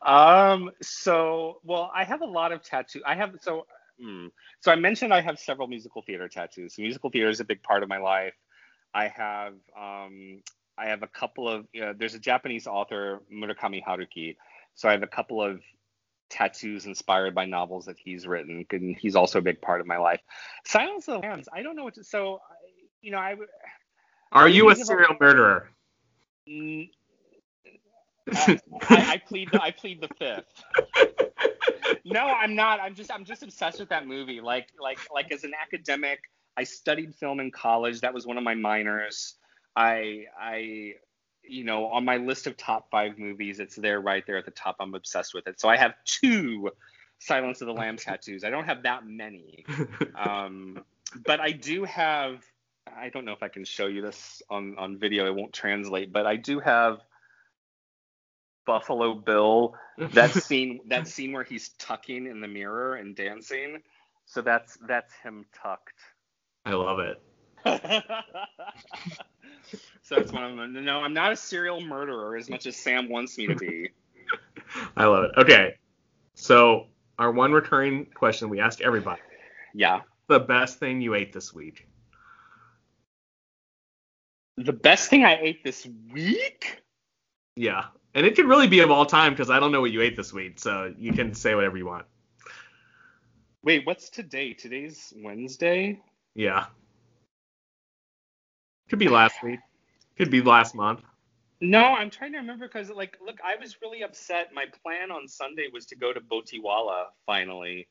um. 0.01 0.71
So, 0.81 1.59
well, 1.63 1.91
I 1.93 2.03
have 2.03 2.21
a 2.21 2.25
lot 2.25 2.51
of 2.51 2.63
tattoo. 2.63 3.01
I 3.05 3.15
have 3.15 3.35
so. 3.41 3.65
Hmm. 4.01 4.27
So 4.61 4.71
I 4.71 4.75
mentioned 4.75 5.13
I 5.13 5.21
have 5.21 5.39
several 5.39 5.67
musical 5.67 6.01
theater 6.01 6.27
tattoos. 6.27 6.77
Musical 6.77 7.09
theater 7.09 7.29
is 7.29 7.39
a 7.39 7.45
big 7.45 7.61
part 7.63 7.83
of 7.83 7.89
my 7.89 7.97
life. 7.97 8.33
I 8.93 9.07
have 9.07 9.53
um. 9.79 10.41
I 10.77 10.87
have 10.87 11.03
a 11.03 11.07
couple 11.07 11.49
of. 11.49 11.65
Uh, 11.79 11.93
there's 11.97 12.15
a 12.15 12.19
Japanese 12.19 12.65
author 12.65 13.21
Murakami 13.31 13.83
Haruki. 13.85 14.37
So 14.75 14.87
I 14.87 14.93
have 14.93 15.03
a 15.03 15.07
couple 15.07 15.43
of 15.43 15.61
tattoos 16.29 16.85
inspired 16.85 17.35
by 17.35 17.45
novels 17.45 17.85
that 17.85 17.97
he's 17.97 18.25
written, 18.25 18.65
and 18.71 18.95
he's 18.95 19.15
also 19.15 19.39
a 19.39 19.41
big 19.41 19.61
part 19.61 19.81
of 19.81 19.87
my 19.87 19.97
life. 19.97 20.21
Silence 20.65 21.07
of 21.07 21.21
the 21.21 21.27
Lambs. 21.27 21.49
I 21.51 21.63
don't 21.63 21.75
know 21.75 21.83
what 21.83 21.95
to. 21.95 22.03
So, 22.03 22.39
you 23.01 23.11
know, 23.11 23.17
I. 23.17 23.35
Are 24.31 24.47
you 24.47 24.69
a 24.69 24.75
serial 24.75 25.15
murderer? 25.19 25.69
Mm, 26.47 26.89
I, 28.33 28.59
I, 28.89 29.11
I 29.13 29.17
plead 29.17 29.49
the 29.51 29.61
I 29.61 29.71
plead 29.71 30.01
the 30.01 30.09
fifth. 30.17 30.63
No, 32.05 32.21
I'm 32.21 32.55
not. 32.55 32.79
I'm 32.79 32.95
just 32.95 33.11
I'm 33.11 33.25
just 33.25 33.43
obsessed 33.43 33.79
with 33.79 33.89
that 33.89 34.07
movie. 34.07 34.41
Like 34.41 34.69
like 34.79 34.99
like 35.13 35.31
as 35.31 35.43
an 35.43 35.53
academic, 35.59 36.19
I 36.57 36.63
studied 36.63 37.15
film 37.15 37.39
in 37.39 37.51
college. 37.51 38.01
That 38.01 38.13
was 38.13 38.25
one 38.25 38.37
of 38.37 38.43
my 38.43 38.55
minors. 38.55 39.35
I 39.75 40.25
I 40.39 40.93
you 41.43 41.63
know 41.63 41.87
on 41.87 42.05
my 42.05 42.17
list 42.17 42.47
of 42.47 42.57
top 42.57 42.89
five 42.91 43.17
movies, 43.17 43.59
it's 43.59 43.75
there 43.75 44.01
right 44.01 44.25
there 44.25 44.37
at 44.37 44.45
the 44.45 44.51
top. 44.51 44.77
I'm 44.79 44.95
obsessed 44.95 45.33
with 45.33 45.47
it. 45.47 45.59
So 45.59 45.69
I 45.69 45.77
have 45.77 45.93
two 46.05 46.71
Silence 47.19 47.61
of 47.61 47.67
the 47.67 47.73
Lambs 47.73 48.03
tattoos. 48.03 48.43
I 48.43 48.49
don't 48.49 48.65
have 48.65 48.83
that 48.83 49.05
many, 49.05 49.65
um, 50.15 50.83
but 51.25 51.39
I 51.39 51.51
do 51.51 51.83
have. 51.85 52.43
I 52.91 53.09
don't 53.09 53.23
know 53.23 53.33
if 53.33 53.43
I 53.43 53.49
can 53.49 53.65
show 53.65 53.85
you 53.85 54.01
this 54.01 54.41
on 54.49 54.75
on 54.77 54.97
video. 54.97 55.27
It 55.27 55.35
won't 55.35 55.53
translate, 55.53 56.11
but 56.11 56.25
I 56.25 56.37
do 56.37 56.59
have 56.59 56.99
Buffalo 58.69 59.15
Bill 59.15 59.73
that 60.13 60.31
scene 60.43 60.79
that 60.89 61.07
scene 61.07 61.31
where 61.31 61.43
he's 61.43 61.69
tucking 61.79 62.27
in 62.27 62.39
the 62.39 62.47
mirror 62.47 62.97
and 62.97 63.15
dancing. 63.15 63.81
So 64.27 64.43
that's 64.43 64.77
that's 64.87 65.11
him 65.23 65.47
tucked. 65.59 65.95
I 66.67 66.73
love 66.73 66.99
it. 66.99 67.19
so 70.03 70.17
that's 70.17 70.31
one 70.31 70.43
of 70.43 70.55
them. 70.55 70.85
No, 70.85 70.99
I'm 70.99 71.15
not 71.15 71.31
a 71.31 71.35
serial 71.35 71.81
murderer 71.81 72.37
as 72.37 72.47
much 72.47 72.67
as 72.67 72.75
Sam 72.75 73.09
wants 73.09 73.39
me 73.39 73.47
to 73.47 73.55
be. 73.55 73.89
I 74.95 75.05
love 75.05 75.23
it. 75.23 75.31
Okay. 75.35 75.73
So 76.35 76.89
our 77.17 77.31
one 77.31 77.51
recurring 77.51 78.05
question 78.13 78.49
we 78.49 78.59
asked 78.59 78.81
everybody: 78.81 79.21
Yeah. 79.73 80.01
the 80.27 80.39
best 80.39 80.77
thing 80.77 81.01
you 81.01 81.15
ate 81.15 81.33
this 81.33 81.55
week? 81.55 81.87
The 84.57 84.73
best 84.73 85.09
thing 85.09 85.25
I 85.25 85.39
ate 85.41 85.63
this 85.63 85.87
week? 86.13 86.83
Yeah, 87.55 87.85
and 88.13 88.25
it 88.25 88.35
could 88.35 88.45
really 88.45 88.67
be 88.67 88.79
of 88.79 88.91
all 88.91 89.05
time 89.05 89.33
because 89.33 89.49
I 89.49 89.59
don't 89.59 89.71
know 89.71 89.81
what 89.81 89.91
you 89.91 90.01
ate 90.01 90.15
this 90.15 90.33
week, 90.33 90.59
so 90.59 90.93
you 90.97 91.13
can 91.13 91.33
say 91.33 91.55
whatever 91.55 91.77
you 91.77 91.85
want. 91.85 92.05
Wait, 93.63 93.85
what's 93.85 94.09
today? 94.09 94.53
Today's 94.53 95.13
Wednesday? 95.17 96.01
Yeah. 96.35 96.65
Could 98.89 98.99
be 98.99 99.09
last 99.09 99.35
week. 99.43 99.59
Could 100.17 100.31
be 100.31 100.41
last 100.41 100.73
month. 100.73 101.01
No, 101.61 101.83
I'm 101.83 102.09
trying 102.09 102.31
to 102.31 102.37
remember 102.37 102.67
because, 102.67 102.89
like, 102.89 103.17
look, 103.23 103.37
I 103.43 103.57
was 103.57 103.77
really 103.81 104.01
upset. 104.01 104.53
My 104.53 104.65
plan 104.81 105.11
on 105.11 105.27
Sunday 105.27 105.67
was 105.71 105.85
to 105.87 105.95
go 105.95 106.13
to 106.13 106.21
Botiwala 106.21 107.07
finally, 107.25 107.89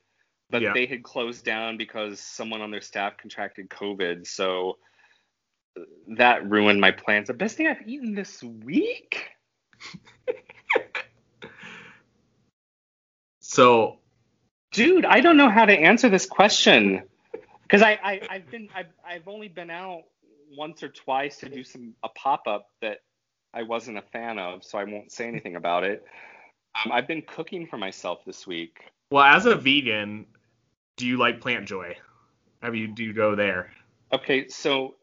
but 0.49 0.63
Yeah. 0.63 0.73
they 0.73 0.87
had 0.87 1.03
closed 1.03 1.45
down 1.45 1.77
because 1.77 2.19
someone 2.19 2.63
on 2.63 2.71
their 2.71 2.81
staff 2.81 3.19
contracted 3.19 3.69
COVID. 3.69 4.27
So 4.27 4.79
uh, 5.79 5.83
that 6.17 6.49
ruined 6.49 6.81
my 6.81 6.91
plans. 6.91 7.29
The 7.29 7.35
best 7.35 7.57
thing 7.59 7.67
I've 7.67 7.87
eaten 7.87 8.15
this 8.15 8.43
week? 8.43 9.29
So 13.41 13.99
Dude, 14.73 15.05
I 15.05 15.21
don't 15.21 15.37
know 15.37 15.49
how 15.49 15.65
to 15.65 15.73
answer 15.73 16.09
this 16.09 16.27
question 16.27 17.03
because 17.63 17.83
I, 17.83 17.99
I 18.03 18.21
I've 18.31 18.51
been 18.51 18.69
I've, 18.75 18.87
I've 19.07 19.27
only 19.27 19.49
been 19.49 19.71
out 19.71 20.03
once 20.57 20.83
or 20.83 20.89
twice 20.89 21.39
to 21.39 21.49
do 21.49 21.65
some 21.65 21.95
a 22.03 22.09
pop 22.11 22.43
up 22.47 22.69
that 22.83 22.99
I 23.55 23.63
wasn't 23.63 23.99
a 23.99 24.03
fan 24.03 24.39
of, 24.39 24.63
so 24.63 24.79
I 24.79 24.85
won't 24.85 25.11
say 25.11 25.27
anything 25.27 25.57
about 25.57 25.85
it. 25.85 26.05
Um, 26.85 26.93
I've 26.93 27.09
been 27.09 27.23
cooking 27.23 27.67
for 27.67 27.79
myself 27.79 28.25
this 28.27 28.47
week. 28.47 28.79
Well, 29.11 29.25
as 29.25 29.47
a 29.47 29.55
vegan, 29.55 30.27
do 30.99 31.07
you 31.07 31.17
like 31.17 31.41
Plant 31.41 31.67
Joy? 31.67 31.97
Have 32.63 32.75
you 32.75 32.89
do 32.89 33.03
you 33.03 33.15
go 33.15 33.35
there? 33.35 33.73
Okay, 34.13 34.49
so 34.49 34.97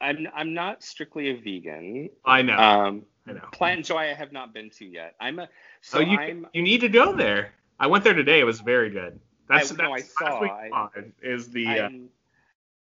I'm 0.00 0.26
I'm 0.34 0.54
not 0.54 0.82
strictly 0.82 1.30
a 1.30 1.36
vegan. 1.36 2.08
I 2.24 2.40
know, 2.40 2.56
Um, 2.56 3.02
I 3.26 3.32
know. 3.32 3.40
Plant 3.52 3.84
Joy 3.84 4.10
I 4.10 4.14
have 4.14 4.32
not 4.32 4.52
been 4.52 4.70
to 4.70 4.84
yet. 4.84 5.14
I'm 5.20 5.38
a 5.38 5.48
so 5.80 5.98
oh, 5.98 6.00
you 6.00 6.18
I'm 6.18 6.46
you 6.52 6.62
need 6.62 6.80
to 6.80 6.88
go 6.88 7.12
there. 7.14 7.52
I 7.78 7.86
went 7.86 8.04
there 8.04 8.14
today. 8.14 8.40
It 8.40 8.44
was 8.44 8.60
very 8.60 8.90
good. 8.90 9.18
That's, 9.48 9.72
I- 9.72 9.76
no, 9.76 9.92
I 9.92 10.00
that's 10.00 10.14
saw. 10.14 10.42
I- 10.44 10.90
is 11.22 11.48
the 11.48 11.66
uh, 11.66 11.88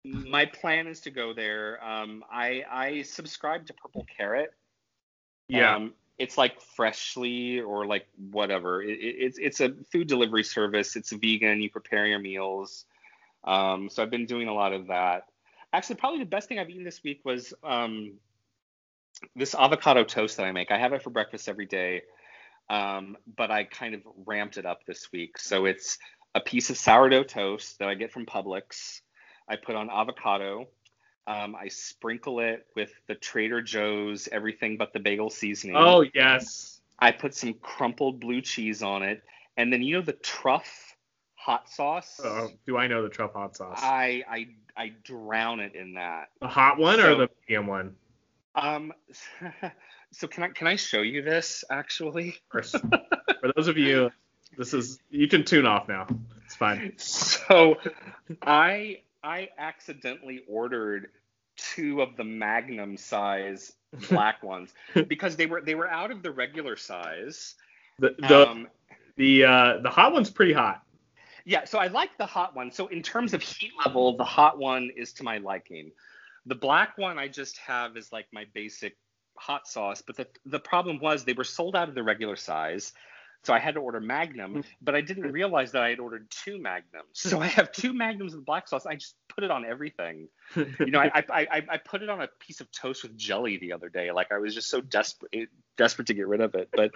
my 0.04 0.46
plan 0.46 0.88
is 0.88 1.00
to 1.02 1.12
go 1.12 1.34
there. 1.34 1.84
Um, 1.84 2.24
I 2.32 2.64
I 2.70 3.02
subscribe 3.04 3.68
to 3.68 3.74
Purple 3.74 4.06
Carrot. 4.16 4.54
yeah. 5.48 5.76
Um, 5.76 5.94
it's 6.18 6.38
like 6.38 6.62
Freshly 6.62 7.62
or 7.62 7.86
like 7.88 8.08
whatever. 8.32 8.84
It, 8.84 9.00
it, 9.00 9.16
it's 9.20 9.38
it's 9.40 9.60
a 9.60 9.74
food 9.92 10.08
delivery 10.08 10.44
service. 10.44 10.96
It's 10.96 11.12
vegan. 11.12 11.62
You 11.62 11.70
prepare 11.70 12.06
your 12.06 12.20
meals. 12.20 12.86
Um, 13.44 13.90
so 13.90 14.04
I've 14.04 14.12
been 14.12 14.28
doing 14.28 14.48
a 14.48 14.54
lot 14.54 14.72
of 14.74 14.88
that. 14.88 15.26
Actually, 15.74 15.96
probably 15.96 16.20
the 16.20 16.26
best 16.26 16.48
thing 16.48 16.60
I've 16.60 16.70
eaten 16.70 16.84
this 16.84 17.04
week 17.04 17.22
was 17.24 17.54
um, 17.64 18.14
this 19.36 19.56
avocado 19.56 20.04
toast 20.04 20.38
that 20.38 20.46
I 20.46 20.52
make. 20.52 20.72
I 20.72 20.78
have 20.78 20.94
it 20.94 21.02
for 21.02 21.10
breakfast 21.10 21.48
every 21.48 21.66
day, 21.66 22.04
um, 22.70 23.18
but 23.36 23.52
I 23.52 23.64
kind 23.64 23.96
of 23.96 24.02
ramped 24.26 24.58
it 24.58 24.66
up 24.66 24.86
this 24.86 25.12
week. 25.12 25.38
So 25.38 25.66
it's 25.66 25.98
a 26.36 26.40
piece 26.40 26.70
of 26.70 26.78
sourdough 26.78 27.24
toast 27.24 27.80
that 27.80 27.88
I 27.88 27.96
get 27.96 28.12
from 28.12 28.26
Publix. 28.26 29.02
I 29.48 29.56
put 29.56 29.76
on 29.76 29.90
avocado. 29.90 30.68
Um, 31.28 31.56
I 31.56 31.68
sprinkle 31.68 32.40
it 32.40 32.66
with 32.76 32.92
the 33.08 33.16
Trader 33.16 33.62
Joe's 33.62 34.28
everything 34.32 34.78
but 34.78 34.92
the 34.94 35.00
bagel 35.00 35.30
seasoning. 35.30 35.76
oh 35.78 36.06
yes. 36.14 36.82
I 37.00 37.12
put 37.12 37.34
some 37.34 37.56
crumpled 37.56 38.20
blue 38.20 38.42
cheese 38.42 38.84
on 38.84 39.02
it, 39.02 39.24
and 39.58 39.74
then 39.74 39.82
you 39.82 39.96
know 39.96 40.02
the 40.02 40.14
truff 40.14 40.96
hot 41.34 41.68
sauce. 41.68 42.20
Oh, 42.24 42.50
do 42.68 42.78
I 42.78 42.88
know 42.88 43.02
the 43.02 43.10
truff 43.10 43.34
hot 43.34 43.56
sauce? 43.56 43.80
I 43.82 44.24
I 44.30 44.48
I 44.78 44.94
drown 45.04 45.60
it 45.60 45.76
in 45.76 45.96
that. 45.96 46.30
the 46.40 46.48
hot 46.48 46.78
one 46.78 47.00
or 47.00 47.16
the 47.16 47.30
medium 47.48 47.68
one? 47.68 47.96
Um, 48.56 48.94
so 50.12 50.28
can 50.28 50.44
I 50.44 50.50
can 50.50 50.68
I 50.68 50.76
show 50.76 51.02
you 51.02 51.22
this 51.22 51.64
actually? 51.70 52.36
For 53.40 53.52
those 53.56 53.68
of 53.68 53.78
you, 53.78 54.12
this 54.58 54.74
is 54.74 55.00
you 55.10 55.28
can 55.28 55.44
tune 55.44 55.66
off 55.66 55.88
now. 55.88 56.08
It's 56.46 56.56
fine. 56.56 56.94
So 56.98 57.78
I 58.42 59.02
I 59.24 59.50
accidentally 59.58 60.42
ordered 60.48 61.10
two 61.58 62.02
of 62.02 62.18
the 62.18 62.24
Magnum 62.24 62.98
size 62.98 63.74
black 64.10 64.44
ones 64.44 64.74
because 65.08 65.36
they 65.36 65.46
were 65.46 65.62
they 65.62 65.76
were 65.76 65.90
out 65.90 66.12
of 66.12 66.24
the 66.24 66.32
regular 66.32 66.76
size. 66.76 67.56
The 68.00 68.16
the 68.20 68.50
Um, 68.50 68.68
the 69.18 69.46
uh, 69.46 69.78
the 69.82 69.90
hot 69.90 70.14
one's 70.14 70.30
pretty 70.30 70.54
hot. 70.54 70.84
Yeah, 71.46 71.66
so 71.66 71.80
I 71.80 71.88
like 71.88 72.18
the 72.18 72.26
hot 72.26 72.56
one. 72.56 72.72
So 72.72 72.88
in 72.88 73.02
terms 73.02 73.34
of 73.34 73.42
heat 73.42 73.72
level, 73.84 74.16
the 74.16 74.24
hot 74.24 74.58
one 74.58 74.92
is 74.96 75.14
to 75.14 75.24
my 75.24 75.40
liking. 75.40 75.92
The 76.46 76.56
black 76.56 76.98
one 76.98 77.20
I 77.20 77.28
just 77.28 77.58
have 77.60 77.98
is 77.98 78.12
like 78.12 78.28
my 78.32 78.46
basic 78.54 78.98
hot 79.38 79.68
sauce, 79.68 80.02
but 80.02 80.18
the 80.18 80.28
the 80.46 80.60
problem 80.60 81.00
was 81.00 81.24
they 81.24 81.34
were 81.34 81.44
sold 81.44 81.76
out 81.76 81.90
of 81.90 81.96
the 81.96 82.04
regular 82.04 82.36
size. 82.36 82.94
So 83.44 83.54
I 83.54 83.60
had 83.60 83.74
to 83.74 83.80
order 83.80 84.00
Magnum, 84.00 84.58
mm. 84.58 84.66
but 84.84 84.94
I 84.94 85.02
didn't 85.02 85.32
realize 85.32 85.72
that 85.72 85.82
I 85.82 85.90
had 85.90 86.00
ordered 86.00 86.30
two 86.30 86.62
Magnums. 86.62 87.08
So 87.14 87.40
I 87.40 87.48
have 87.48 87.72
two 87.72 87.92
Magnums 87.92 88.36
with 88.36 88.46
black 88.46 88.68
sauce. 88.68 88.86
I 88.86 88.96
just 88.96 89.16
put 89.30 89.44
it 89.44 89.50
on 89.50 89.66
everything. 89.66 90.28
You 90.56 90.92
know, 90.92 91.00
I, 91.00 91.12
I, 91.16 91.24
I, 91.30 91.62
I 91.70 91.78
put 91.78 92.04
it 92.04 92.10
on 92.10 92.22
a 92.22 92.28
piece 92.40 92.62
of 92.62 92.72
toast 92.72 93.02
with 93.02 93.18
jelly 93.18 93.58
the 93.58 93.74
other 93.74 93.90
day. 93.90 94.12
Like 94.12 94.32
I 94.32 94.38
was 94.38 94.54
just 94.54 94.70
so 94.70 94.80
desperate 94.80 95.32
eh, 95.34 95.46
desperate 95.76 96.08
to 96.08 96.14
get 96.14 96.28
rid 96.28 96.42
of 96.42 96.54
it. 96.54 96.70
But 96.72 96.92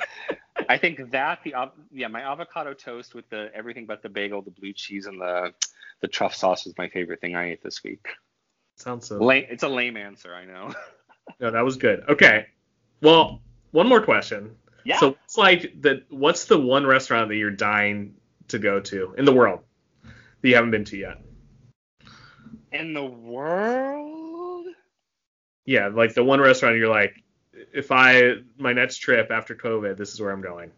I 0.70 0.78
think 0.78 1.12
that 1.12 1.40
the 1.44 1.72
yeah 1.92 2.10
my 2.10 2.22
avocado 2.22 2.74
toast 2.74 3.16
with 3.16 3.28
the 3.30 3.50
everything 3.56 3.88
but 3.88 4.04
the 4.04 4.10
bagel, 4.10 4.44
the 4.44 4.52
blue 4.52 4.74
cheese, 4.74 5.08
and 5.08 5.20
the 5.20 5.54
the 6.02 6.08
truff 6.08 6.36
sauce 6.36 6.66
was 6.66 6.78
my 6.78 6.90
favorite 6.90 7.22
thing 7.22 7.36
I 7.36 7.52
ate 7.52 7.64
this 7.64 7.84
week. 7.84 8.06
Sounds 8.76 9.08
so. 9.08 9.18
Lame, 9.24 9.46
it's 9.50 9.64
a 9.64 9.70
lame 9.70 9.98
answer, 9.98 10.34
I 10.34 10.46
know. 10.46 10.74
No, 11.40 11.50
that 11.50 11.66
was 11.66 11.78
good. 11.78 12.04
Okay. 12.08 12.46
Well, 13.02 13.42
one 13.72 13.90
more 13.90 14.00
question. 14.00 14.56
Yeah. 14.84 15.00
So 15.00 15.18
it's 15.26 15.38
like 15.38 15.82
the 15.82 16.04
what's 16.10 16.46
the 16.46 16.60
one 16.60 16.86
restaurant 16.86 17.30
that 17.30 17.36
you're 17.36 17.50
dying 17.50 18.14
to 18.50 18.60
go 18.60 18.80
to 18.80 19.16
in 19.18 19.26
the 19.26 19.34
world 19.34 19.62
that 20.04 20.48
you 20.48 20.54
haven't 20.54 20.70
been 20.70 20.86
to 20.86 20.98
yet? 20.98 21.18
In 22.72 22.94
the 22.94 23.04
world? 23.04 24.68
Yeah, 25.66 25.88
like 25.88 26.14
the 26.14 26.24
one 26.24 26.40
restaurant 26.40 26.78
you're 26.78 26.90
like, 26.90 27.24
if 27.74 27.92
I 27.92 28.36
my 28.58 28.74
next 28.74 29.00
trip 29.00 29.32
after 29.32 29.56
COVID, 29.56 29.98
this 29.98 30.14
is 30.14 30.22
where 30.22 30.32
I'm 30.32 30.42
going. 30.42 30.72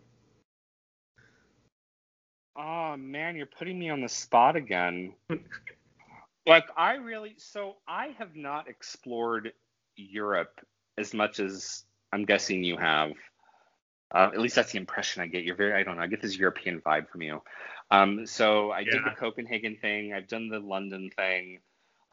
Oh 2.56 2.96
man, 2.96 3.36
you're 3.36 3.46
putting 3.46 3.78
me 3.78 3.90
on 3.90 4.02
the 4.02 4.10
spot 4.10 4.56
again. 4.56 5.14
like 6.48 6.66
I 6.76 6.96
really 6.96 7.36
so 7.38 7.76
I 7.88 8.16
have 8.18 8.36
not 8.36 8.68
explored 8.68 9.52
Europe 9.96 10.60
as 10.98 11.14
much 11.14 11.40
as 11.40 11.84
I'm 12.12 12.26
guessing 12.26 12.64
you 12.64 12.78
have. 12.78 13.12
Uh, 14.10 14.30
at 14.34 14.40
least 14.40 14.56
that's 14.56 14.72
the 14.72 14.78
impression 14.78 15.22
I 15.22 15.28
get. 15.28 15.44
You're 15.44 15.56
very 15.56 15.74
I 15.74 15.84
don't 15.84 15.98
know. 15.98 16.02
I 16.02 16.08
get 16.08 16.22
this 16.22 16.38
European 16.38 16.82
vibe 16.82 17.10
from 17.10 17.22
you. 17.22 17.42
Um, 17.92 18.26
so 18.26 18.72
I 18.72 18.84
did 18.84 19.04
the 19.06 19.12
Copenhagen 19.18 19.78
thing. 19.82 20.14
I've 20.14 20.28
done 20.28 20.50
the 20.50 20.60
London 20.60 21.10
thing. 21.16 21.60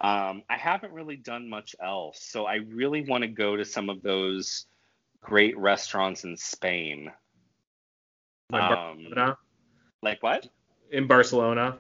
Um, 0.01 0.43
I 0.51 0.57
haven't 0.57 0.93
really 0.93 1.17
done 1.17 1.49
much 1.49 1.77
else. 1.81 2.21
So 2.21 2.47
I 2.47 2.57
really 2.57 3.03
want 3.03 3.23
to 3.23 3.29
go 3.29 3.57
to 3.57 3.65
some 3.65 3.89
of 3.89 4.03
those 4.03 4.67
great 5.21 5.57
restaurants 5.57 6.25
in 6.25 6.37
Spain. 6.37 7.13
Like 8.51 8.71
Um, 8.71 9.05
Barcelona. 9.05 9.39
Like 10.03 10.23
what? 10.23 10.49
In 10.91 11.07
Barcelona. 11.07 11.79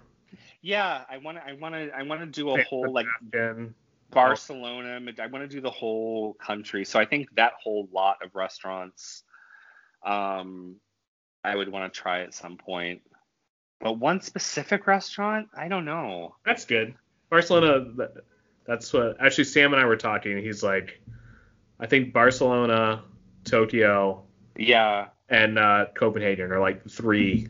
Yeah, 0.62 1.02
I 1.10 1.18
want 1.18 1.38
to. 1.38 1.44
I 1.46 1.52
want 1.54 1.74
to. 1.74 1.90
I 1.96 2.02
want 2.02 2.20
to 2.20 2.26
do 2.26 2.50
a 2.50 2.54
San 2.56 2.64
whole 2.64 2.92
like 2.92 3.06
Sebastian. 3.20 3.74
Barcelona. 4.10 5.00
I 5.20 5.26
want 5.26 5.42
to 5.42 5.48
do 5.48 5.60
the 5.60 5.70
whole 5.70 6.34
country. 6.34 6.84
So 6.84 6.98
I 7.00 7.04
think 7.04 7.34
that 7.36 7.52
whole 7.62 7.88
lot 7.92 8.18
of 8.24 8.34
restaurants, 8.34 9.24
um, 10.04 10.76
I 11.42 11.56
would 11.56 11.68
want 11.68 11.92
to 11.92 12.00
try 12.00 12.20
at 12.22 12.32
some 12.34 12.56
point. 12.56 13.02
But 13.80 13.98
one 13.98 14.20
specific 14.20 14.86
restaurant, 14.86 15.48
I 15.56 15.68
don't 15.68 15.84
know. 15.84 16.36
That's 16.46 16.64
good. 16.64 16.94
Barcelona. 17.28 18.08
That's 18.66 18.92
what. 18.92 19.16
Actually, 19.20 19.44
Sam 19.44 19.72
and 19.74 19.82
I 19.82 19.84
were 19.86 19.96
talking. 19.96 20.38
He's 20.38 20.62
like, 20.62 21.00
I 21.80 21.86
think 21.86 22.12
Barcelona, 22.12 23.02
Tokyo, 23.44 24.22
Yeah. 24.56 25.08
and 25.28 25.58
uh, 25.58 25.86
Copenhagen 25.94 26.50
are 26.52 26.60
like 26.60 26.88
three. 26.88 27.48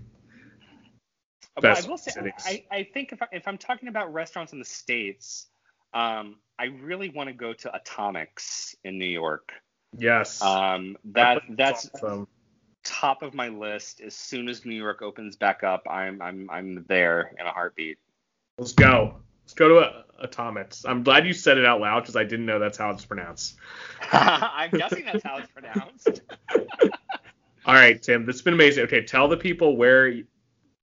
But 1.57 1.85
I 1.85 1.89
will 1.89 1.99
say, 1.99 2.11
cities. 2.11 2.33
I, 2.45 2.65
I 2.71 2.83
think 2.83 3.13
if, 3.13 3.23
I, 3.23 3.27
if 3.33 3.47
I'm 3.47 3.59
talking 3.59 3.89
about 3.89 4.13
restaurants 4.13 4.53
in 4.53 4.59
the 4.59 4.65
states, 4.65 5.47
um, 5.93 6.37
I 6.59 6.65
really 6.65 7.09
want 7.09 7.29
to 7.29 7.33
go 7.33 7.53
to 7.53 7.71
Atomix 7.71 8.75
in 8.85 8.99
New 8.99 9.05
York. 9.05 9.53
Yes. 9.97 10.43
Um, 10.43 10.97
that 11.13 11.43
that's 11.51 11.89
awesome. 11.95 12.27
top 12.83 13.23
of 13.23 13.35
my 13.35 13.49
list. 13.49 14.01
As 14.01 14.15
soon 14.15 14.49
as 14.49 14.65
New 14.65 14.75
York 14.75 15.03
opens 15.03 15.37
back 15.37 15.63
up, 15.63 15.87
I'm 15.89 16.21
I'm 16.21 16.51
I'm 16.51 16.85
there 16.89 17.33
in 17.39 17.47
a 17.47 17.51
heartbeat. 17.51 17.99
Let's 18.59 18.73
go. 18.73 19.17
Let's 19.45 19.55
go 19.55 19.69
to 19.69 19.77
uh, 19.77 20.03
Atomix. 20.27 20.85
I'm 20.89 21.03
glad 21.03 21.27
you 21.27 21.33
said 21.33 21.59
it 21.59 21.65
out 21.65 21.81
loud 21.81 22.01
because 22.01 22.17
I 22.17 22.25
didn't 22.25 22.47
know 22.47 22.59
that's 22.59 22.79
how 22.79 22.91
it's 22.91 23.05
pronounced. 23.05 23.57
I'm 24.13 24.71
guessing 24.71 25.05
that's 25.05 25.23
how 25.23 25.39
it's 25.39 25.51
pronounced. 25.51 26.23
All 27.67 27.75
right, 27.75 28.03
Tim. 28.03 28.27
This 28.27 28.37
has 28.37 28.43
been 28.43 28.55
amazing. 28.55 28.85
Okay, 28.85 29.05
tell 29.05 29.29
the 29.29 29.37
people 29.37 29.77
where 29.77 30.23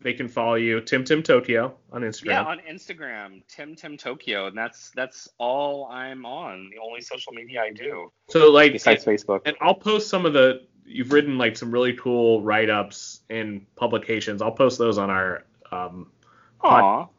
they 0.01 0.13
can 0.13 0.27
follow 0.27 0.55
you. 0.55 0.81
Tim 0.81 1.03
Tim 1.03 1.21
Tokyo 1.23 1.75
on 1.91 2.01
Instagram. 2.01 2.25
Yeah, 2.25 2.43
on 2.43 2.59
Instagram, 2.59 3.43
Tim 3.47 3.75
Tim 3.75 3.97
Tokyo, 3.97 4.47
and 4.47 4.57
that's 4.57 4.91
that's 4.95 5.27
all 5.37 5.87
I'm 5.91 6.25
on. 6.25 6.69
The 6.71 6.81
only 6.83 7.01
social 7.01 7.33
media 7.33 7.61
I 7.61 7.71
do 7.71 8.11
so 8.29 8.49
like, 8.51 8.73
besides 8.73 9.05
Facebook. 9.05 9.41
and 9.45 9.55
I'll 9.61 9.75
post 9.75 10.09
some 10.09 10.25
of 10.25 10.33
the. 10.33 10.61
You've 10.85 11.11
written 11.13 11.37
like 11.37 11.55
some 11.55 11.71
really 11.71 11.93
cool 11.93 12.41
write-ups 12.41 13.21
in 13.29 13.65
publications. 13.75 14.41
I'll 14.41 14.51
post 14.51 14.77
those 14.77 14.97
on 14.97 15.09
our 15.09 15.45
um, 15.71 16.11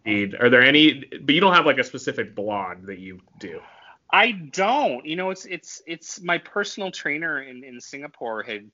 feed. 0.04 0.34
Are 0.34 0.50
there 0.50 0.62
any? 0.62 1.04
But 1.22 1.34
you 1.34 1.40
don't 1.40 1.54
have 1.54 1.64
like 1.64 1.78
a 1.78 1.84
specific 1.84 2.34
blog 2.34 2.86
that 2.86 2.98
you 2.98 3.20
do. 3.38 3.60
I 4.10 4.32
don't. 4.32 5.06
You 5.06 5.16
know, 5.16 5.30
it's 5.30 5.46
it's 5.46 5.80
it's 5.86 6.20
my 6.20 6.38
personal 6.38 6.90
trainer 6.90 7.42
in 7.42 7.64
in 7.64 7.80
Singapore 7.80 8.42
had 8.42 8.70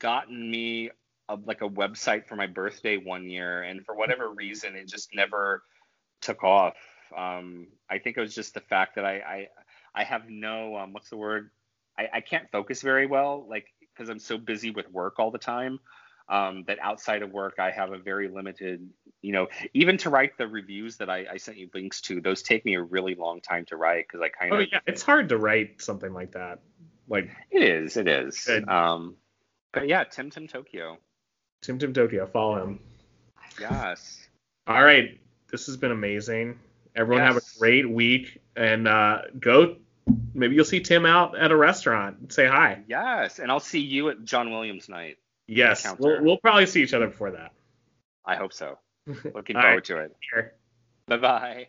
gotten 0.00 0.50
me 0.50 0.90
a, 1.28 1.36
like 1.44 1.62
a 1.62 1.68
website 1.68 2.26
for 2.26 2.36
my 2.36 2.46
birthday 2.46 2.96
one 2.96 3.28
year, 3.28 3.62
and 3.62 3.84
for 3.84 3.94
whatever 3.94 4.30
reason, 4.30 4.76
it 4.76 4.88
just 4.88 5.10
never 5.14 5.62
took 6.20 6.42
off. 6.42 6.74
Um, 7.16 7.68
I 7.90 7.98
think 7.98 8.16
it 8.16 8.20
was 8.20 8.34
just 8.34 8.54
the 8.54 8.60
fact 8.60 8.96
that 8.96 9.04
I 9.04 9.16
I, 9.16 9.48
I 9.94 10.04
have 10.04 10.28
no 10.28 10.76
um, 10.76 10.92
what's 10.92 11.10
the 11.10 11.16
word? 11.16 11.50
I, 11.98 12.08
I 12.14 12.20
can't 12.20 12.50
focus 12.50 12.82
very 12.82 13.06
well, 13.06 13.46
like 13.48 13.66
because 13.92 14.08
I'm 14.08 14.18
so 14.18 14.38
busy 14.38 14.70
with 14.70 14.90
work 14.90 15.18
all 15.18 15.30
the 15.30 15.38
time. 15.38 15.80
Um, 16.30 16.64
that 16.66 16.78
outside 16.82 17.22
of 17.22 17.32
work, 17.32 17.54
I 17.58 17.70
have 17.70 17.92
a 17.92 17.96
very 17.96 18.28
limited, 18.28 18.86
you 19.22 19.32
know, 19.32 19.46
even 19.72 19.96
to 19.98 20.10
write 20.10 20.36
the 20.36 20.46
reviews 20.46 20.98
that 20.98 21.08
I, 21.08 21.24
I 21.32 21.36
sent 21.38 21.56
you 21.56 21.70
links 21.72 22.02
to, 22.02 22.20
those 22.20 22.42
take 22.42 22.66
me 22.66 22.74
a 22.74 22.82
really 22.82 23.14
long 23.14 23.40
time 23.40 23.64
to 23.68 23.78
write 23.78 24.04
because 24.06 24.20
I 24.20 24.28
kind 24.28 24.52
of. 24.52 24.58
Oh 24.58 24.66
yeah, 24.70 24.80
it's 24.86 25.00
hard 25.00 25.30
to 25.30 25.38
write 25.38 25.80
something 25.80 26.12
like 26.12 26.32
that. 26.32 26.60
Like 27.08 27.30
It 27.50 27.62
is. 27.62 27.96
It 27.96 28.08
is. 28.08 28.46
Um, 28.68 29.16
but 29.72 29.88
yeah, 29.88 30.04
Tim 30.04 30.28
Tim 30.28 30.46
Tokyo. 30.48 30.98
Tim 31.62 31.78
Tim 31.78 31.92
Tokyo. 31.92 32.26
Follow 32.26 32.62
him. 32.62 32.80
Yes. 33.60 34.28
All 34.66 34.82
right, 34.82 35.18
this 35.50 35.66
has 35.66 35.76
been 35.76 35.92
amazing. 35.92 36.58
Everyone 36.94 37.22
have 37.22 37.36
a 37.36 37.42
great 37.58 37.88
week 37.88 38.40
and 38.56 38.86
uh, 38.86 39.22
go. 39.38 39.76
Maybe 40.34 40.54
you'll 40.54 40.64
see 40.64 40.80
Tim 40.80 41.06
out 41.06 41.38
at 41.38 41.50
a 41.50 41.56
restaurant. 41.56 42.32
Say 42.32 42.46
hi. 42.46 42.82
Yes. 42.88 43.38
And 43.38 43.50
I'll 43.50 43.60
see 43.60 43.80
you 43.80 44.10
at 44.10 44.24
John 44.24 44.50
Williams 44.50 44.88
night. 44.88 45.16
Yes, 45.46 45.86
we'll, 45.98 46.22
we'll 46.22 46.36
probably 46.36 46.66
see 46.66 46.82
each 46.82 46.92
other 46.92 47.06
before 47.06 47.30
that. 47.30 47.52
I 48.24 48.36
hope 48.36 48.52
so. 48.52 48.78
Looking 49.06 49.56
forward 49.56 49.74
right. 49.74 49.84
to 49.84 49.98
it. 49.98 50.16
Bye 51.06 51.16
bye. 51.16 51.68